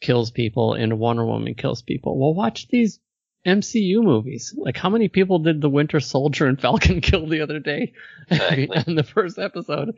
kills 0.00 0.32
people 0.32 0.74
and 0.74 0.98
Wonder 0.98 1.24
Woman 1.24 1.54
kills 1.54 1.82
people. 1.82 2.18
Well, 2.18 2.34
watch 2.34 2.66
these 2.66 2.98
MCU 3.46 4.02
movies. 4.02 4.52
Like, 4.56 4.76
how 4.76 4.90
many 4.90 5.06
people 5.06 5.38
did 5.38 5.60
the 5.60 5.70
Winter 5.70 6.00
Soldier 6.00 6.48
and 6.48 6.60
Falcon 6.60 7.00
kill 7.00 7.28
the 7.28 7.42
other 7.42 7.60
day 7.60 7.92
exactly. 8.28 8.82
in 8.88 8.96
the 8.96 9.04
first 9.04 9.38
episode? 9.38 9.94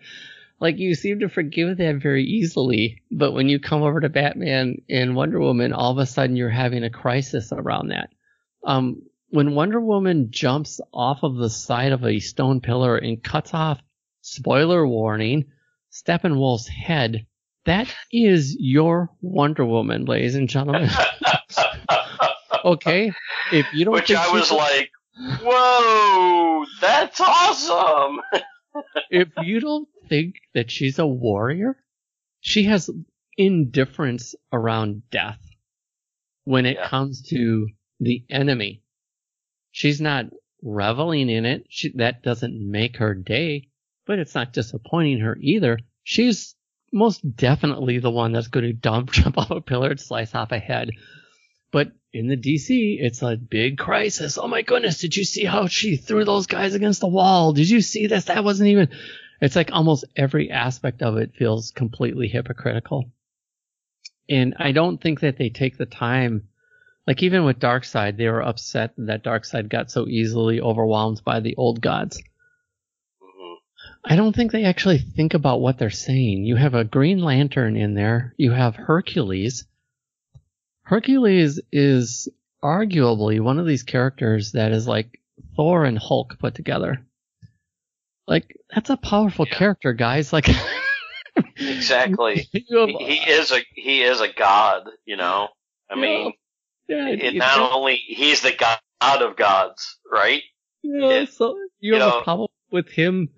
Like, 0.60 0.78
you 0.78 0.94
seem 0.94 1.20
to 1.20 1.28
forgive 1.28 1.76
that 1.78 1.96
very 1.96 2.24
easily, 2.24 3.02
but 3.10 3.32
when 3.32 3.48
you 3.48 3.58
come 3.58 3.82
over 3.82 4.00
to 4.00 4.08
Batman 4.08 4.82
and 4.88 5.16
Wonder 5.16 5.40
Woman, 5.40 5.72
all 5.72 5.92
of 5.92 5.98
a 5.98 6.06
sudden 6.06 6.36
you're 6.36 6.48
having 6.48 6.84
a 6.84 6.90
crisis 6.90 7.52
around 7.52 7.88
that. 7.88 8.10
Um, 8.64 9.02
when 9.30 9.54
Wonder 9.54 9.80
Woman 9.80 10.28
jumps 10.30 10.80
off 10.92 11.24
of 11.24 11.36
the 11.36 11.50
side 11.50 11.92
of 11.92 12.04
a 12.04 12.20
stone 12.20 12.60
pillar 12.60 12.96
and 12.96 13.22
cuts 13.22 13.52
off, 13.52 13.80
spoiler 14.20 14.86
warning, 14.86 15.46
Steppenwolf's 15.90 16.68
head, 16.68 17.26
that 17.66 17.92
is 18.12 18.56
your 18.58 19.10
Wonder 19.20 19.64
Woman, 19.64 20.04
ladies 20.04 20.34
and 20.34 20.48
gentlemen. 20.48 20.88
okay, 22.64 23.12
if 23.52 23.66
you 23.72 23.84
don't, 23.86 23.94
which 23.94 24.12
I 24.12 24.30
was 24.32 24.52
like, 24.52 24.90
whoa, 25.42 26.64
that's 26.80 27.20
awesome. 27.20 28.20
if 29.10 29.28
you 29.42 29.60
don't 29.60 29.88
think 30.08 30.36
that 30.54 30.70
she's 30.70 30.98
a 30.98 31.06
warrior, 31.06 31.76
she 32.40 32.64
has 32.64 32.90
indifference 33.36 34.34
around 34.52 35.02
death 35.10 35.40
when 36.44 36.66
it 36.66 36.76
yeah. 36.78 36.88
comes 36.88 37.22
to 37.30 37.68
the 38.00 38.24
enemy. 38.30 38.82
She's 39.72 40.00
not 40.00 40.26
reveling 40.62 41.28
in 41.28 41.44
it. 41.44 41.66
She, 41.68 41.92
that 41.96 42.22
doesn't 42.22 42.70
make 42.70 42.98
her 42.98 43.14
day, 43.14 43.68
but 44.06 44.18
it's 44.18 44.34
not 44.34 44.52
disappointing 44.52 45.20
her 45.20 45.36
either. 45.40 45.78
She's 46.04 46.54
most 46.92 47.36
definitely 47.36 47.98
the 47.98 48.10
one 48.10 48.32
that's 48.32 48.48
going 48.48 48.66
to 48.66 48.72
dump, 48.72 49.10
jump 49.12 49.38
off 49.38 49.50
a 49.50 49.60
pillar 49.60 49.90
and 49.90 50.00
slice 50.00 50.34
off 50.34 50.52
a 50.52 50.58
head. 50.58 50.90
But 51.72 51.92
in 52.12 52.28
the 52.28 52.36
DC, 52.36 52.98
it's 53.00 53.22
a 53.22 53.36
big 53.36 53.78
crisis. 53.78 54.38
Oh 54.38 54.46
my 54.46 54.62
goodness, 54.62 55.00
did 55.00 55.16
you 55.16 55.24
see 55.24 55.44
how 55.44 55.66
she 55.66 55.96
threw 55.96 56.24
those 56.24 56.46
guys 56.46 56.74
against 56.74 57.00
the 57.00 57.08
wall? 57.08 57.52
Did 57.52 57.68
you 57.68 57.80
see 57.80 58.06
this? 58.06 58.26
That 58.26 58.44
wasn't 58.44 58.68
even. 58.68 58.90
It's 59.44 59.56
like 59.56 59.70
almost 59.72 60.06
every 60.16 60.50
aspect 60.50 61.02
of 61.02 61.18
it 61.18 61.34
feels 61.36 61.70
completely 61.70 62.28
hypocritical. 62.28 63.10
And 64.26 64.54
I 64.58 64.72
don't 64.72 64.98
think 64.98 65.20
that 65.20 65.36
they 65.36 65.50
take 65.50 65.76
the 65.76 65.84
time. 65.84 66.48
Like 67.06 67.22
even 67.22 67.44
with 67.44 67.58
Darkseid, 67.60 68.16
they 68.16 68.28
were 68.28 68.42
upset 68.42 68.94
that 68.96 69.22
Darkseid 69.22 69.68
got 69.68 69.90
so 69.90 70.08
easily 70.08 70.62
overwhelmed 70.62 71.20
by 71.24 71.40
the 71.40 71.56
old 71.56 71.82
gods. 71.82 72.22
Mm-hmm. 73.22 73.54
I 74.12 74.16
don't 74.16 74.34
think 74.34 74.50
they 74.50 74.64
actually 74.64 74.96
think 74.96 75.34
about 75.34 75.60
what 75.60 75.76
they're 75.76 75.90
saying. 75.90 76.44
You 76.44 76.56
have 76.56 76.72
a 76.72 76.84
Green 76.84 77.18
Lantern 77.18 77.76
in 77.76 77.92
there. 77.92 78.34
You 78.38 78.52
have 78.52 78.76
Hercules 78.76 79.66
Hercules 80.84 81.60
is 81.70 82.30
arguably 82.62 83.42
one 83.42 83.58
of 83.58 83.66
these 83.66 83.82
characters 83.82 84.52
that 84.52 84.72
is 84.72 84.88
like 84.88 85.20
Thor 85.54 85.84
and 85.84 85.98
Hulk 85.98 86.38
put 86.38 86.54
together. 86.54 87.06
Like 88.26 88.56
that's 88.74 88.90
a 88.90 88.96
powerful 88.96 89.46
yeah. 89.48 89.56
character, 89.56 89.92
guys. 89.92 90.32
Like 90.32 90.48
exactly, 91.56 92.48
he, 92.52 92.64
he, 92.68 93.30
is 93.30 93.52
a 93.52 93.60
he 93.74 94.02
is 94.02 94.20
a 94.20 94.32
god. 94.32 94.88
You 95.04 95.16
know, 95.16 95.48
I 95.90 95.94
yeah. 95.94 96.00
mean, 96.00 96.32
yeah, 96.88 97.08
it, 97.08 97.34
not 97.34 97.58
know, 97.58 97.70
only 97.70 97.96
he's 97.96 98.40
the 98.40 98.52
god 98.52 99.22
of 99.22 99.36
gods, 99.36 99.98
right? 100.10 100.42
Yeah, 100.82 101.08
it, 101.08 101.32
so 101.32 101.54
you, 101.80 101.94
you 101.94 101.94
have 101.94 102.12
know, 102.12 102.18
a 102.20 102.24
problem 102.24 102.48
with 102.70 102.88
him, 102.88 103.28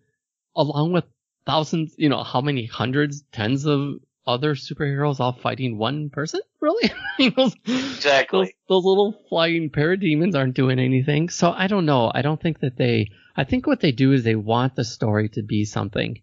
along 0.55 0.93
with 0.93 1.05
thousands. 1.47 1.95
You 1.99 2.09
know, 2.09 2.23
how 2.23 2.41
many 2.41 2.67
hundreds, 2.67 3.25
tens 3.33 3.67
of 3.67 3.97
other 4.27 4.55
superheroes 4.55 5.21
all 5.21 5.33
fighting 5.33 5.79
one 5.79 6.11
person? 6.11 6.41
Really? 6.61 6.93
those, 7.37 7.55
exactly. 7.67 8.39
Those, 8.41 8.53
those, 8.69 8.85
little 8.85 9.25
flying 9.29 9.71
parademons 9.71 10.35
aren't 10.37 10.55
doing 10.55 10.79
anything. 10.79 11.29
So 11.29 11.53
I 11.53 11.67
don't 11.67 11.87
know. 11.87 12.11
I 12.15 12.23
don't 12.23 12.41
think 12.41 12.61
that 12.61 12.77
they. 12.77 13.11
I 13.37 13.45
think 13.45 13.67
what 13.67 13.81
they 13.81 13.93
do 13.93 14.13
is 14.13 14.25
they 14.25 14.35
want 14.35 14.77
the 14.77 14.85
story 14.85 15.29
to 15.31 15.43
be 15.43 15.65
something, 15.65 16.23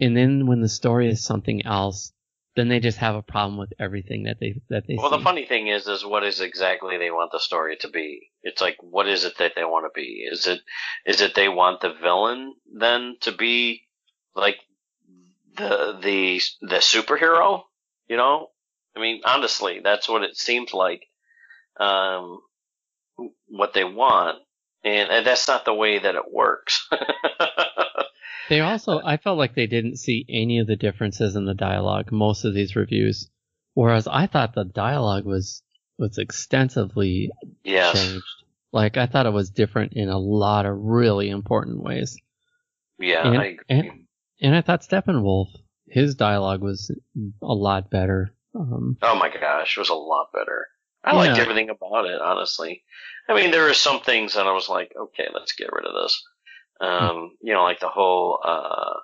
and 0.00 0.16
then 0.16 0.46
when 0.46 0.60
the 0.60 0.68
story 0.68 1.08
is 1.08 1.22
something 1.22 1.64
else, 1.66 2.12
then 2.56 2.68
they 2.68 2.80
just 2.80 2.98
have 2.98 3.14
a 3.14 3.22
problem 3.22 3.58
with 3.58 3.72
everything 3.78 4.24
that 4.24 4.38
they 4.40 4.60
that 4.68 4.84
they. 4.88 4.96
Well, 4.96 5.10
see. 5.10 5.18
the 5.18 5.22
funny 5.22 5.46
thing 5.46 5.68
is, 5.68 5.86
is 5.86 6.04
what 6.04 6.24
is 6.24 6.40
exactly 6.40 6.98
they 6.98 7.10
want 7.10 7.30
the 7.32 7.38
story 7.38 7.76
to 7.80 7.88
be? 7.88 8.30
It's 8.42 8.60
like, 8.60 8.76
what 8.80 9.06
is 9.06 9.24
it 9.24 9.38
that 9.38 9.52
they 9.54 9.64
want 9.64 9.86
to 9.86 9.90
be? 9.94 10.26
Is 10.30 10.46
it 10.46 10.60
is 11.06 11.20
it 11.20 11.34
they 11.34 11.48
want 11.48 11.82
the 11.82 11.92
villain 11.92 12.54
then 12.74 13.16
to 13.20 13.32
be 13.32 13.82
like 14.34 14.56
the 15.58 15.98
the 16.02 16.40
the 16.62 16.76
superhero. 16.76 17.62
You 18.08 18.16
know, 18.16 18.48
I 18.96 19.00
mean, 19.00 19.20
honestly, 19.24 19.80
that's 19.82 20.08
what 20.08 20.22
it 20.22 20.36
seems 20.36 20.72
like. 20.72 21.04
Um, 21.78 22.40
what 23.48 23.72
they 23.72 23.84
want, 23.84 24.38
and, 24.84 25.10
and 25.10 25.26
that's 25.26 25.46
not 25.46 25.64
the 25.64 25.74
way 25.74 25.98
that 25.98 26.14
it 26.14 26.32
works. 26.32 26.88
they 28.48 28.60
also, 28.60 29.00
I 29.04 29.16
felt 29.16 29.38
like 29.38 29.54
they 29.54 29.66
didn't 29.66 29.98
see 29.98 30.24
any 30.28 30.58
of 30.58 30.66
the 30.66 30.76
differences 30.76 31.36
in 31.36 31.44
the 31.44 31.54
dialogue. 31.54 32.10
Most 32.10 32.44
of 32.44 32.54
these 32.54 32.74
reviews, 32.74 33.30
whereas 33.74 34.08
I 34.08 34.26
thought 34.26 34.54
the 34.54 34.64
dialogue 34.64 35.24
was 35.24 35.62
was 35.98 36.18
extensively 36.18 37.30
yes. 37.64 37.92
changed. 37.94 38.24
Like 38.72 38.96
I 38.96 39.06
thought 39.06 39.26
it 39.26 39.32
was 39.32 39.50
different 39.50 39.94
in 39.94 40.08
a 40.08 40.18
lot 40.18 40.66
of 40.66 40.76
really 40.76 41.28
important 41.30 41.82
ways. 41.82 42.16
Yeah, 42.98 43.26
and, 43.26 43.38
I 43.38 43.44
agree. 43.44 43.64
And, 43.68 44.06
and 44.40 44.54
I 44.54 44.60
thought 44.62 44.82
Steppenwolf, 44.82 45.48
his 45.86 46.14
dialogue 46.14 46.62
was 46.62 46.90
a 47.42 47.46
lot 47.54 47.90
better. 47.90 48.34
Um, 48.54 48.96
oh 49.02 49.14
my 49.14 49.28
gosh, 49.30 49.76
it 49.76 49.80
was 49.80 49.88
a 49.88 49.94
lot 49.94 50.32
better. 50.32 50.66
I 51.04 51.12
yeah. 51.12 51.18
liked 51.18 51.38
everything 51.38 51.70
about 51.70 52.06
it, 52.06 52.20
honestly. 52.20 52.82
I 53.28 53.34
mean, 53.34 53.50
there 53.50 53.64
were 53.64 53.74
some 53.74 54.00
things 54.00 54.34
that 54.34 54.46
I 54.46 54.52
was 54.52 54.68
like, 54.68 54.92
okay, 54.98 55.28
let's 55.32 55.52
get 55.52 55.72
rid 55.72 55.84
of 55.84 55.94
this. 55.94 56.22
Um, 56.80 57.36
you 57.42 57.52
know, 57.52 57.62
like 57.62 57.80
the 57.80 57.88
whole, 57.88 58.40
uh, 58.44 58.94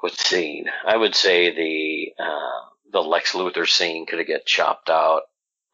what 0.00 0.12
scene? 0.12 0.66
I 0.86 0.96
would 0.96 1.14
say 1.14 1.54
the 1.54 2.22
uh, 2.22 2.60
the 2.92 3.00
Lex 3.02 3.32
Luthor 3.32 3.66
scene 3.68 4.06
could 4.06 4.18
have 4.18 4.28
get 4.28 4.46
chopped 4.46 4.90
out. 4.90 5.22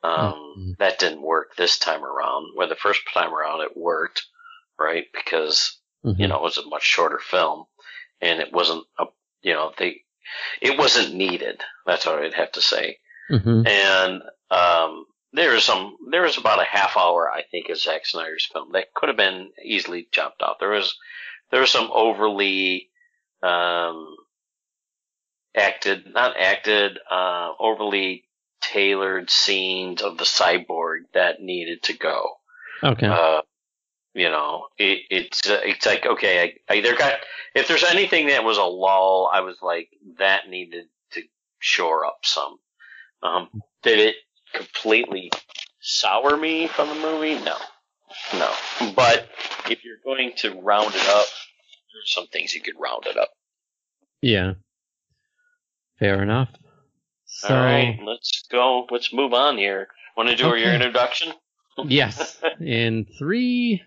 Um, 0.03 0.55
Mhm. 0.57 0.77
That 0.79 0.99
didn't 0.99 1.23
work 1.23 1.57
this 1.57 1.79
time 1.79 2.05
around. 2.05 2.53
Where 2.55 2.67
the 2.67 2.77
first 2.77 3.03
time 3.13 3.35
around 3.35 3.63
it 3.63 3.77
worked, 3.77 4.25
right? 4.79 5.07
Because 5.13 5.79
you 6.03 6.13
Mhm. 6.27 6.29
know 6.31 6.37
it 6.37 6.43
was 6.43 6.59
a 6.59 6.67
much 6.67 6.85
shorter 6.85 7.19
film, 7.19 7.67
and 8.21 8.41
it 8.41 8.53
wasn't 8.53 8.85
a 8.99 9.05
you 9.43 9.55
know 9.55 9.73
they 9.79 10.03
it 10.61 10.79
wasn't 10.79 11.15
needed. 11.15 11.61
That's 11.87 12.07
what 12.07 12.23
I'd 12.23 12.35
have 12.35 12.53
to 12.53 12.61
say. 12.61 12.99
Mhm. 13.31 13.67
And 13.67 14.23
um, 14.51 15.07
there 15.33 15.53
was 15.53 15.65
some 15.65 15.97
there 16.11 16.23
was 16.23 16.39
about 16.39 16.61
a 16.61 16.65
half 16.65 16.97
hour 16.97 17.31
I 17.31 17.43
think 17.51 17.69
of 17.69 17.79
Zack 17.79 18.07
Snyder's 18.07 18.49
film 18.53 18.73
that 18.73 18.93
could 18.95 19.09
have 19.09 19.17
been 19.17 19.51
easily 19.65 20.09
chopped 20.11 20.43
out. 20.43 20.59
There 20.59 20.71
was 20.71 20.97
there 21.51 21.61
was 21.61 21.71
some 21.71 21.91
overly 21.93 22.91
um, 23.43 24.17
acted 25.57 26.13
not 26.13 26.37
acted 26.39 26.99
uh, 27.11 27.53
overly 27.59 28.25
tailored 28.61 29.31
scenes 29.31 30.03
of 30.03 30.19
the 30.19 30.25
cyborg 30.25 31.05
that 31.15 31.41
needed 31.41 31.83
to 31.85 31.93
go. 31.97 32.37
Okay. 32.83 33.07
Uh, 33.07 33.43
you 34.15 34.29
know, 34.29 34.67
it, 34.79 35.01
it's 35.11 35.49
uh, 35.49 35.61
it's 35.65 35.87
like 35.87 36.07
okay, 36.07 36.43
I, 36.69 36.73
I 36.73 36.77
either 36.79 36.97
got 36.97 37.15
if 37.55 37.69
there's 37.69 37.85
anything 37.85 38.29
that 38.29 38.45
was 38.45 38.59
a 38.59 38.63
lull, 38.63 39.31
I 39.33 39.41
was 39.41 39.57
like 39.63 39.89
that 40.19 40.49
needed 40.49 40.87
to 41.13 41.23
shore 41.59 42.05
up 42.05 42.19
some. 42.23 42.59
Um, 43.23 43.49
did 43.83 43.99
it 43.99 44.17
completely 44.55 45.31
sour 45.81 46.37
me 46.37 46.67
from 46.67 46.89
the 46.89 46.95
movie? 46.95 47.35
No, 47.45 47.57
no. 48.35 48.53
But 48.95 49.29
if 49.69 49.85
you're 49.85 49.99
going 50.05 50.33
to 50.39 50.61
round 50.61 50.95
it 50.95 51.09
up, 51.09 51.27
there's 51.93 52.13
some 52.15 52.27
things 52.29 52.55
you 52.55 52.63
could 52.63 52.79
round 52.79 53.07
it 53.07 53.17
up. 53.17 53.31
yeah. 54.23 54.55
Fair 55.99 56.23
enough. 56.23 56.49
So 57.27 57.55
All 57.55 57.63
right, 57.63 57.99
let's 58.03 58.43
go. 58.51 58.87
Let's 58.91 59.13
move 59.13 59.35
on 59.35 59.59
here. 59.59 59.89
Want 60.17 60.31
to 60.31 60.35
do 60.37 60.57
your 60.57 60.73
introduction? 60.73 61.33
yes, 61.85 62.41
in 62.61 63.07
three, 63.19 63.83